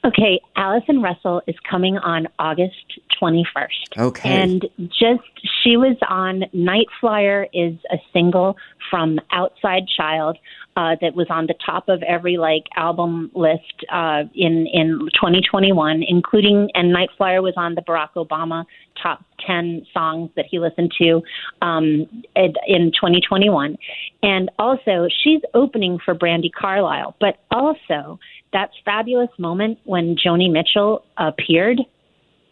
Okay, 0.05 0.39
Allison 0.55 1.01
Russell 1.01 1.41
is 1.47 1.55
coming 1.69 1.97
on 1.97 2.29
August 2.39 3.01
21st. 3.21 3.99
Okay. 3.99 4.29
And 4.29 4.65
just, 4.89 5.23
she 5.63 5.77
was 5.77 5.97
on 6.09 6.45
Night 6.53 6.87
Flyer 7.01 7.47
is 7.53 7.75
a 7.91 7.97
single 8.13 8.57
from 8.91 9.19
Outside 9.33 9.85
Child 9.97 10.39
uh, 10.77 10.97
that 11.01 11.15
was 11.15 11.27
on 11.31 11.47
the 11.47 11.55
top 11.65 11.89
of 11.89 12.03
every 12.03 12.37
like 12.37 12.65
album 12.77 13.31
list 13.35 13.85
uh, 13.93 14.23
in 14.35 14.67
in 14.73 15.09
2021, 15.15 16.03
including 16.07 16.69
and 16.75 16.93
Night 16.93 17.11
Flyer 17.17 17.43
was 17.43 17.55
on 17.57 17.75
the 17.75 17.83
Barack 17.83 18.15
Obama 18.17 18.65
top 19.01 19.25
10 19.47 19.87
songs 19.93 20.31
that 20.37 20.47
he 20.51 20.59
listened 20.59 20.91
to 20.99 21.21
um, 21.63 22.07
in 22.35 22.91
2021, 22.93 23.77
and 24.23 24.51
also 24.59 25.07
she's 25.23 25.41
opening 25.53 25.99
for 26.05 26.15
Brandi 26.15 26.51
Carlile, 26.53 27.15
but 27.21 27.39
also 27.51 28.19
that 28.53 28.71
fabulous 28.85 29.31
moment 29.39 29.79
when 29.85 30.17
Joni 30.17 30.51
Mitchell 30.51 31.05
appeared 31.19 31.81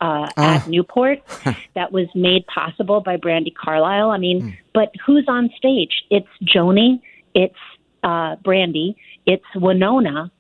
uh, 0.03 0.25
at 0.37 0.63
ah. 0.63 0.65
Newport 0.69 1.23
that 1.75 1.93
was 1.93 2.09
made 2.15 2.45
possible 2.47 3.01
by 3.01 3.17
Brandi 3.17 3.55
Carlile. 3.55 4.11
I 4.11 4.19
mean, 4.19 4.43
mm. 4.43 4.57
but 4.75 4.93
who's 5.07 5.25
on 5.29 5.49
stage? 5.57 6.03
It's 6.11 6.29
Joni, 6.43 7.01
it's 7.35 7.55
uh, 8.03 8.37
Brandi, 8.37 8.97
it's 9.27 9.45
Wynonna, 9.55 10.31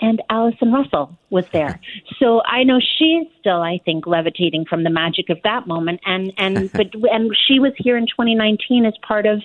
and 0.00 0.22
Allison 0.30 0.72
Russell 0.72 1.18
was 1.28 1.44
there. 1.52 1.78
So 2.18 2.42
I 2.44 2.64
know 2.64 2.80
she's 2.80 3.26
still, 3.38 3.62
I 3.62 3.80
think, 3.82 4.06
levitating 4.06 4.66
from 4.66 4.84
the 4.84 4.90
magic 4.90 5.30
of 5.30 5.38
that 5.42 5.66
moment. 5.66 6.00
And 6.04 6.32
and 6.36 6.70
but 6.78 6.88
and 7.10 7.34
she 7.46 7.58
was 7.58 7.72
here 7.78 7.96
in 7.96 8.06
2019 8.06 8.84
as 8.84 8.92
part 9.06 9.24
of 9.26 9.42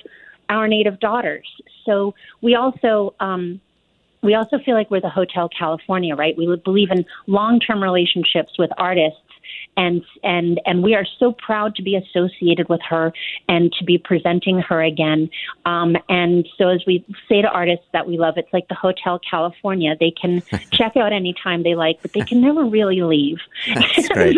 our 0.50 0.68
Native 0.68 1.00
Daughters. 1.00 1.48
So 1.86 2.16
we 2.42 2.56
also 2.56 3.14
um, 3.22 3.62
we 4.22 4.34
also 4.34 4.58
feel 4.60 4.76
like 4.76 4.92
we're 4.92 5.00
the 5.00 5.10
Hotel 5.10 5.48
California, 5.48 6.16
right? 6.16 6.36
We 6.38 6.54
believe 6.58 6.92
in 6.92 7.06
long 7.28 7.60
term 7.60 7.82
relationships 7.82 8.58
with 8.58 8.72
artists. 8.78 9.20
And 9.78 10.04
and 10.24 10.62
and 10.66 10.84
we 10.84 10.96
are 10.96 11.06
so 11.20 11.34
proud 11.34 11.76
to 11.76 11.82
be 11.82 11.96
associated 11.96 12.70
with 12.70 12.82
her 12.90 13.12
and 13.50 13.72
to 13.74 13.84
be 13.84 13.98
presenting 13.98 14.60
her 14.60 14.82
again. 14.82 15.30
Um, 15.66 15.98
and 16.10 16.48
so, 16.58 16.70
as 16.70 16.84
we 16.88 17.06
say 17.28 17.42
to 17.42 17.50
artists 17.50 17.86
that 17.94 18.08
we 18.08 18.18
love, 18.18 18.36
it's 18.38 18.52
like 18.54 18.68
the 18.68 18.76
Hotel 18.76 19.20
California. 19.30 19.96
They 20.00 20.12
can 20.12 20.42
check 20.72 20.96
out 20.96 21.12
anytime 21.12 21.64
they 21.64 21.76
like, 21.76 22.02
but 22.02 22.14
they 22.14 22.22
can 22.22 22.42
never 22.42 22.66
really 22.66 23.02
leave. 23.02 23.38
That's 23.74 24.08
great. 24.14 24.38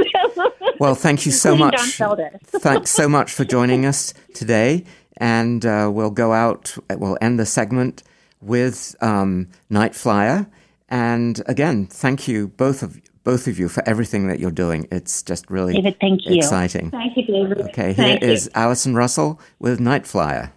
well, 0.79 0.95
thank 0.95 1.25
you 1.25 1.31
so 1.31 1.55
much. 1.55 1.79
Thanks 2.47 2.91
so 2.91 3.07
much 3.07 3.31
for 3.31 3.45
joining 3.45 3.85
us 3.85 4.13
today. 4.33 4.85
And 5.17 5.65
uh, 5.65 5.89
we'll 5.91 6.11
go 6.11 6.33
out. 6.33 6.75
We'll 6.89 7.17
end 7.21 7.39
the 7.39 7.45
segment 7.45 8.03
with 8.41 8.95
um, 9.01 9.49
Night 9.69 9.95
Flyer. 9.95 10.47
And 10.89 11.41
again, 11.47 11.87
thank 11.87 12.27
you 12.27 12.49
both 12.49 12.83
of 12.83 12.99
both 13.27 13.45
of 13.45 13.59
you 13.59 13.67
for 13.67 13.83
everything 13.85 14.29
that 14.29 14.39
you're 14.39 14.49
doing. 14.49 14.87
It's 14.89 15.21
just 15.21 15.51
really 15.51 15.73
David, 15.73 15.97
thank 15.99 16.25
you. 16.25 16.37
exciting. 16.37 16.91
Thank 16.91 17.17
you, 17.17 17.25
David. 17.25 17.59
Okay, 17.59 17.91
here 17.91 17.93
thank 17.93 18.23
is 18.23 18.45
you. 18.45 18.51
Allison 18.55 18.95
Russell 18.95 19.37
with 19.59 19.81
Night 19.81 20.07
Flyer. 20.07 20.53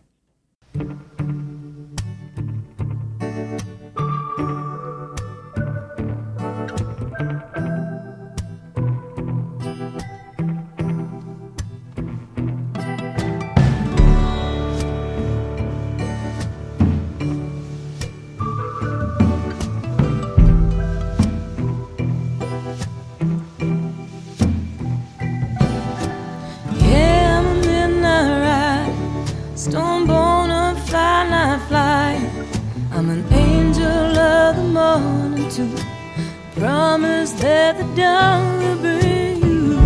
Promise 36.61 37.33
that 37.33 37.79
the 37.79 37.85
dawn 37.95 38.59
will 38.59 38.77
bring 38.77 39.43
you, 39.43 39.79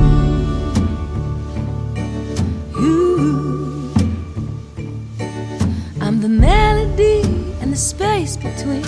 you. 2.83 3.95
I'm 6.01 6.21
the 6.21 6.29
melody 6.29 7.23
and 7.61 7.73
the 7.73 7.77
space 7.77 8.37
between 8.37 8.85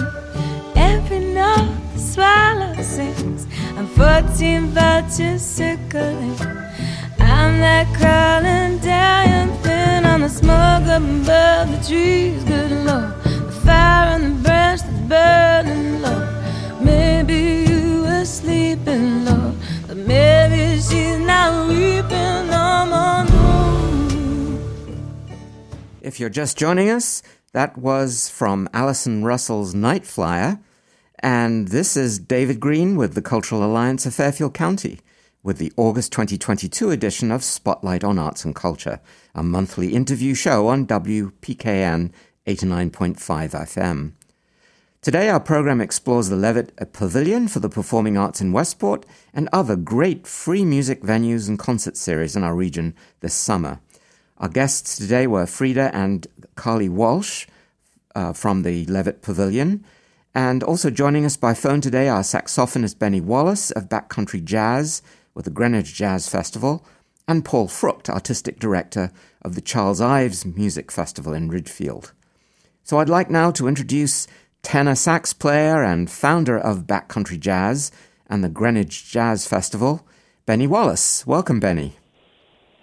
every 0.74 1.20
note 1.20 1.76
the 1.94 2.00
swallow 2.00 2.74
sings. 2.82 3.46
I'm 3.76 3.86
14 3.86 4.66
vultures 4.68 5.42
circling. 5.42 6.36
I'm 7.20 7.60
that 7.60 7.86
crawling 7.98 8.78
down 8.78 9.56
thin 9.62 10.04
on 10.04 10.22
the 10.22 10.28
smoke 10.28 10.86
up 10.96 11.02
above 11.02 11.70
the 11.70 11.80
trees. 11.88 12.42
Good 12.44 12.72
Lord, 12.86 13.14
the 13.22 13.52
fire 13.64 14.14
on 14.14 14.20
the 14.22 14.42
branch 14.42 14.80
that's 14.82 15.00
burning 15.10 15.85
If 26.16 26.20
you're 26.20 26.30
just 26.30 26.56
joining 26.56 26.88
us, 26.88 27.22
that 27.52 27.76
was 27.76 28.30
from 28.30 28.70
Allison 28.72 29.22
Russell's 29.22 29.74
Night 29.74 30.06
Flyer. 30.06 30.58
And 31.18 31.68
this 31.68 31.94
is 31.94 32.18
David 32.18 32.58
Green 32.58 32.96
with 32.96 33.12
the 33.12 33.20
Cultural 33.20 33.62
Alliance 33.62 34.06
of 34.06 34.14
Fairfield 34.14 34.54
County. 34.54 35.00
with 35.42 35.58
the 35.58 35.74
August 35.76 36.12
2022 36.12 36.90
edition 36.90 37.30
of 37.30 37.44
Spotlight 37.44 38.02
on 38.02 38.18
Arts 38.18 38.46
and 38.46 38.54
Culture, 38.54 38.98
a 39.34 39.42
monthly 39.42 39.92
interview 39.92 40.32
show 40.32 40.68
on 40.68 40.86
WPKN 40.86 42.12
89.5 42.46 43.50
FM. 43.50 44.12
Today, 45.02 45.28
our 45.28 45.38
program 45.38 45.82
explores 45.82 46.30
the 46.30 46.36
Levitt 46.36 46.74
Pavilion 46.94 47.46
for 47.46 47.60
the 47.60 47.68
Performing 47.68 48.16
Arts 48.16 48.40
in 48.40 48.52
Westport 48.52 49.04
and 49.34 49.50
other 49.52 49.76
great 49.76 50.26
free 50.26 50.64
music 50.64 51.02
venues 51.02 51.46
and 51.46 51.58
concert 51.58 51.98
series 51.98 52.34
in 52.34 52.42
our 52.42 52.54
region 52.56 52.94
this 53.20 53.34
summer. 53.34 53.80
Our 54.38 54.48
guests 54.48 54.96
today 54.96 55.26
were 55.26 55.46
Freda 55.46 55.90
and 55.94 56.26
Carly 56.56 56.90
Welsh 56.90 57.46
uh, 58.14 58.34
from 58.34 58.62
the 58.62 58.84
Levitt 58.84 59.22
Pavilion. 59.22 59.82
And 60.34 60.62
also 60.62 60.90
joining 60.90 61.24
us 61.24 61.38
by 61.38 61.54
phone 61.54 61.80
today 61.80 62.08
are 62.10 62.20
saxophonist 62.20 62.98
Bennie 62.98 63.22
Wallace 63.22 63.70
of 63.70 63.88
Backcountry 63.88 64.44
Jazz 64.44 65.00
with 65.34 65.46
the 65.46 65.50
Greenwich 65.50 65.94
Jazz 65.94 66.28
Festival, 66.28 66.84
and 67.26 67.44
Paul 67.44 67.66
Frucht, 67.66 68.08
artistic 68.08 68.58
director 68.58 69.10
of 69.42 69.54
the 69.54 69.60
Charles 69.60 70.00
Ives 70.00 70.44
Music 70.44 70.92
Festival 70.92 71.32
in 71.32 71.48
Ridgefield. 71.48 72.12
So 72.84 72.98
I'd 72.98 73.08
like 73.08 73.30
now 73.30 73.50
to 73.52 73.68
introduce 73.68 74.26
tenor 74.62 74.94
sax 74.94 75.32
player 75.32 75.82
and 75.82 76.10
founder 76.10 76.58
of 76.58 76.86
Backcountry 76.86 77.40
Jazz 77.40 77.90
and 78.28 78.44
the 78.44 78.48
Greenwich 78.48 79.10
Jazz 79.10 79.46
Festival, 79.46 80.06
Bennie 80.44 80.66
Wallace. 80.66 81.26
Welcome, 81.26 81.58
Bennie. 81.58 81.96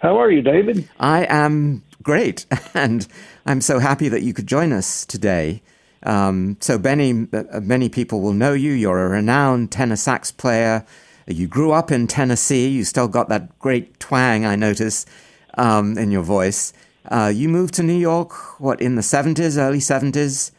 How 0.04 0.20
are 0.20 0.30
you, 0.30 0.42
David? 0.42 0.86
I 1.00 1.24
am 1.24 1.82
great, 2.02 2.44
and 2.74 3.08
I'm 3.46 3.62
so 3.62 3.78
happy 3.78 4.08
that 4.10 4.22
you 4.22 4.34
could 4.34 4.46
join 4.46 4.70
us 4.70 5.06
today. 5.06 5.62
Um, 6.02 6.58
so, 6.60 6.76
Bennie, 6.78 7.26
uh, 7.32 7.60
many 7.60 7.88
people 7.88 8.20
will 8.20 8.34
know 8.34 8.52
you. 8.52 8.72
You're 8.72 9.06
a 9.06 9.08
renowned 9.08 9.72
tenor 9.72 9.96
sax 9.96 10.30
player 10.30 10.84
you 11.26 11.46
grew 11.46 11.72
up 11.72 11.90
in 11.90 12.06
Tennessee. 12.06 12.68
You 12.68 12.84
still 12.84 13.08
got 13.08 13.28
that 13.28 13.58
great 13.58 13.98
twang, 13.98 14.44
I 14.44 14.56
notice, 14.56 15.06
um, 15.56 15.96
in 15.96 16.10
your 16.10 16.22
voice. 16.22 16.72
Uh, 17.06 17.32
you 17.34 17.48
moved 17.48 17.74
to 17.74 17.82
New 17.82 17.96
York, 17.96 18.60
what, 18.60 18.80
in 18.80 18.96
the 18.96 19.02
70s, 19.02 19.56
early 19.58 19.78
70s? 19.78 20.50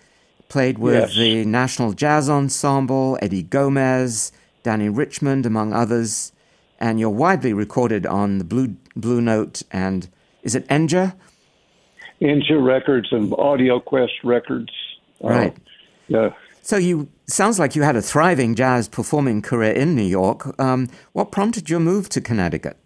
Played 0.47 0.77
with 0.77 1.09
yes. 1.09 1.15
the 1.15 1.45
National 1.45 1.93
Jazz 1.93 2.29
Ensemble, 2.29 3.17
Eddie 3.21 3.43
Gomez, 3.43 4.31
Dannie 4.63 4.89
Richmond, 4.89 5.45
among 5.45 5.73
others. 5.73 6.31
And 6.79 6.99
you're 6.99 7.09
widely 7.09 7.53
recorded 7.53 8.05
on 8.05 8.37
the 8.37 8.43
Blue, 8.43 8.75
Blue 8.95 9.21
Note 9.21 9.63
and, 9.71 10.07
is 10.43 10.55
it 10.55 10.67
Enja? 10.67 11.15
Enja 12.21 12.63
Records 12.63 13.09
and 13.11 13.33
Audio 13.37 13.79
Quest 13.79 14.13
Records. 14.23 14.71
Uh, 15.23 15.27
right. 15.27 15.57
Uh, 16.13 16.29
so 16.61 16.77
you 16.77 17.09
sounds 17.27 17.59
like 17.59 17.75
you 17.75 17.83
had 17.83 17.95
a 17.95 18.01
thriving 18.01 18.55
jazz 18.55 18.87
performing 18.87 19.41
career 19.41 19.71
in 19.71 19.95
New 19.95 20.03
York. 20.03 20.59
Um, 20.59 20.89
what 21.13 21.31
prompted 21.31 21.69
your 21.69 21.79
move 21.79 22.09
to 22.09 22.21
Connecticut? 22.21 22.77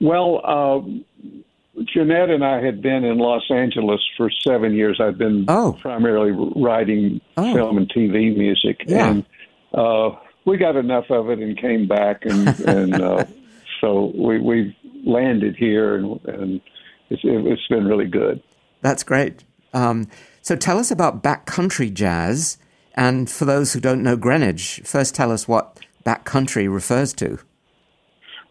Well, 0.00 0.40
uh, 0.44 1.82
Jeanette 1.84 2.30
and 2.30 2.44
I 2.44 2.62
had 2.62 2.82
been 2.82 3.04
in 3.04 3.18
Los 3.18 3.50
Angeles 3.50 4.00
for 4.16 4.30
seven 4.46 4.74
years. 4.74 5.00
I've 5.00 5.18
been 5.18 5.44
oh. 5.48 5.78
primarily 5.80 6.32
writing 6.56 7.20
oh. 7.36 7.54
film 7.54 7.78
and 7.78 7.90
TV 7.90 8.36
music, 8.36 8.82
yeah. 8.86 9.10
and 9.10 9.26
uh, 9.74 10.10
we 10.44 10.56
got 10.56 10.76
enough 10.76 11.10
of 11.10 11.30
it 11.30 11.38
and 11.38 11.58
came 11.58 11.86
back, 11.86 12.24
and, 12.24 12.48
and 12.60 12.94
uh, 13.00 13.24
so 13.80 14.12
we 14.14 14.38
we 14.40 14.76
landed 15.04 15.56
here, 15.56 15.96
and, 15.96 16.20
and 16.26 16.60
it's, 17.08 17.22
it's 17.24 17.66
been 17.68 17.86
really 17.86 18.06
good. 18.06 18.42
That's 18.82 19.02
great. 19.02 19.44
Um, 19.72 20.08
so 20.42 20.56
tell 20.56 20.78
us 20.78 20.90
about 20.90 21.22
backcountry 21.22 21.92
jazz. 21.92 22.58
And 22.94 23.30
for 23.30 23.44
those 23.44 23.72
who 23.72 23.80
don't 23.80 24.02
know 24.02 24.16
Greenwich, 24.16 24.82
first 24.84 25.14
tell 25.14 25.30
us 25.30 25.46
what 25.46 25.78
backcountry 26.04 26.72
refers 26.72 27.12
to. 27.14 27.38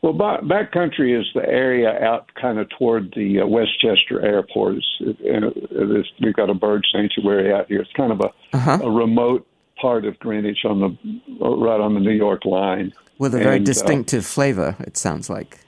Well, 0.02 0.14
backcountry 0.14 1.20
is 1.20 1.26
the 1.36 1.46
area 1.46 1.92
out 2.02 2.34
kind 2.40 2.58
of 2.58 2.70
toward 2.70 3.14
the 3.16 3.42
uh, 3.42 3.48
Westchester 3.48 4.26
Airport. 4.26 4.76
It's, 4.76 4.88
it, 5.02 6.06
we've 6.22 6.34
got 6.34 6.50
a 6.50 6.54
bird 6.54 6.86
sanctuary 6.90 7.52
out 7.54 7.68
here. 7.68 7.82
It's 7.82 7.92
kind 7.94 8.14
of 8.14 8.22
a, 8.22 8.30
uh-huh. 8.56 8.80
a 8.82 8.90
remote 8.90 9.46
part 9.80 10.06
of 10.06 10.18
Greenwich 10.20 10.60
on 10.64 10.80
the 10.80 11.46
right 11.46 11.82
on 11.82 11.96
the 11.96 12.00
New 12.00 12.14
York 12.14 12.46
line. 12.46 12.94
With 13.20 13.36
a 13.36 13.38
very 13.38 13.58
and, 13.58 13.68
uh, 13.68 13.72
distinctive 13.72 14.24
uh, 14.24 14.28
flavor, 14.28 14.76
it 14.80 14.98
sounds 14.98 15.30
like. 15.30 15.60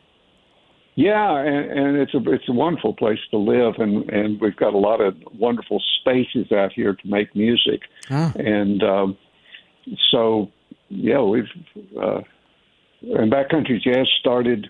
Yeah, 0.96 1.38
and, 1.38 1.72
and 1.72 1.98
it's 1.98 2.14
a 2.14 2.32
it's 2.32 2.50
a 2.50 2.54
wonderful 2.54 2.94
place 2.94 3.20
to 3.32 3.38
live, 3.38 3.76
and 3.78 4.10
and 4.10 4.42
we've 4.42 4.56
got 4.56 4.74
a 4.74 4.78
lot 4.78 5.00
of 5.00 5.16
wonderful 5.38 5.82
spaces 6.00 6.52
out 6.52 6.74
here 6.74 6.94
to 6.94 7.08
make 7.08 7.36
music, 7.36 7.82
ah. 8.10 8.34
and 8.36 8.84
um, 8.84 9.18
so 10.12 10.50
yeah, 10.90 11.22
we've 11.22 11.46
uh, 12.02 12.22
and 13.02 13.32
Backcountry 13.32 13.82
Jazz 13.82 14.08
started 14.20 14.70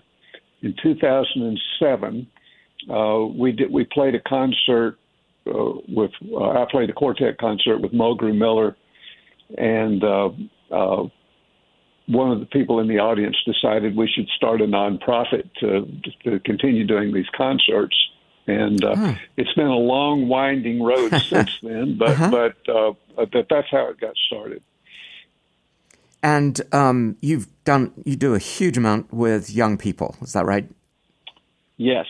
in 0.62 0.74
2007. 0.82 2.26
Uh, 2.88 3.26
we 3.36 3.52
did 3.52 3.72
we 3.72 3.84
played 3.84 4.14
a 4.14 4.20
concert 4.20 4.98
uh, 5.46 5.72
with 5.88 6.12
uh, 6.32 6.50
I 6.50 6.66
played 6.70 6.90
a 6.90 6.92
quartet 6.92 7.38
concert 7.38 7.78
with 7.80 7.92
Mulgrew 7.92 8.36
Miller, 8.36 8.76
and 9.58 10.02
uh, 10.04 10.30
uh, 10.70 11.08
one 12.06 12.30
of 12.30 12.40
the 12.40 12.46
people 12.46 12.80
in 12.80 12.88
the 12.88 12.98
audience 12.98 13.36
decided 13.44 13.96
we 13.96 14.08
should 14.08 14.28
start 14.36 14.60
a 14.60 14.66
nonprofit 14.66 15.48
to, 15.60 15.86
to 16.24 16.40
continue 16.40 16.86
doing 16.86 17.12
these 17.12 17.28
concerts. 17.36 17.96
And 18.46 18.84
uh, 18.84 18.96
huh. 18.96 19.14
it's 19.36 19.52
been 19.54 19.68
a 19.68 19.76
long, 19.76 20.28
winding 20.28 20.82
road 20.82 21.10
since 21.28 21.58
then, 21.62 21.96
but 21.96 22.10
uh-huh. 22.10 22.30
but 22.30 22.68
uh, 22.68 22.92
that 23.32 23.46
that's 23.48 23.68
how 23.70 23.88
it 23.88 24.00
got 24.00 24.16
started. 24.26 24.62
And 26.24 26.60
um, 26.72 27.16
you've 27.20 27.46
done 27.64 27.92
you 28.04 28.16
do 28.16 28.34
a 28.34 28.40
huge 28.40 28.76
amount 28.76 29.12
with 29.12 29.48
young 29.48 29.78
people, 29.78 30.16
is 30.22 30.32
that 30.32 30.44
right? 30.44 30.68
Yes, 31.76 32.06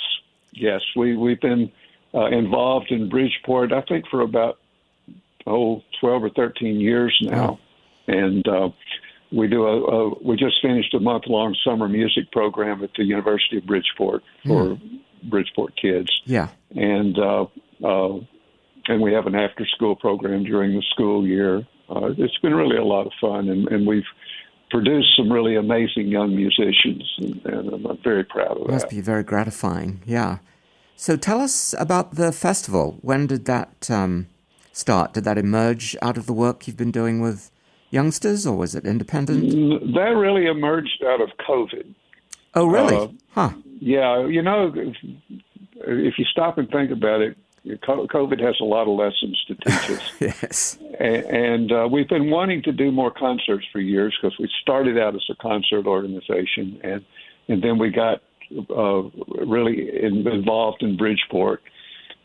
yes. 0.52 0.80
We 0.96 1.16
we've 1.16 1.40
been 1.40 1.70
uh, 2.14 2.26
involved 2.26 2.90
in 2.90 3.10
Bridgeport, 3.10 3.72
I 3.72 3.82
think, 3.82 4.06
for 4.10 4.22
about 4.22 4.58
oh 5.46 5.82
12 6.00 6.24
or 6.24 6.30
13 6.30 6.80
years 6.80 7.16
now, 7.22 7.58
and 8.06 8.46
uh, 8.48 8.70
we 9.32 9.48
do 9.48 9.64
a, 9.64 9.82
a 9.82 10.24
we 10.24 10.36
just 10.36 10.56
finished 10.60 10.94
a 10.94 11.00
month 11.00 11.24
long 11.26 11.56
summer 11.64 11.88
music 11.88 12.30
program 12.32 12.82
at 12.84 12.90
the 12.96 13.04
University 13.04 13.58
of 13.58 13.66
Bridgeport 13.66 14.22
for 14.46 14.76
mm. 14.76 15.00
Bridgeport 15.30 15.74
kids. 15.80 16.10
Yeah, 16.24 16.48
and 16.70 17.18
uh, 17.18 17.46
uh, 17.84 18.18
and 18.88 19.00
we 19.00 19.12
have 19.12 19.26
an 19.26 19.34
after 19.34 19.66
school 19.74 19.96
program 19.96 20.44
during 20.44 20.72
the 20.72 20.82
school 20.92 21.26
year. 21.26 21.66
Uh, 21.88 22.10
it's 22.16 22.38
been 22.38 22.54
really 22.54 22.76
a 22.76 22.84
lot 22.84 23.06
of 23.06 23.12
fun, 23.20 23.48
and, 23.48 23.68
and 23.68 23.86
we've 23.86 24.04
produced 24.70 25.08
some 25.16 25.30
really 25.30 25.56
amazing 25.56 26.08
young 26.08 26.34
musicians, 26.34 27.04
and, 27.18 27.44
and 27.44 27.86
I'm 27.86 27.98
very 28.02 28.24
proud 28.24 28.56
of 28.56 28.66
that. 28.66 28.72
Must 28.72 28.88
be 28.88 29.00
very 29.00 29.22
gratifying. 29.22 30.02
Yeah. 30.06 30.38
So 30.96 31.16
tell 31.16 31.40
us 31.40 31.74
about 31.78 32.14
the 32.14 32.32
festival. 32.32 32.98
When 33.02 33.26
did 33.26 33.44
that 33.46 33.90
um, 33.90 34.28
start? 34.72 35.12
Did 35.12 35.24
that 35.24 35.36
emerge 35.36 35.96
out 36.00 36.16
of 36.16 36.26
the 36.26 36.32
work 36.32 36.66
you've 36.66 36.76
been 36.76 36.92
doing 36.92 37.20
with 37.20 37.50
youngsters, 37.92 38.46
or 38.46 38.56
was 38.56 38.74
it 38.74 38.84
independent? 38.84 39.50
That 39.94 40.14
really 40.16 40.46
emerged 40.46 41.04
out 41.06 41.20
of 41.20 41.28
COVID. 41.48 41.94
Oh, 42.54 42.66
really? 42.66 42.96
Uh, 42.96 43.08
huh. 43.30 43.50
Yeah, 43.80 44.26
you 44.26 44.42
know, 44.42 44.72
if, 44.74 44.96
if 45.76 46.18
you 46.18 46.24
stop 46.24 46.58
and 46.58 46.68
think 46.70 46.90
about 46.90 47.20
it, 47.20 47.36
COVID 47.66 48.40
has 48.40 48.56
a 48.60 48.64
lot 48.64 48.88
of 48.88 48.98
lessons 48.98 49.44
to 49.46 49.54
teach 49.64 49.90
us. 49.90 50.12
yes. 50.20 50.78
And, 50.98 51.24
and 51.26 51.72
uh, 51.72 51.88
we've 51.90 52.08
been 52.08 52.30
wanting 52.30 52.62
to 52.64 52.72
do 52.72 52.90
more 52.90 53.10
concerts 53.10 53.64
for 53.72 53.78
years 53.78 54.16
because 54.20 54.36
we 54.38 54.48
started 54.60 54.98
out 54.98 55.14
as 55.14 55.24
a 55.30 55.34
concert 55.36 55.86
organization, 55.86 56.80
and 56.82 57.04
and 57.48 57.62
then 57.62 57.78
we 57.78 57.90
got 57.90 58.22
uh, 58.70 59.02
really 59.44 59.90
in, 60.02 60.26
involved 60.26 60.82
in 60.82 60.96
Bridgeport. 60.96 61.62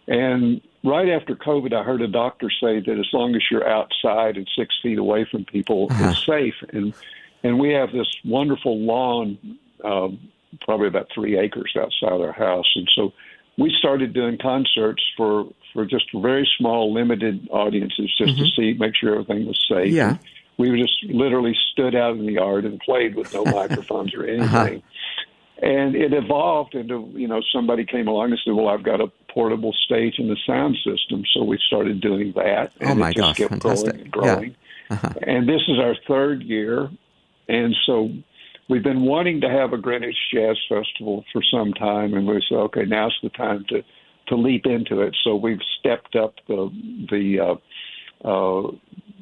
And 0.08 0.62
right 0.84 1.10
after 1.10 1.36
COVID, 1.36 1.74
I 1.74 1.84
heard 1.84 2.02
a 2.02 2.08
doctor 2.08 2.50
say 2.50 2.80
that 2.80 2.98
as 3.00 3.08
long 3.14 3.36
as 3.36 3.42
you're 3.50 3.68
outside 3.68 4.38
and 4.38 4.48
six 4.58 4.76
feet 4.82 4.98
away 4.98 5.26
from 5.30 5.46
people, 5.46 5.88
uh-huh. 5.90 6.10
it's 6.10 6.26
safe. 6.26 6.56
And 6.74 6.94
and 7.44 7.60
we 7.60 7.72
have 7.74 7.92
this 7.92 8.08
wonderful 8.26 8.80
lawn, 8.80 9.38
um, 9.84 10.20
probably 10.62 10.88
about 10.88 11.08
three 11.14 11.38
acres 11.38 11.76
outside 11.80 12.20
our 12.20 12.32
house, 12.32 12.72
and 12.76 12.90
so 12.96 13.14
we 13.58 13.74
started 13.80 14.14
doing 14.14 14.38
concerts 14.42 15.04
for 15.16 15.46
for 15.74 15.86
just 15.86 16.06
very 16.14 16.48
small, 16.58 16.94
limited 16.94 17.48
audiences, 17.52 18.12
just 18.18 18.34
mm-hmm. 18.34 18.44
to 18.44 18.52
see, 18.56 18.74
make 18.80 18.96
sure 18.96 19.14
everything 19.14 19.46
was 19.46 19.64
safe. 19.70 19.92
Yeah. 19.92 20.18
We 20.58 20.82
just 20.82 21.04
literally 21.04 21.56
stood 21.72 21.94
out 21.94 22.18
in 22.18 22.26
the 22.26 22.34
yard 22.34 22.66
and 22.66 22.80
played 22.80 23.16
with 23.16 23.32
no 23.32 23.44
microphones 23.46 24.16
or 24.16 24.24
uh-huh. 24.24 24.32
anything. 24.32 24.78
Uh-huh 24.80 24.88
and 25.62 25.96
it 25.96 26.14
evolved 26.14 26.76
into 26.76 27.10
you 27.14 27.28
know 27.28 27.42
somebody 27.54 27.86
came 27.86 28.08
along 28.08 28.32
and 28.32 28.40
said 28.44 28.54
well 28.54 28.68
i've 28.68 28.84
got 28.84 29.02
a 29.02 29.08
portable 29.38 29.72
stage 29.86 30.16
and 30.18 30.32
a 30.32 30.36
sound 30.48 30.76
system. 30.78 31.24
So 31.32 31.44
we 31.44 31.60
started 31.68 32.02
doing 32.02 32.34
that. 32.36 32.72
And 32.80 32.90
oh 32.90 32.96
my 32.96 33.12
it 33.12 33.18
just 33.18 33.28
gosh 33.28 33.38
kept 33.38 33.52
fantastic 33.52 33.92
growing 33.92 34.02
and 34.02 34.12
growing 34.12 34.56
yeah. 34.90 34.96
uh-huh. 34.96 35.14
and 35.28 35.48
this 35.48 35.62
is 35.68 35.78
our 35.78 35.96
third 36.08 36.42
year. 36.42 36.90
And 37.48 37.76
so 37.86 38.10
we've 38.68 38.82
been 38.82 39.02
wanting 39.02 39.42
to 39.42 39.50
have 39.50 39.74
a 39.74 39.78
greenwich 39.78 40.18
jazz 40.34 40.58
festival 40.68 41.24
for 41.32 41.44
some 41.52 41.72
time. 41.74 42.16
And 42.16 42.26
we 42.26 42.44
said 42.50 42.56
okay 42.56 42.86
now's 42.86 43.16
the 43.22 43.30
time 43.30 43.64
to 43.70 43.84
to 44.30 44.36
leap 44.36 44.66
into 44.66 45.02
it. 45.02 45.16
So 45.24 45.36
we've 45.36 45.62
stepped 45.80 46.16
up 46.16 46.34
the 46.48 46.72
the 47.12 47.40
uh, 47.40 48.28
uh, 48.28 48.72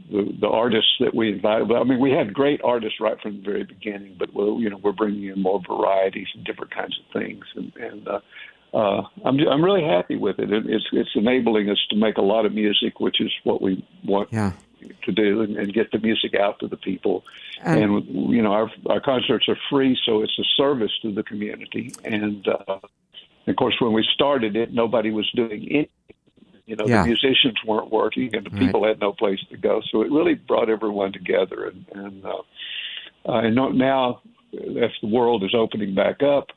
the, 0.09 0.35
the 0.39 0.47
artists 0.47 0.91
that 0.99 1.13
we 1.13 1.31
invited. 1.31 1.71
I 1.71 1.83
mean, 1.83 1.99
we 1.99 2.11
had 2.11 2.33
great 2.33 2.61
artists 2.63 2.99
right 2.99 3.19
from 3.21 3.37
the 3.37 3.43
very 3.43 3.63
beginning, 3.63 4.15
but 4.17 4.33
we're 4.33 4.59
you 4.59 4.69
know 4.69 4.77
we're 4.77 4.91
bringing 4.91 5.25
in 5.25 5.41
more 5.41 5.61
varieties 5.67 6.27
and 6.35 6.43
different 6.43 6.71
kinds 6.71 6.99
of 6.99 7.21
things, 7.21 7.45
and 7.55 7.71
and 7.75 8.07
uh, 8.07 8.19
uh, 8.73 9.03
I'm 9.23 9.39
I'm 9.39 9.63
really 9.63 9.83
happy 9.83 10.15
with 10.15 10.39
it. 10.39 10.51
it. 10.51 10.65
It's 10.67 10.85
it's 10.91 11.09
enabling 11.15 11.69
us 11.69 11.83
to 11.89 11.95
make 11.95 12.17
a 12.17 12.21
lot 12.21 12.45
of 12.45 12.53
music, 12.53 12.99
which 12.99 13.21
is 13.21 13.31
what 13.43 13.61
we 13.61 13.87
want 14.03 14.29
yeah. 14.31 14.51
to 15.03 15.11
do, 15.11 15.41
and, 15.41 15.57
and 15.57 15.73
get 15.73 15.91
the 15.91 15.99
music 15.99 16.35
out 16.35 16.59
to 16.59 16.67
the 16.67 16.77
people. 16.77 17.23
And, 17.63 17.79
and 17.83 18.31
you 18.31 18.41
know, 18.41 18.51
our 18.51 18.71
our 18.89 19.01
concerts 19.01 19.47
are 19.47 19.57
free, 19.69 19.97
so 20.05 20.21
it's 20.21 20.37
a 20.37 20.45
service 20.57 20.91
to 21.01 21.11
the 21.13 21.23
community. 21.23 21.93
And 22.03 22.47
uh, 22.47 22.79
of 23.47 23.55
course, 23.55 23.75
when 23.79 23.93
we 23.93 24.05
started 24.13 24.55
it, 24.55 24.73
nobody 24.73 25.11
was 25.11 25.29
doing 25.31 25.67
anything 25.69 25.89
you 26.65 26.75
know, 26.75 26.85
yeah. 26.87 27.01
the 27.01 27.07
musicians 27.07 27.55
weren't 27.65 27.91
working 27.91 28.35
and 28.35 28.45
the 28.45 28.49
right. 28.49 28.59
people 28.59 28.87
had 28.87 28.99
no 28.99 29.13
place 29.13 29.39
to 29.49 29.57
go. 29.57 29.81
So 29.91 30.01
it 30.01 30.11
really 30.11 30.33
brought 30.33 30.69
everyone 30.69 31.13
together. 31.13 31.65
And, 31.65 31.85
and, 31.93 32.25
uh, 32.25 32.29
uh, 33.27 33.39
and 33.39 33.55
now, 33.55 34.21
as 34.53 34.91
the 35.01 35.07
world 35.07 35.43
is 35.43 35.53
opening 35.55 35.93
back 35.95 36.23
up, 36.23 36.47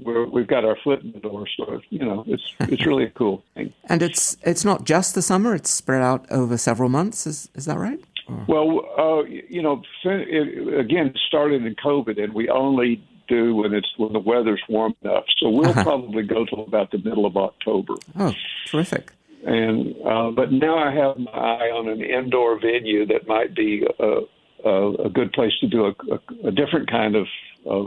we're, 0.00 0.26
we've 0.26 0.46
got 0.46 0.64
our 0.64 0.76
foot 0.82 1.02
in 1.02 1.12
the 1.12 1.20
door. 1.20 1.46
So 1.56 1.80
you 1.90 2.00
know, 2.00 2.24
it's 2.26 2.54
it's 2.60 2.86
really 2.86 3.04
a 3.04 3.10
cool 3.10 3.42
thing. 3.54 3.72
And 3.88 4.02
it's 4.02 4.36
it's 4.42 4.64
not 4.64 4.84
just 4.84 5.14
the 5.14 5.22
summer; 5.22 5.54
it's 5.54 5.70
spread 5.70 6.02
out 6.02 6.30
over 6.30 6.56
several 6.56 6.88
months. 6.88 7.26
Is 7.26 7.48
is 7.54 7.64
that 7.64 7.78
right? 7.78 8.00
Or? 8.28 8.44
Well, 8.46 8.80
uh, 8.98 9.22
you 9.24 9.62
know, 9.62 9.82
it, 10.04 10.78
again, 10.78 11.06
it 11.06 11.18
started 11.26 11.64
in 11.64 11.74
COVID, 11.74 12.22
and 12.22 12.34
we 12.34 12.48
only 12.48 13.02
do 13.26 13.56
when 13.56 13.74
it's 13.74 13.88
when 13.96 14.12
the 14.12 14.18
weather's 14.18 14.62
warm 14.68 14.94
enough. 15.02 15.24
So 15.38 15.48
we'll 15.48 15.70
uh-huh. 15.70 15.82
probably 15.84 16.22
go 16.22 16.44
till 16.44 16.64
about 16.64 16.90
the 16.90 16.98
middle 16.98 17.26
of 17.26 17.36
October. 17.36 17.94
Oh, 18.18 18.34
terrific! 18.66 19.12
And 19.44 19.94
uh, 20.04 20.30
but 20.30 20.50
now 20.50 20.78
I 20.78 20.92
have 20.92 21.16
my 21.18 21.30
eye 21.30 21.70
on 21.70 21.88
an 21.88 22.02
indoor 22.02 22.58
venue 22.60 23.06
that 23.06 23.28
might 23.28 23.54
be 23.54 23.86
a, 23.98 24.68
a, 24.68 25.06
a 25.06 25.10
good 25.10 25.32
place 25.32 25.52
to 25.60 25.68
do 25.68 25.86
a, 25.86 25.94
a, 26.12 26.48
a 26.48 26.50
different 26.50 26.90
kind 26.90 27.14
of 27.14 27.26
of 27.66 27.86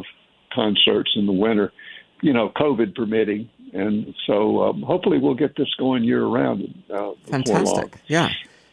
concerts 0.54 1.12
in 1.16 1.26
the 1.26 1.34
winter. 1.34 1.74
You 2.22 2.34
know, 2.34 2.52
COVID 2.56 2.96
permitting, 2.96 3.50
and 3.74 4.14
so 4.28 4.64
um, 4.64 4.82
hopefully 4.82 5.18
we'll 5.18 5.34
get 5.36 5.58
this 5.58 5.74
going 5.78 6.04
year 6.04 6.26
round. 6.26 6.84
Uh, 6.94 7.12
Fantastic, 7.26 7.96
yeah. 8.08 8.30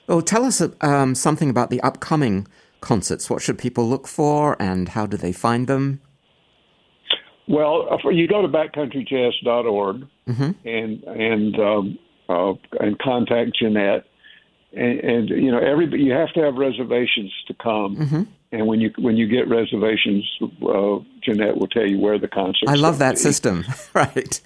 Well, 0.06 0.22
tell 0.22 0.44
us 0.44 0.62
um, 0.80 1.14
something 1.14 1.50
about 1.50 1.70
the 1.70 1.80
upcoming 1.80 2.46
concerts. 2.80 3.28
What 3.28 3.42
should 3.42 3.58
people 3.58 3.88
look 3.88 4.06
for, 4.06 4.60
and 4.60 4.90
how 4.90 5.06
do 5.06 5.16
they 5.16 5.32
find 5.32 5.66
them? 5.66 6.00
Well, 7.48 7.88
uh, 7.90 8.10
you 8.10 8.28
go 8.28 8.42
to 8.42 8.48
backcountryjazz.org, 8.48 10.06
mm-hmm. 10.28 10.50
and 10.68 11.04
and 11.04 11.58
um, 11.58 11.98
uh, 12.28 12.54
and 12.80 12.98
contact 12.98 13.56
Jeanette. 13.58 14.04
And, 14.72 15.00
and 15.00 15.28
you 15.30 15.50
know, 15.50 15.58
every 15.58 15.86
you 16.00 16.12
have 16.12 16.32
to 16.34 16.40
have 16.40 16.54
reservations 16.56 17.32
to 17.46 17.54
come. 17.54 17.96
Mm-hmm. 17.96 18.22
And 18.50 18.66
when 18.66 18.80
you 18.80 18.92
when 18.98 19.16
you 19.16 19.26
get 19.26 19.48
reservations, 19.48 20.24
uh, 20.42 20.98
Jeanette 21.22 21.56
will 21.56 21.68
tell 21.68 21.86
you 21.86 21.98
where 21.98 22.18
the 22.18 22.28
concert. 22.28 22.68
I 22.68 22.74
love 22.74 22.98
that 22.98 23.18
system. 23.18 23.64
right. 23.94 24.40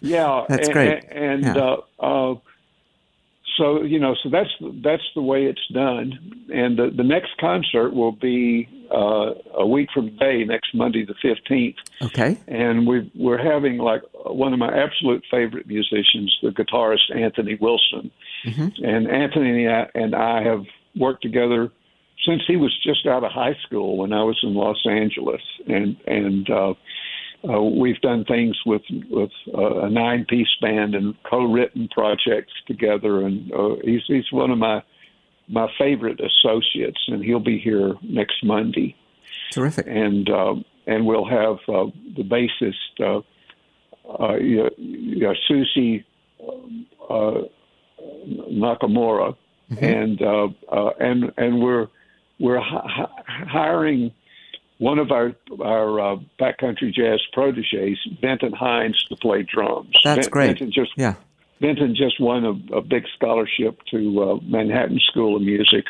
yeah, 0.00 0.44
that's 0.48 0.68
and, 0.68 0.72
great. 0.72 1.04
And, 1.10 1.44
and 1.44 1.56
yeah. 1.56 1.76
uh, 1.98 2.32
uh, 2.32 2.34
so 3.60 3.82
you 3.82 4.00
know, 4.00 4.14
so 4.22 4.30
that's 4.30 4.48
that's 4.82 5.02
the 5.14 5.20
way 5.20 5.44
it's 5.44 5.66
done. 5.72 6.46
And 6.52 6.78
the, 6.78 6.90
the 6.96 7.04
next 7.04 7.30
concert 7.38 7.92
will 7.92 8.12
be 8.12 8.68
uh, 8.90 9.34
a 9.54 9.66
week 9.66 9.90
from 9.92 10.06
today, 10.10 10.44
next 10.44 10.74
Monday 10.74 11.04
the 11.04 11.14
fifteenth. 11.20 11.76
Okay. 12.02 12.38
And 12.48 12.86
we 12.86 13.10
we're 13.14 13.42
having 13.42 13.76
like 13.76 14.02
one 14.24 14.54
of 14.54 14.58
my 14.58 14.72
absolute 14.74 15.22
favorite 15.30 15.66
musicians, 15.66 16.34
the 16.42 16.48
guitarist 16.48 17.14
Anthony 17.14 17.58
Wilson, 17.60 18.10
mm-hmm. 18.46 18.84
and 18.84 19.08
Anthony 19.08 19.66
and 19.94 20.14
I 20.14 20.42
have 20.42 20.64
worked 20.96 21.22
together 21.22 21.70
since 22.26 22.42
he 22.46 22.56
was 22.56 22.74
just 22.82 23.06
out 23.06 23.24
of 23.24 23.30
high 23.32 23.56
school 23.66 23.98
when 23.98 24.12
I 24.14 24.22
was 24.22 24.38
in 24.42 24.54
Los 24.54 24.84
Angeles, 24.88 25.42
and 25.68 25.96
and. 26.06 26.48
Uh, 26.48 26.74
uh, 27.48 27.60
we've 27.62 28.00
done 28.00 28.24
things 28.24 28.56
with 28.66 28.82
with 29.08 29.30
uh, 29.56 29.80
a 29.80 29.90
nine 29.90 30.26
piece 30.28 30.54
band 30.60 30.94
and 30.94 31.14
co-written 31.28 31.88
projects 31.88 32.52
together, 32.66 33.22
and 33.22 33.52
uh, 33.52 33.76
he's 33.84 34.02
he's 34.06 34.30
one 34.30 34.50
of 34.50 34.58
my 34.58 34.82
my 35.48 35.68
favorite 35.78 36.20
associates, 36.20 37.00
and 37.08 37.24
he'll 37.24 37.40
be 37.40 37.58
here 37.58 37.94
next 38.02 38.44
Monday. 38.44 38.96
Terrific. 39.52 39.86
And 39.88 40.28
uh, 40.28 40.54
and 40.86 41.06
we'll 41.06 41.28
have 41.28 41.56
uh, 41.68 41.90
the 42.16 42.22
bassist 42.22 43.00
uh, 43.00 43.20
uh, 44.08 45.34
Susie 45.48 46.04
uh, 47.08 47.42
Nakamura, 48.50 49.36
mm-hmm. 49.70 49.84
and 49.84 50.22
uh, 50.22 50.48
uh, 50.70 50.90
and 51.00 51.32
and 51.36 51.62
we're 51.62 51.88
we're 52.38 52.60
hi- 52.60 53.08
hiring 53.26 54.12
one 54.80 54.98
of 54.98 55.12
our 55.12 55.32
our 55.62 56.00
uh, 56.00 56.16
backcountry 56.40 56.92
jazz 56.92 57.20
proteges, 57.32 57.98
Benton 58.20 58.52
Hines, 58.52 59.04
to 59.10 59.16
play 59.16 59.42
drums. 59.42 59.94
That's 60.02 60.26
ben, 60.26 60.30
great. 60.30 60.46
Benton 60.48 60.72
just 60.72 60.90
yeah. 60.96 61.14
Benton 61.60 61.94
just 61.94 62.18
won 62.18 62.44
a, 62.44 62.76
a 62.78 62.80
big 62.80 63.04
scholarship 63.14 63.78
to 63.90 64.22
uh, 64.22 64.36
Manhattan 64.42 64.98
School 65.10 65.36
of 65.36 65.42
Music, 65.42 65.84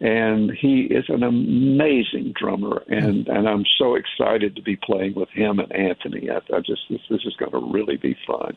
and 0.00 0.52
he 0.52 0.82
is 0.82 1.06
an 1.08 1.22
amazing 1.22 2.34
drummer, 2.38 2.82
and 2.88 3.26
and 3.26 3.48
I'm 3.48 3.64
so 3.78 3.96
excited 3.96 4.54
to 4.56 4.62
be 4.62 4.76
playing 4.76 5.14
with 5.14 5.30
him 5.30 5.58
and 5.58 5.72
Anthony. 5.72 6.28
I, 6.30 6.36
I 6.54 6.60
just 6.60 6.82
this, 6.90 7.00
this 7.08 7.22
is 7.24 7.34
going 7.36 7.52
to 7.52 7.72
really 7.72 7.96
be 7.96 8.14
fun. 8.26 8.54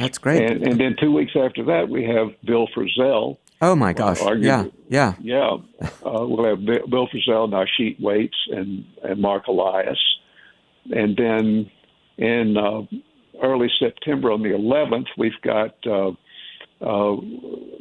That's 0.00 0.18
great. 0.18 0.50
And, 0.50 0.66
and 0.66 0.80
then 0.80 0.96
two 1.00 1.12
weeks 1.12 1.32
after 1.36 1.64
that, 1.66 1.88
we 1.88 2.04
have 2.04 2.28
Bill 2.44 2.68
Frisell 2.76 3.38
Oh 3.60 3.74
my 3.74 3.92
gosh! 3.92 4.22
Uh, 4.22 4.34
yeah, 4.34 4.66
yeah, 4.88 5.14
yeah. 5.20 5.56
Uh, 6.04 6.26
we'll 6.26 6.44
have 6.48 6.64
Bill 6.64 7.08
Frisell, 7.08 7.48
Nasheet 7.50 8.00
Waits, 8.00 8.36
and 8.50 8.84
and 9.02 9.20
Mark 9.20 9.46
Helias, 9.46 9.98
and 10.90 11.16
then 11.16 11.70
in 12.18 12.56
uh, 12.56 12.82
early 13.42 13.68
September 13.78 14.30
on 14.32 14.42
the 14.42 14.50
11th, 14.50 15.06
we've 15.16 15.40
got 15.42 15.74
uh, 15.86 16.10
uh, 16.80 17.16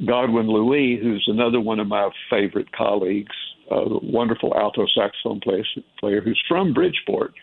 Godwin 0.06 0.48
Louis, 0.48 1.00
who's 1.02 1.26
another 1.28 1.60
one 1.60 1.80
of 1.80 1.88
my 1.88 2.10
favorite 2.30 2.72
colleagues, 2.72 3.36
a 3.72 3.84
wonderful 4.04 4.54
alto 4.56 4.86
saxophone 4.96 5.40
player, 5.40 5.64
player 6.00 6.22
who's 6.22 6.42
from 6.48 6.74
Bridgeport, 6.74 7.34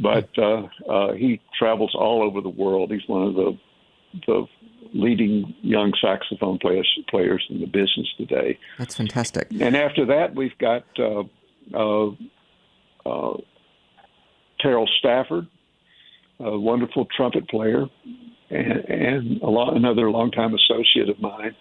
but 0.00 0.28
uh, 0.38 0.62
uh, 0.88 1.12
he 1.14 1.40
travels 1.58 1.94
all 1.94 2.22
over 2.22 2.40
the 2.40 2.48
world. 2.48 2.90
He's 2.90 3.06
one 3.08 3.28
of 3.28 3.34
the 3.34 3.58
the 4.26 4.46
leading 4.92 5.54
young 5.62 5.92
saxophone 6.00 6.58
players 6.58 6.88
players 7.08 7.44
in 7.50 7.60
the 7.60 7.66
business 7.66 8.08
today. 8.16 8.58
That's 8.78 8.94
fantastic. 8.94 9.48
And 9.60 9.76
after 9.76 10.06
that, 10.06 10.34
we've 10.34 10.56
got 10.58 10.84
uh, 10.98 11.22
uh, 11.74 12.10
uh, 13.06 13.36
Terell 14.60 14.88
Stafford, 14.98 15.46
a 16.40 16.58
wonderful 16.58 17.06
trumpet 17.16 17.48
player, 17.48 17.86
and, 18.50 18.72
and 18.88 19.42
a 19.42 19.48
lot, 19.48 19.76
another 19.76 20.10
longtime 20.10 20.54
associate 20.54 21.08
of 21.08 21.20
mine. 21.20 21.54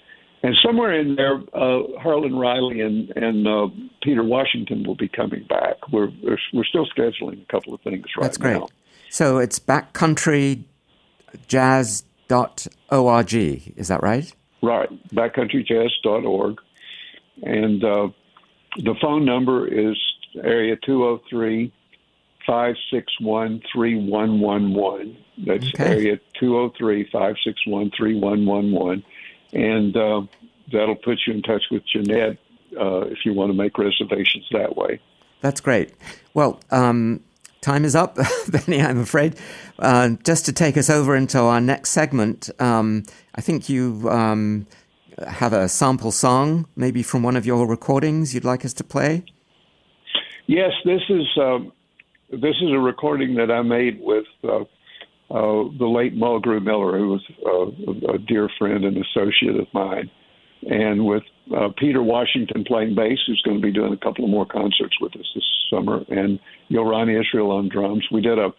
And 0.44 0.56
somewhere 0.62 1.00
in 1.00 1.16
there, 1.16 1.36
uh, 1.54 1.84
Herlin 2.04 2.38
Riley 2.38 2.82
and, 2.82 3.10
and 3.16 3.48
uh, 3.48 3.68
Peter 4.02 4.24
Washington 4.24 4.84
will 4.86 4.96
be 4.96 5.08
coming 5.08 5.46
back. 5.48 5.76
We're, 5.92 6.10
we're, 6.22 6.38
we're 6.54 6.66
still 6.66 6.86
scheduling 6.88 7.42
a 7.42 7.46
couple 7.52 7.74
of 7.74 7.80
things 7.82 8.04
right 8.18 8.22
now. 8.22 8.22
That's 8.24 8.38
great. 8.38 8.60
now. 8.60 8.68
So 9.10 9.38
it's 9.38 9.58
backcountry 9.58 10.64
jazz 11.48 12.04
org. 12.34 13.74
Is 13.78 13.88
that 13.88 14.02
right? 14.04 14.34
Right, 14.62 14.90
backcountryjazz.org. 15.10 16.60
And 17.42 17.84
uh, 17.84 18.10
the 18.78 18.96
phone 19.02 19.26
number 19.26 19.68
is 19.68 19.98
area 20.42 20.76
203 20.86 21.74
561 22.46 23.62
3111. 23.74 25.18
That's 25.46 25.68
okay. 25.68 25.84
area 25.84 26.20
203 26.40 27.04
561 27.06 27.92
3111. 27.98 29.04
And 29.54 29.96
uh, 29.96 30.22
that'll 30.72 30.96
put 30.96 31.20
you 31.28 31.34
in 31.34 31.42
touch 31.42 31.64
with 31.72 31.84
Jeanette 31.86 32.38
uh, 32.80 33.02
if 33.02 33.20
you 33.26 33.34
want 33.34 33.52
to 33.52 33.58
make 33.58 33.78
reservations 33.78 34.48
that 34.52 34.76
way. 34.76 35.00
That's 35.42 35.62
great. 35.62 35.94
Well, 36.34 36.60
um, 36.72 37.22
time 37.64 37.86
is 37.86 37.95
up, 37.95 38.18
Bennie, 38.49 38.82
I'm 38.82 38.99
afraid. 38.99 39.36
Uh, 39.80 40.09
just 40.24 40.45
to 40.45 40.53
take 40.53 40.78
us 40.78 40.89
over 40.89 41.16
into 41.16 41.39
our 41.39 41.59
next 41.59 41.89
segment, 41.89 42.49
um, 42.59 43.03
I 43.34 43.41
think 43.41 43.70
you 43.70 44.07
um, 44.09 44.68
have 45.28 45.53
a 45.53 45.68
sample 45.68 46.11
song, 46.11 46.68
maybe 46.76 47.01
from 47.01 47.24
one 47.24 47.36
of 47.36 47.45
your 47.45 47.68
recordings 47.68 48.34
you'd 48.34 48.45
like 48.45 48.64
us 48.66 48.74
to 48.74 48.84
play? 48.84 49.24
Yes, 50.45 50.72
this 50.86 51.01
is, 51.09 51.26
uh, 51.41 51.59
this 52.30 52.55
is 52.61 52.72
a 52.72 52.80
recording 52.80 53.36
that 53.36 53.49
I 53.49 53.61
made 53.61 53.99
with 54.01 54.26
uh, 54.43 54.61
uh 55.32 55.70
the 55.80 55.88
late 55.88 56.16
Mulgrew 56.16 56.61
Miller, 56.61 56.99
who 56.99 57.09
was 57.09 57.24
uh, 57.45 58.14
a 58.14 58.18
dear 58.20 58.49
friend 58.59 58.84
and 58.84 58.97
associate 58.97 59.59
of 59.59 59.68
mine 59.74 60.11
and 60.70 61.05
with 61.05 61.24
uh, 61.55 61.70
Peter 61.78 62.01
Washington 62.01 62.64
playing 62.64 62.95
bass, 62.95 63.20
who's 63.28 63.41
going 63.43 63.59
to 63.59 63.66
be 63.66 63.72
doing 63.72 63.93
a 63.93 63.97
couple 63.97 64.24
of 64.24 64.32
more 64.32 64.45
concerts 64.45 64.95
with 64.99 65.16
us 65.16 65.30
this 65.36 65.43
summer, 65.70 66.03
and 66.09 66.39
Yoron 66.70 67.09
Israel 67.20 67.51
on 67.51 67.70
drums. 67.70 68.07
We 68.11 68.22
did 68.22 68.39
a 68.39 68.53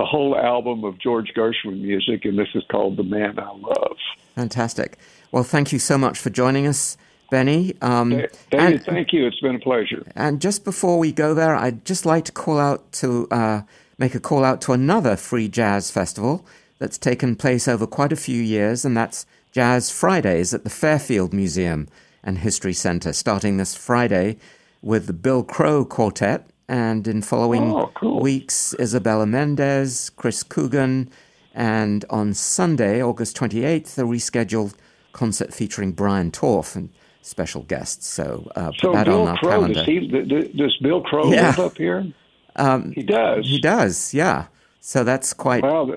a 0.00 0.04
whole 0.04 0.36
album 0.36 0.84
of 0.84 0.98
George 0.98 1.32
Gershwin 1.36 1.80
music, 1.80 2.24
and 2.24 2.38
this 2.38 2.48
is 2.54 2.62
called 2.70 2.96
"The 2.96 3.02
Man 3.02 3.38
I 3.38 3.50
Love." 3.52 3.96
Fantastic. 4.34 4.98
Well, 5.32 5.42
thank 5.42 5.72
you 5.72 5.78
so 5.78 5.98
much 5.98 6.18
for 6.18 6.30
joining 6.30 6.66
us, 6.66 6.96
Bennie. 7.30 7.74
Um, 7.82 8.10
David, 8.10 8.30
and, 8.52 8.84
thank 8.84 9.12
you. 9.12 9.26
It's 9.26 9.40
been 9.40 9.56
a 9.56 9.60
pleasure. 9.60 10.06
And 10.14 10.40
just 10.40 10.64
before 10.64 10.98
we 10.98 11.12
go 11.12 11.34
there, 11.34 11.54
I'd 11.54 11.84
just 11.84 12.06
like 12.06 12.24
to 12.26 12.32
call 12.32 12.58
out 12.58 12.90
to 12.92 13.26
uh, 13.30 13.62
make 13.98 14.14
a 14.14 14.20
call 14.20 14.44
out 14.44 14.60
to 14.62 14.72
another 14.72 15.16
free 15.16 15.48
jazz 15.48 15.90
festival 15.90 16.46
that's 16.78 16.96
taken 16.96 17.34
place 17.34 17.66
over 17.66 17.86
quite 17.86 18.12
a 18.12 18.16
few 18.16 18.40
years, 18.40 18.84
and 18.84 18.96
that's 18.96 19.26
Jazz 19.52 19.90
Fridays 19.90 20.52
at 20.52 20.64
the 20.64 20.70
Fairfield 20.70 21.32
Museum 21.32 21.88
and 22.22 22.38
History 22.38 22.72
Center, 22.72 23.12
starting 23.12 23.56
this 23.56 23.74
Friday 23.74 24.38
with 24.82 25.06
the 25.06 25.12
Bill 25.12 25.42
Crow 25.42 25.84
Quartet, 25.84 26.48
and 26.68 27.08
in 27.08 27.22
following 27.22 27.72
oh, 27.72 27.90
cool. 27.94 28.20
weeks, 28.20 28.74
Isabella 28.78 29.26
Mendez, 29.26 30.10
Chris 30.10 30.42
Coogan, 30.42 31.10
and 31.54 32.04
on 32.10 32.34
Sunday, 32.34 33.02
August 33.02 33.36
28th, 33.36 33.98
a 33.98 34.02
rescheduled 34.02 34.74
concert 35.12 35.54
featuring 35.54 35.92
Brian 35.92 36.30
Torff 36.30 36.76
and 36.76 36.90
special 37.22 37.62
guests. 37.62 38.06
So 38.06 38.50
uh, 38.54 38.70
put 38.70 38.80
so 38.80 38.92
that 38.92 39.06
Bill 39.06 39.22
on 39.22 39.28
our 39.28 39.38
Crow, 39.38 39.50
calendar. 39.50 39.74
Does, 39.74 39.86
he, 39.86 40.08
does 40.56 40.76
Bill 40.82 41.00
Crow 41.02 41.32
yeah. 41.32 41.48
live 41.48 41.58
up 41.58 41.76
here? 41.78 42.12
Um, 42.56 42.92
he 42.92 43.02
does. 43.02 43.46
He 43.46 43.60
does, 43.60 44.12
yeah. 44.12 44.46
So 44.80 45.04
that's 45.04 45.32
quite. 45.32 45.62
Well, 45.62 45.90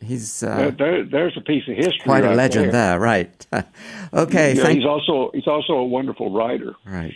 he's 0.00 0.42
uh, 0.42 0.70
there, 0.78 1.04
there's 1.04 1.36
a 1.36 1.40
piece 1.40 1.66
of 1.68 1.76
history. 1.76 2.00
Quite 2.04 2.24
right 2.24 2.32
a 2.32 2.36
legend 2.36 2.66
there, 2.66 2.98
there 2.98 3.00
right? 3.00 3.46
okay, 4.12 4.54
yeah, 4.54 4.62
thank, 4.62 4.78
he's 4.78 4.86
also 4.86 5.30
he's 5.34 5.46
also 5.46 5.74
a 5.74 5.84
wonderful 5.84 6.32
writer. 6.32 6.74
Right. 6.84 7.14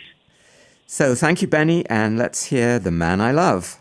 So 0.85 1.15
thank 1.15 1.41
you, 1.41 1.47
Bennie, 1.47 1.85
and 1.89 2.17
let's 2.17 2.45
hear 2.45 2.79
the 2.79 2.91
man 2.91 3.21
I 3.21 3.31
love. 3.31 3.79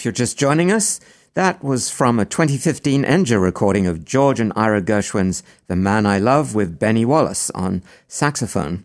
If 0.00 0.06
you're 0.06 0.12
just 0.12 0.38
joining 0.38 0.72
us, 0.72 0.98
that 1.34 1.62
was 1.62 1.90
from 1.90 2.18
a 2.18 2.24
2015 2.24 3.04
Enja 3.04 3.38
recording 3.38 3.86
of 3.86 4.02
George 4.02 4.40
and 4.40 4.50
Ira 4.56 4.80
Gershwin's 4.80 5.42
The 5.66 5.76
Man 5.76 6.06
I 6.06 6.18
Love 6.18 6.54
with 6.54 6.78
Bennie 6.78 7.04
Wallace 7.04 7.50
on 7.50 7.82
saxophone. 8.08 8.84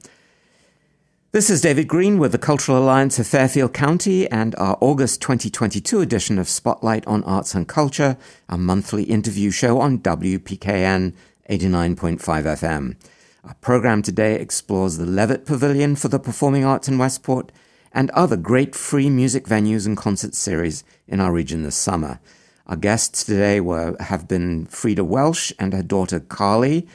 This 1.32 1.50
is 1.50 1.62
David 1.62 1.88
Green 1.88 2.20
with 2.20 2.34
the 2.34 2.38
Cultural 2.38 2.80
Alliance 2.80 3.18
of 3.18 3.28
Fairfield 3.28 3.74
County 3.74 4.30
and 4.30 4.56
our 4.58 4.78
August 4.82 5.22
2022 5.22 6.02
edition 6.02 6.38
of 6.38 6.50
Spotlight 6.50 7.08
on 7.08 7.24
Arts 7.24 7.56
and 7.56 7.66
Culture, 7.66 8.18
a 8.50 8.58
monthly 8.58 9.04
interview 9.04 9.52
show 9.52 9.80
on 9.80 10.00
WPKN 10.00 11.14
89.5 11.50 12.20
FM. 12.20 12.98
Our 13.46 13.54
program 13.62 14.02
today 14.02 14.36
explores 14.36 14.98
the 14.98 15.06
Levitt 15.06 15.46
Pavilion 15.46 15.96
for 15.96 16.10
the 16.10 16.20
Performing 16.20 16.66
Arts 16.66 16.90
in 16.90 16.98
Westport 16.98 17.54
and 17.96 18.12
other 18.12 18.36
great 18.36 18.76
free 18.76 19.10
music 19.10 19.46
venues 19.46 19.88
and 19.88 19.96
concert 19.96 20.36
series 20.36 20.84
in 21.08 21.22
our 21.22 21.32
region 21.32 21.64
this 21.64 21.78
summer. 21.78 22.20
Our 22.68 22.76
guests 22.76 23.24
today 23.24 23.62
were 23.62 23.96
have 24.02 24.28
been 24.28 24.68
Freda 24.68 25.06
Welsh 25.06 25.54
and 25.58 25.72
her 25.72 25.82
daughter 25.82 26.20
Carly 26.20 26.88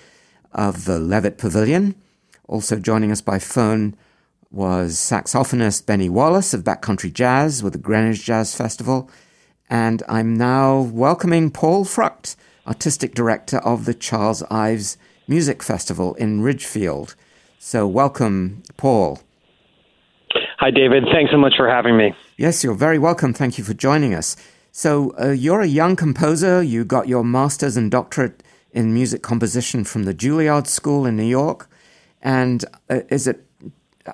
of 0.52 0.84
the 0.84 0.98
Levitt 0.98 1.38
Pavilion. 1.38 1.94
Also 2.46 2.78
joining 2.78 3.10
us 3.10 3.22
by 3.22 3.38
phone 3.38 3.96
was 4.50 4.96
saxophonist 4.96 5.86
Bennie 5.86 6.10
Wallace 6.10 6.52
of 6.52 6.64
Backcountry 6.64 7.12
Jazz 7.12 7.62
with 7.62 7.72
the 7.72 7.78
Greenwich 7.78 8.22
Jazz 8.22 8.54
Festival. 8.54 9.08
And 9.70 10.02
I'm 10.06 10.36
now 10.36 10.80
welcoming 10.80 11.50
Paul 11.50 11.86
Frucht, 11.86 12.36
artistic 12.66 13.14
director 13.14 13.58
of 13.58 13.86
the 13.86 13.94
Charles 13.94 14.42
Ives 14.50 14.98
Music 15.26 15.62
Festival 15.62 16.14
in 16.16 16.42
Ridgefield. 16.42 17.14
So 17.58 17.86
welcome, 17.86 18.64
Paul. 18.76 19.20
Hi, 20.60 20.70
David. 20.70 21.04
Thanks 21.10 21.32
so 21.32 21.38
much 21.38 21.54
for 21.56 21.70
having 21.70 21.96
me. 21.96 22.14
Yes, 22.36 22.62
you're 22.62 22.74
very 22.74 22.98
welcome. 22.98 23.32
Thank 23.32 23.56
you 23.56 23.64
for 23.64 23.72
joining 23.72 24.14
us. 24.14 24.36
So, 24.72 25.14
uh, 25.18 25.30
you're 25.30 25.62
a 25.62 25.66
young 25.66 25.96
composer. 25.96 26.62
You 26.62 26.84
got 26.84 27.08
your 27.08 27.24
master's 27.24 27.78
and 27.78 27.90
doctorate 27.90 28.42
in 28.70 28.92
music 28.92 29.22
composition 29.22 29.84
from 29.84 30.02
the 30.02 30.12
Juilliard 30.12 30.66
School 30.66 31.06
in 31.06 31.16
New 31.16 31.24
York. 31.24 31.70
And 32.20 32.62
uh, 32.90 33.00
is 33.08 33.26
it, 33.26 33.42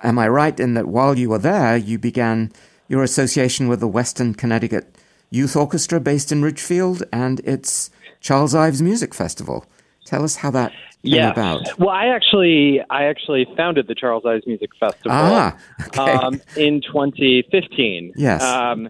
am 0.03 0.17
I 0.17 0.29
right 0.29 0.57
in 0.57 0.73
that 0.75 0.87
while 0.87 1.19
you 1.19 1.31
were 1.31 1.37
there, 1.37 1.75
you 1.75 1.99
began 1.99 2.53
your 2.87 3.03
association 3.03 3.67
with 3.67 3.81
the 3.81 3.87
Western 3.89 4.33
Connecticut 4.33 4.95
Youth 5.29 5.57
Orchestra 5.57 5.99
based 5.99 6.31
in 6.31 6.43
Ridgefield 6.43 7.03
and 7.11 7.41
its 7.41 7.89
Charles 8.21 8.55
Ives 8.55 8.81
Music 8.81 9.13
Festival? 9.13 9.65
Tell 10.07 10.23
us 10.23 10.37
how 10.37 10.51
that 10.51 10.71
yeah. 11.01 11.31
about? 11.31 11.77
Well, 11.77 11.89
I 11.89 12.07
actually 12.07 12.79
I 12.89 13.03
actually 13.03 13.45
founded 13.57 13.87
the 13.87 13.95
Charles 13.95 14.23
Ives 14.25 14.47
Music 14.47 14.69
Festival 14.79 15.11
ah, 15.11 15.57
okay. 15.87 15.99
um, 16.01 16.41
in 16.55 16.81
2015. 16.81 18.13
Yes. 18.15 18.41
Um, 18.41 18.89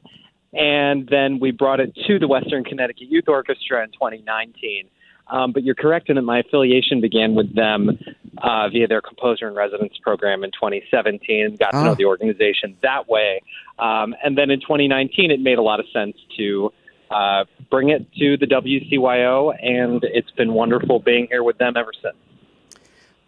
and 0.54 1.08
then 1.10 1.40
we 1.40 1.50
brought 1.52 1.80
it 1.80 1.96
to 2.08 2.20
the 2.20 2.28
Western 2.28 2.64
Connecticut 2.64 3.10
Youth 3.10 3.28
Orchestra 3.28 3.84
in 3.84 3.92
2019. 3.92 4.90
Um, 5.30 5.52
but 5.52 5.64
you're 5.64 5.76
correct 5.76 6.10
in 6.10 6.16
that 6.16 6.22
my 6.22 6.40
affiliation 6.40 7.02
began 7.02 7.36
with 7.36 7.54
them 7.54 8.00
uh, 8.38 8.70
via 8.70 8.88
their 8.88 9.02
composer 9.02 9.48
in 9.48 9.56
residence 9.56 9.94
program 10.02 10.44
in 10.44 10.52
2017. 10.52 11.58
Got 11.58 11.72
to 11.72 11.84
know 11.84 11.92
ah. 11.92 11.96
the 11.96 12.06
organization 12.06 12.78
that 12.82 13.10
way, 13.10 13.42
um, 13.80 14.16
and 14.24 14.38
then 14.38 14.52
in 14.52 14.62
2019, 14.62 15.32
it 15.32 15.42
made 15.42 15.58
a 15.58 15.62
lot 15.64 15.80
of 15.80 15.86
sense 15.92 16.16
to 16.38 16.72
uh, 17.10 17.46
bring 17.70 17.90
it 17.90 18.06
to 18.14 18.38
the 18.38 18.46
WCYO, 18.46 19.54
and 19.62 20.04
it's 20.04 20.32
been 20.32 20.54
wonderful 20.54 21.00
being 21.00 21.28
here 21.30 21.44
with 21.44 21.58
them 21.58 21.76
ever 21.78 21.92
since. 22.02 22.16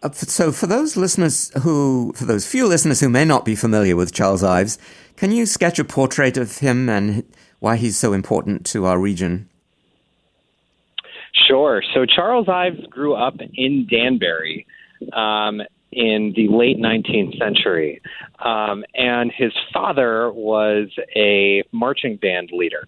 Uh, 0.02 0.10
so, 0.12 0.52
for 0.52 0.66
those 0.66 0.96
listeners 0.96 1.50
who, 1.62 2.12
for 2.16 2.24
those 2.24 2.46
few 2.46 2.66
listeners 2.66 3.00
who 3.00 3.08
may 3.08 3.24
not 3.24 3.44
be 3.44 3.54
familiar 3.54 3.96
with 3.96 4.12
Charles 4.12 4.42
Ives, 4.42 4.78
can 5.16 5.30
you 5.30 5.44
sketch 5.46 5.78
a 5.78 5.84
portrait 5.84 6.36
of 6.36 6.58
him 6.58 6.88
and 6.88 7.24
why 7.58 7.76
he's 7.76 7.96
so 7.96 8.12
important 8.12 8.64
to 8.66 8.86
our 8.86 8.98
region? 8.98 9.48
Sure. 11.46 11.82
So, 11.94 12.06
Charles 12.06 12.48
Ives 12.48 12.86
grew 12.88 13.14
up 13.14 13.36
in 13.54 13.86
Danbury. 13.90 14.66
Um, 15.12 15.62
in 15.92 16.32
the 16.36 16.48
late 16.48 16.78
19th 16.78 17.38
century. 17.38 18.00
Um, 18.38 18.84
and 18.94 19.32
his 19.36 19.52
father 19.72 20.30
was 20.32 20.88
a 21.16 21.62
marching 21.72 22.16
band 22.16 22.50
leader. 22.52 22.84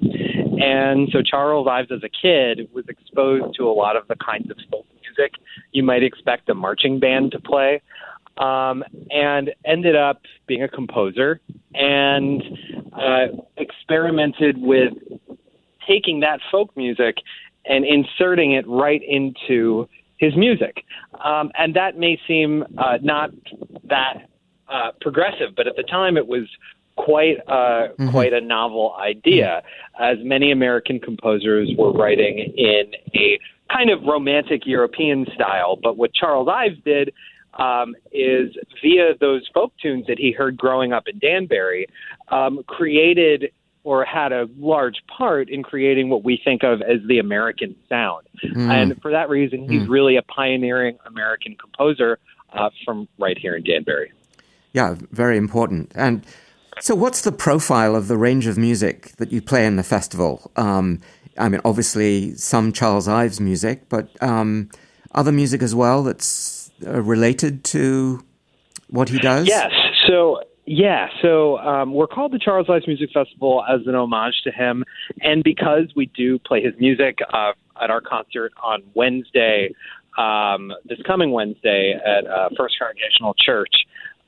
And 0.62 1.08
so 1.12 1.22
Charles 1.22 1.66
Ives, 1.68 1.90
as 1.90 2.02
a 2.04 2.08
kid, 2.08 2.68
was 2.72 2.84
exposed 2.88 3.56
to 3.56 3.68
a 3.68 3.72
lot 3.72 3.96
of 3.96 4.06
the 4.06 4.14
kinds 4.16 4.48
of 4.50 4.56
folk 4.70 4.86
music 5.02 5.32
you 5.72 5.82
might 5.82 6.04
expect 6.04 6.48
a 6.48 6.54
marching 6.54 7.00
band 7.00 7.32
to 7.32 7.40
play. 7.40 7.82
Um, 8.38 8.82
and 9.10 9.50
ended 9.66 9.94
up 9.94 10.22
being 10.46 10.62
a 10.62 10.68
composer 10.68 11.38
and 11.74 12.42
uh, 12.94 13.26
experimented 13.58 14.56
with 14.56 14.94
taking 15.86 16.20
that 16.20 16.40
folk 16.50 16.74
music 16.74 17.16
and 17.66 17.84
inserting 17.84 18.52
it 18.52 18.66
right 18.66 19.02
into 19.06 19.86
his 20.16 20.34
music. 20.34 20.84
Um, 21.22 21.50
and 21.58 21.74
that 21.74 21.98
may 21.98 22.18
seem 22.26 22.64
uh, 22.78 22.98
not 23.02 23.30
that 23.84 24.28
uh, 24.66 24.92
progressive, 25.02 25.54
but 25.54 25.66
at 25.66 25.76
the 25.76 25.82
time 25.82 26.16
it 26.16 26.26
was 26.26 26.48
quite 26.96 27.38
uh, 27.48 27.52
mm-hmm. 27.52 28.10
quite 28.10 28.32
a 28.32 28.40
novel 28.40 28.94
idea, 29.00 29.62
as 30.00 30.18
many 30.22 30.52
American 30.52 31.00
composers 31.00 31.70
were 31.76 31.92
writing 31.92 32.52
in 32.56 32.92
a 33.14 33.38
kind 33.72 33.90
of 33.90 34.02
romantic 34.02 34.66
European 34.66 35.26
style. 35.34 35.78
But 35.82 35.96
what 35.96 36.12
Charles 36.14 36.48
Ives 36.48 36.78
did 36.84 37.12
um, 37.54 37.94
is 38.12 38.56
via 38.82 39.14
those 39.20 39.48
folk 39.52 39.72
tunes 39.80 40.06
that 40.06 40.18
he 40.18 40.32
heard 40.32 40.56
growing 40.56 40.92
up 40.92 41.04
in 41.06 41.18
Danbury, 41.18 41.86
um, 42.28 42.62
created 42.66 43.52
or 43.84 44.04
had 44.04 44.32
a 44.32 44.48
large 44.58 45.02
part 45.08 45.50
in 45.50 45.62
creating 45.62 46.08
what 46.08 46.22
we 46.22 46.40
think 46.44 46.62
of 46.62 46.80
as 46.82 46.98
the 47.08 47.18
American 47.18 47.74
sound. 47.88 48.26
Mm. 48.44 48.70
And 48.70 49.02
for 49.02 49.10
that 49.10 49.28
reason, 49.28 49.68
he's 49.68 49.82
mm. 49.82 49.88
really 49.88 50.16
a 50.16 50.22
pioneering 50.22 50.98
American 51.04 51.56
composer 51.56 52.18
uh, 52.52 52.70
from 52.84 53.08
right 53.18 53.36
here 53.36 53.56
in 53.56 53.64
Danbury. 53.64 54.12
Yeah, 54.72 54.94
very 55.10 55.36
important. 55.36 55.90
And 55.94 56.24
so, 56.80 56.94
what's 56.94 57.22
the 57.22 57.32
profile 57.32 57.94
of 57.94 58.08
the 58.08 58.16
range 58.16 58.46
of 58.46 58.56
music 58.56 59.12
that 59.16 59.32
you 59.32 59.42
play 59.42 59.66
in 59.66 59.76
the 59.76 59.82
festival? 59.82 60.50
Um, 60.56 61.00
I 61.38 61.48
mean, 61.48 61.60
obviously, 61.64 62.34
some 62.34 62.72
Charles 62.72 63.08
Ives 63.08 63.40
music, 63.40 63.88
but 63.88 64.08
um, 64.22 64.70
other 65.14 65.32
music 65.32 65.62
as 65.62 65.74
well 65.74 66.02
that's 66.02 66.70
uh, 66.86 67.00
related 67.02 67.64
to 67.64 68.24
what 68.88 69.08
he 69.08 69.18
does? 69.18 69.46
Yes. 69.46 69.70
So, 70.06 70.42
yeah, 70.66 71.08
so 71.22 71.58
um, 71.58 71.94
we're 71.94 72.06
called 72.06 72.32
the 72.32 72.38
Charles 72.38 72.66
Ives 72.68 72.86
Music 72.86 73.10
Festival 73.12 73.64
as 73.68 73.80
an 73.86 73.94
homage 73.94 74.34
to 74.44 74.52
him, 74.52 74.84
and 75.20 75.42
because 75.42 75.92
we 75.96 76.06
do 76.06 76.38
play 76.38 76.62
his 76.62 76.74
music 76.78 77.18
uh, 77.32 77.52
at 77.82 77.90
our 77.90 78.00
concert 78.00 78.52
on 78.62 78.82
Wednesday, 78.94 79.70
um, 80.18 80.72
this 80.84 80.98
coming 81.06 81.32
Wednesday 81.32 81.94
at 81.94 82.26
uh, 82.26 82.50
First 82.56 82.76
Congregational 82.78 83.34
Church, 83.38 83.72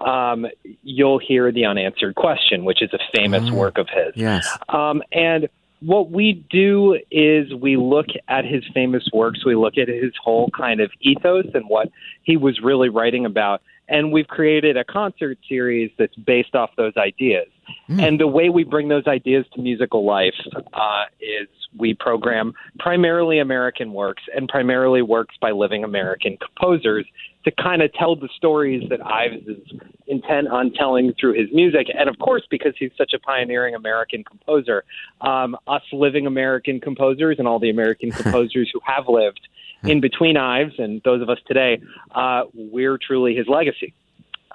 um, 0.00 0.46
you'll 0.82 1.18
hear 1.18 1.50
the 1.52 1.64
unanswered 1.64 2.14
question, 2.14 2.64
which 2.64 2.82
is 2.82 2.90
a 2.92 2.98
famous 3.14 3.44
oh, 3.50 3.54
work 3.54 3.78
of 3.78 3.88
his. 3.88 4.14
Yes, 4.16 4.46
um, 4.68 5.02
and 5.12 5.48
what 5.80 6.10
we 6.10 6.44
do 6.50 6.98
is 7.10 7.52
we 7.52 7.76
look 7.76 8.06
at 8.28 8.44
his 8.44 8.64
famous 8.72 9.08
works, 9.12 9.44
we 9.44 9.54
look 9.54 9.76
at 9.76 9.88
his 9.88 10.12
whole 10.22 10.50
kind 10.50 10.80
of 10.80 10.90
ethos 11.00 11.46
and 11.54 11.64
what 11.68 11.90
he 12.22 12.36
was 12.36 12.60
really 12.60 12.88
writing 12.88 13.26
about 13.26 13.60
and 13.88 14.12
we've 14.12 14.26
created 14.26 14.76
a 14.76 14.84
concert 14.84 15.38
series 15.48 15.90
that's 15.98 16.14
based 16.16 16.54
off 16.54 16.70
those 16.76 16.96
ideas. 16.96 17.46
Mm. 17.88 18.02
And 18.06 18.20
the 18.20 18.26
way 18.26 18.48
we 18.48 18.64
bring 18.64 18.88
those 18.88 19.06
ideas 19.06 19.46
to 19.54 19.62
musical 19.62 20.04
life 20.04 20.34
uh, 20.72 21.04
is 21.20 21.48
we 21.78 21.94
program 21.94 22.54
primarily 22.78 23.38
American 23.38 23.92
works 23.92 24.22
and 24.34 24.48
primarily 24.48 25.02
works 25.02 25.34
by 25.40 25.50
living 25.50 25.84
American 25.84 26.36
composers 26.36 27.06
to 27.44 27.50
kind 27.50 27.82
of 27.82 27.92
tell 27.92 28.16
the 28.16 28.28
stories 28.36 28.88
that 28.88 29.04
Ives 29.04 29.46
is 29.46 29.80
intent 30.06 30.48
on 30.48 30.72
telling 30.72 31.12
through 31.20 31.34
his 31.34 31.48
music. 31.52 31.88
And 31.96 32.08
of 32.08 32.18
course, 32.18 32.42
because 32.50 32.74
he's 32.78 32.92
such 32.96 33.12
a 33.12 33.18
pioneering 33.18 33.74
American 33.74 34.24
composer, 34.24 34.84
um, 35.20 35.56
us 35.66 35.82
living 35.92 36.26
American 36.26 36.80
composers 36.80 37.36
and 37.38 37.46
all 37.46 37.58
the 37.58 37.70
American 37.70 38.10
composers 38.12 38.70
who 38.72 38.80
have 38.84 39.04
lived 39.08 39.40
in 39.84 40.00
between 40.00 40.36
Ives 40.36 40.74
and 40.78 41.02
those 41.04 41.20
of 41.20 41.28
us 41.28 41.38
today, 41.46 41.80
uh, 42.14 42.44
we're 42.54 42.98
truly 42.98 43.34
his 43.34 43.46
legacy 43.48 43.92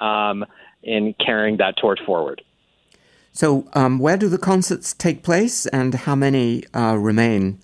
um, 0.01 0.45
in 0.83 1.13
carrying 1.23 1.57
that 1.57 1.75
torch 1.77 1.99
forward. 2.05 2.41
So, 3.31 3.67
um, 3.73 3.99
where 3.99 4.17
do 4.17 4.27
the 4.27 4.37
concerts 4.37 4.93
take 4.93 5.23
place, 5.23 5.65
and 5.67 5.93
how 5.93 6.15
many 6.15 6.63
uh, 6.73 6.97
remain 6.97 7.59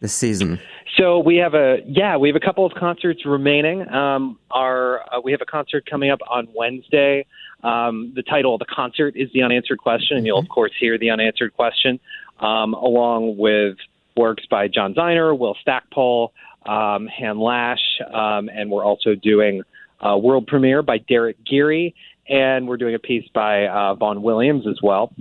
this 0.00 0.12
season? 0.12 0.60
So 0.96 1.18
we 1.18 1.36
have 1.36 1.54
a 1.54 1.78
yeah 1.86 2.16
we 2.16 2.28
have 2.28 2.36
a 2.36 2.44
couple 2.44 2.66
of 2.66 2.72
concerts 2.74 3.24
remaining. 3.24 3.88
Um, 3.88 4.38
our 4.50 5.00
uh, 5.00 5.20
we 5.22 5.32
have 5.32 5.40
a 5.40 5.46
concert 5.46 5.88
coming 5.88 6.10
up 6.10 6.20
on 6.28 6.48
Wednesday. 6.54 7.26
Um, 7.62 8.12
the 8.14 8.22
title 8.22 8.54
of 8.54 8.58
the 8.58 8.66
concert 8.66 9.14
is 9.16 9.30
the 9.32 9.42
unanswered 9.42 9.78
question, 9.78 10.16
and 10.16 10.26
you'll 10.26 10.38
of 10.38 10.48
course 10.48 10.72
hear 10.78 10.98
the 10.98 11.10
unanswered 11.10 11.54
question 11.54 12.00
um, 12.40 12.74
along 12.74 13.36
with 13.36 13.76
works 14.16 14.44
by 14.50 14.68
John 14.68 14.94
Zeiner, 14.94 15.36
Will 15.38 15.56
Stackpole, 15.60 16.32
um, 16.66 17.06
Hannah 17.06 17.40
Lash, 17.40 18.00
um, 18.12 18.48
and 18.48 18.70
we're 18.70 18.84
also 18.84 19.14
doing 19.14 19.62
a 20.00 20.18
world 20.18 20.46
premiere 20.46 20.82
by 20.82 20.98
Derek 20.98 21.36
Geary, 21.44 21.94
and 22.28 22.68
we're 22.68 22.76
doing 22.76 22.94
a 22.94 22.98
piece 22.98 23.28
by 23.34 23.66
uh, 23.66 23.94
Vaughan 23.94 24.22
Williams 24.22 24.66
as 24.66 24.78
well. 24.82 25.12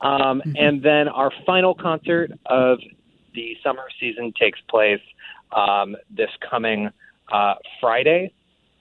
Um, 0.00 0.40
mm-hmm. 0.40 0.52
And 0.56 0.82
then 0.82 1.08
our 1.08 1.30
final 1.46 1.74
concert 1.74 2.32
of 2.46 2.78
the 3.34 3.56
summer 3.62 3.84
season 4.00 4.32
takes 4.38 4.60
place 4.68 5.00
um, 5.52 5.96
this 6.10 6.30
coming 6.50 6.90
uh, 7.32 7.54
Friday. 7.80 8.32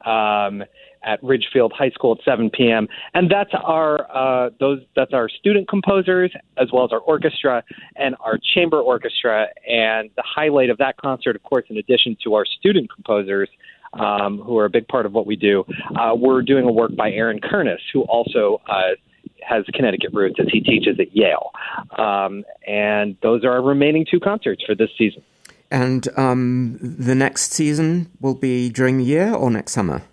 Um, 0.06 0.64
at 1.04 1.24
Ridgefield 1.24 1.74
High 1.76 1.90
School 1.92 2.18
at 2.20 2.24
7 2.24 2.50
p.m. 2.50 2.88
And 3.14 3.32
that's 3.32 3.52
our 3.54 4.10
uh, 4.12 4.50
those 4.60 4.82
that's 4.96 5.14
our 5.14 5.30
student 5.30 5.68
composers 5.70 6.32
as 6.58 6.70
well 6.72 6.84
as 6.84 6.92
our 6.92 7.00
orchestra 7.00 7.64
and 7.96 8.16
our 8.20 8.38
chamber 8.56 8.80
orchestra. 8.80 9.48
And 9.68 10.10
the 10.16 10.24
highlight 10.26 10.70
of 10.70 10.78
that 10.80 10.98
concert, 10.98 11.36
of 11.36 11.44
course, 11.44 11.66
in 11.70 11.78
addition 11.78 12.18
to 12.26 12.36
our 12.36 12.46
student 12.46 12.94
composers. 12.94 13.50
Um, 13.98 14.40
who 14.40 14.58
are 14.60 14.66
a 14.66 14.70
big 14.70 14.88
part 14.88 15.06
of 15.06 15.14
what 15.14 15.26
we 15.26 15.36
do. 15.36 15.66
Uh, 15.96 16.14
we're 16.16 16.44
doing 16.44 16.66
a 16.66 16.72
work 16.72 16.96
by 16.96 17.12
Aaron 17.12 17.40
Kernis, 17.40 17.80
who 17.92 18.02
also 18.04 18.62
uh, 18.70 18.92
has 19.42 19.66
Connecticut 19.74 20.14
roots 20.14 20.36
as 20.40 20.48
he 20.52 20.60
teaches 20.60 21.00
at 21.00 21.16
Yale. 21.16 21.52
Um, 21.98 22.44
and 22.68 23.16
those 23.24 23.44
are 23.44 23.52
our 23.52 23.62
remaining 23.62 24.06
two 24.10 24.20
concerts 24.20 24.64
for 24.64 24.76
this 24.76 24.90
season. 24.98 25.24
And 25.72 26.08
um, 26.18 26.78
the 26.82 27.16
next 27.16 27.54
season 27.54 28.10
will 28.22 28.36
be 28.36 28.70
during 28.70 29.00
the 29.00 29.04
year 29.04 29.34
or 29.34 29.50
next 29.52 29.74
summer? 29.74 30.04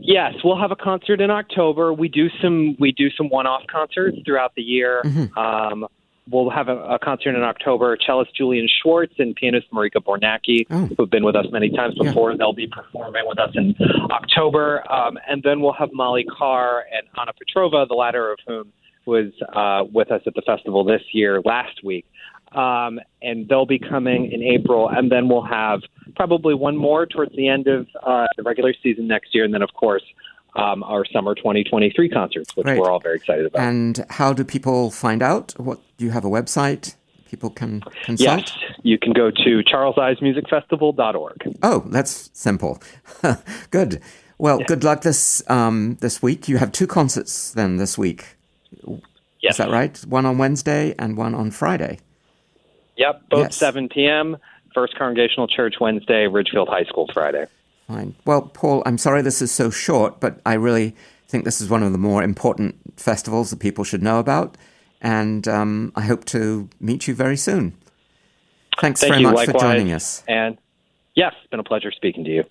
Yes, 0.00 0.34
we'll 0.42 0.58
have 0.58 0.70
a 0.70 0.76
concert 0.76 1.20
in 1.20 1.30
October. 1.30 1.92
We 1.92 2.08
do 2.08 2.28
some 2.40 2.76
we 2.80 2.92
do 2.92 3.10
some 3.10 3.28
one-off 3.28 3.64
concerts 3.70 4.16
throughout 4.24 4.54
the 4.54 4.62
year. 4.62 5.02
Mm-hmm. 5.04 5.38
Um, 5.38 5.86
we'll 6.30 6.50
have 6.50 6.68
a, 6.68 6.76
a, 6.76 6.98
concert 6.98 7.34
in 7.34 7.42
October. 7.42 7.96
Cellist 8.04 8.34
Julian 8.34 8.68
Schwartz 8.82 9.14
and 9.18 9.34
pianist 9.34 9.66
Marika 9.72 9.96
Bournaki, 9.96 10.66
oh. 10.70 10.88
who've 10.96 11.10
been 11.10 11.24
with 11.24 11.36
us 11.36 11.46
many 11.50 11.70
times 11.70 11.94
before, 11.98 12.30
yeah. 12.30 12.36
they'll 12.38 12.52
be 12.52 12.66
performing 12.66 13.24
with 13.26 13.38
us 13.38 13.50
in 13.54 13.74
October. 14.10 14.90
Um, 14.92 15.18
and 15.28 15.42
then 15.42 15.60
we'll 15.60 15.72
have 15.74 15.90
Molly 15.92 16.24
Carr 16.24 16.84
and 16.92 17.06
Anna 17.20 17.32
Petrova, 17.32 17.86
the 17.88 17.94
latter 17.94 18.30
of 18.30 18.38
whom 18.46 18.72
was 19.06 19.32
uh, 19.54 19.84
with 19.92 20.10
us 20.10 20.22
at 20.26 20.34
the 20.34 20.42
festival 20.42 20.84
this 20.84 21.02
year 21.12 21.40
last 21.44 21.82
week 21.82 22.04
um, 22.52 22.98
and 23.20 23.48
they'll 23.48 23.66
be 23.66 23.78
coming 23.78 24.30
in 24.32 24.42
April, 24.42 24.88
and 24.88 25.10
then 25.10 25.28
we'll 25.28 25.44
have 25.44 25.80
probably 26.16 26.54
one 26.54 26.76
more 26.76 27.06
towards 27.06 27.34
the 27.36 27.48
end 27.48 27.66
of 27.66 27.86
uh, 28.02 28.26
the 28.36 28.42
regular 28.42 28.74
season 28.82 29.06
next 29.06 29.34
year, 29.34 29.44
and 29.44 29.52
then 29.52 29.62
of 29.62 29.72
course 29.74 30.02
um, 30.54 30.82
our 30.82 31.04
summer 31.06 31.34
2023 31.34 32.08
concerts, 32.08 32.56
which 32.56 32.66
we're 32.66 32.90
all 32.90 33.00
very 33.00 33.16
excited 33.16 33.46
about. 33.46 33.62
And 33.62 34.04
how 34.10 34.32
do 34.32 34.44
people 34.44 34.90
find 34.90 35.22
out? 35.22 35.54
What 35.58 35.80
do 35.96 36.04
you 36.04 36.10
have 36.10 36.24
a 36.24 36.28
website? 36.30 36.94
People 37.30 37.50
can 37.50 37.82
consult. 38.04 38.20
Yes, 38.20 38.52
you 38.82 38.98
can 38.98 39.12
go 39.12 39.30
to 39.30 39.62
charlesivesmusicfestival.org. 39.62 41.56
Oh, 41.62 41.84
that's 41.88 42.30
simple. 42.32 42.82
good. 43.70 44.00
Well, 44.38 44.60
yeah. 44.60 44.66
good 44.66 44.84
luck 44.84 45.02
this 45.02 45.42
um, 45.50 45.98
this 46.00 46.22
week. 46.22 46.48
You 46.48 46.56
have 46.56 46.72
two 46.72 46.86
concerts 46.86 47.52
then 47.52 47.76
this 47.76 47.98
week. 47.98 48.36
Yes. 49.40 49.54
Is 49.54 49.56
that 49.58 49.70
right? 49.70 49.98
One 50.06 50.26
on 50.26 50.38
Wednesday 50.38 50.94
and 50.98 51.16
one 51.16 51.34
on 51.34 51.50
Friday. 51.50 51.98
Yep, 52.96 53.22
both 53.30 53.46
yes. 53.46 53.56
7 53.56 53.88
p.m. 53.88 54.36
First 54.74 54.96
Congregational 54.98 55.48
Church 55.48 55.76
Wednesday, 55.80 56.26
Ridgefield 56.26 56.68
High 56.68 56.84
School 56.84 57.08
Friday. 57.12 57.46
Fine. 57.88 58.14
Well, 58.24 58.42
Paul, 58.42 58.82
I'm 58.84 58.98
sorry 58.98 59.22
this 59.22 59.42
is 59.42 59.50
so 59.50 59.70
short, 59.70 60.20
but 60.20 60.40
I 60.44 60.54
really 60.54 60.94
think 61.26 61.44
this 61.44 61.60
is 61.60 61.70
one 61.70 61.82
of 61.82 61.92
the 61.92 61.98
more 61.98 62.22
important 62.22 62.76
festivals 63.00 63.50
that 63.50 63.60
people 63.60 63.82
should 63.82 64.02
know 64.02 64.18
about. 64.18 64.56
And 65.00 65.48
um, 65.48 65.92
I 65.96 66.02
hope 66.02 66.24
to 66.26 66.68
meet 66.80 67.08
you 67.08 67.14
very 67.14 67.36
soon. 67.36 67.76
Thanks 68.80 69.00
Thank 69.00 69.12
very 69.12 69.22
much 69.22 69.34
likewise. 69.34 69.54
for 69.54 69.60
joining 69.60 69.92
us. 69.92 70.22
And 70.28 70.58
yes, 71.14 71.32
it's 71.40 71.50
been 71.50 71.60
a 71.60 71.64
pleasure 71.64 71.90
speaking 71.90 72.24
to 72.24 72.30
you. 72.30 72.44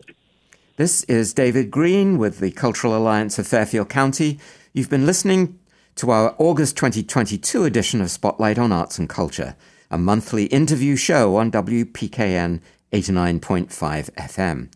This 0.75 1.03
is 1.03 1.33
David 1.33 1.71
Green 1.71 2.17
with 2.17 2.39
the 2.39 2.51
Cultural 2.51 2.95
Alliance 2.95 3.39
of 3.39 3.47
Fairfield 3.47 3.89
County. 3.89 4.39
You've 4.73 4.89
been 4.89 5.05
listening 5.05 5.59
to 5.95 6.11
our 6.11 6.35
August 6.38 6.77
2022 6.77 7.63
edition 7.63 8.01
of 8.01 8.11
Spotlight 8.11 8.57
on 8.59 8.71
Arts 8.71 8.99
and 8.99 9.07
Culture 9.07 9.55
a 9.89 9.97
monthly 9.97 10.45
interview 10.45 10.95
show 10.95 11.35
on 11.38 11.51
WPKN 11.51 12.59
89.5 12.91 14.11
FM. 14.15 14.69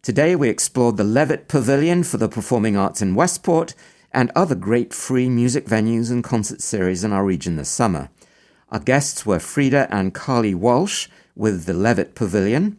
Today 0.00 0.36
we 0.36 0.48
explored 0.48 0.96
the 0.96 1.04
Levitt 1.04 1.48
Pavilion 1.48 2.02
for 2.04 2.18
the 2.18 2.28
Performing 2.28 2.76
Arts 2.76 3.02
in 3.02 3.14
Westport 3.14 3.74
and 4.12 4.30
other 4.34 4.54
great 4.54 4.94
free 4.94 5.28
music 5.28 5.66
venues 5.66 6.10
and 6.10 6.22
concert 6.22 6.62
series 6.62 7.04
in 7.04 7.12
our 7.12 7.24
region 7.24 7.56
this 7.56 7.68
summer. 7.68 8.08
Our 8.70 8.78
guests 8.78 9.26
were 9.26 9.38
Freda 9.38 9.88
and 9.90 10.14
Carly 10.14 10.54
Welsh 10.54 11.08
with 11.34 11.64
the 11.64 11.74
Levitt 11.74 12.14
Pavilion. 12.14 12.78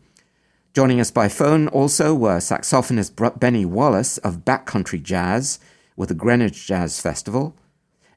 Joining 0.74 1.00
us 1.00 1.12
by 1.12 1.28
phone 1.28 1.68
also 1.68 2.16
were 2.16 2.38
saxophonist 2.38 3.40
Bennie 3.40 3.66
Wallace 3.66 4.18
of 4.20 4.46
Backcountry 4.46 5.04
Jazz 5.04 5.60
with 5.96 6.10
the 6.10 6.16
Greenwich 6.16 6.66
Jazz 6.66 7.02
Festival 7.02 7.56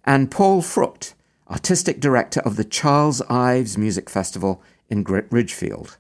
and 0.04 0.30
Paul 0.30 0.62
Frucht 0.62 1.14
artistic 1.50 2.00
director 2.00 2.40
of 2.40 2.56
the 2.56 2.64
Charles 2.64 3.20
Ives 3.22 3.76
Music 3.76 4.08
Festival 4.08 4.62
in 4.88 5.02
Ridgefield. 5.04 5.98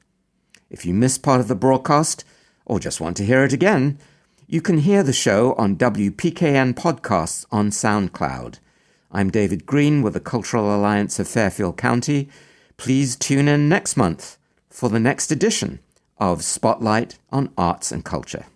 If 0.70 0.86
you 0.86 0.94
missed 0.94 1.22
part 1.22 1.40
of 1.40 1.48
the 1.48 1.54
broadcast, 1.54 2.24
or 2.64 2.78
just 2.78 3.00
want 3.00 3.16
to 3.18 3.24
hear 3.24 3.44
it 3.44 3.52
again, 3.52 3.98
you 4.46 4.60
can 4.60 4.78
hear 4.78 5.02
the 5.02 5.12
show 5.12 5.54
on 5.54 5.76
WPKN 5.76 6.74
podcasts 6.74 7.46
on 7.50 7.70
SoundCloud. 7.70 8.58
I'm 9.10 9.30
David 9.30 9.66
Green 9.66 10.02
with 10.02 10.14
the 10.14 10.20
Cultural 10.20 10.74
Alliance 10.74 11.18
of 11.18 11.28
Fairfield 11.28 11.76
County. 11.76 12.28
Please 12.76 13.16
tune 13.16 13.48
in 13.48 13.68
next 13.68 13.96
month 13.96 14.38
for 14.70 14.88
the 14.88 15.00
next 15.00 15.30
edition 15.30 15.80
of 16.18 16.44
Spotlight 16.44 17.18
on 17.30 17.52
Arts 17.56 17.92
and 17.92 18.04
Culture. 18.04 18.46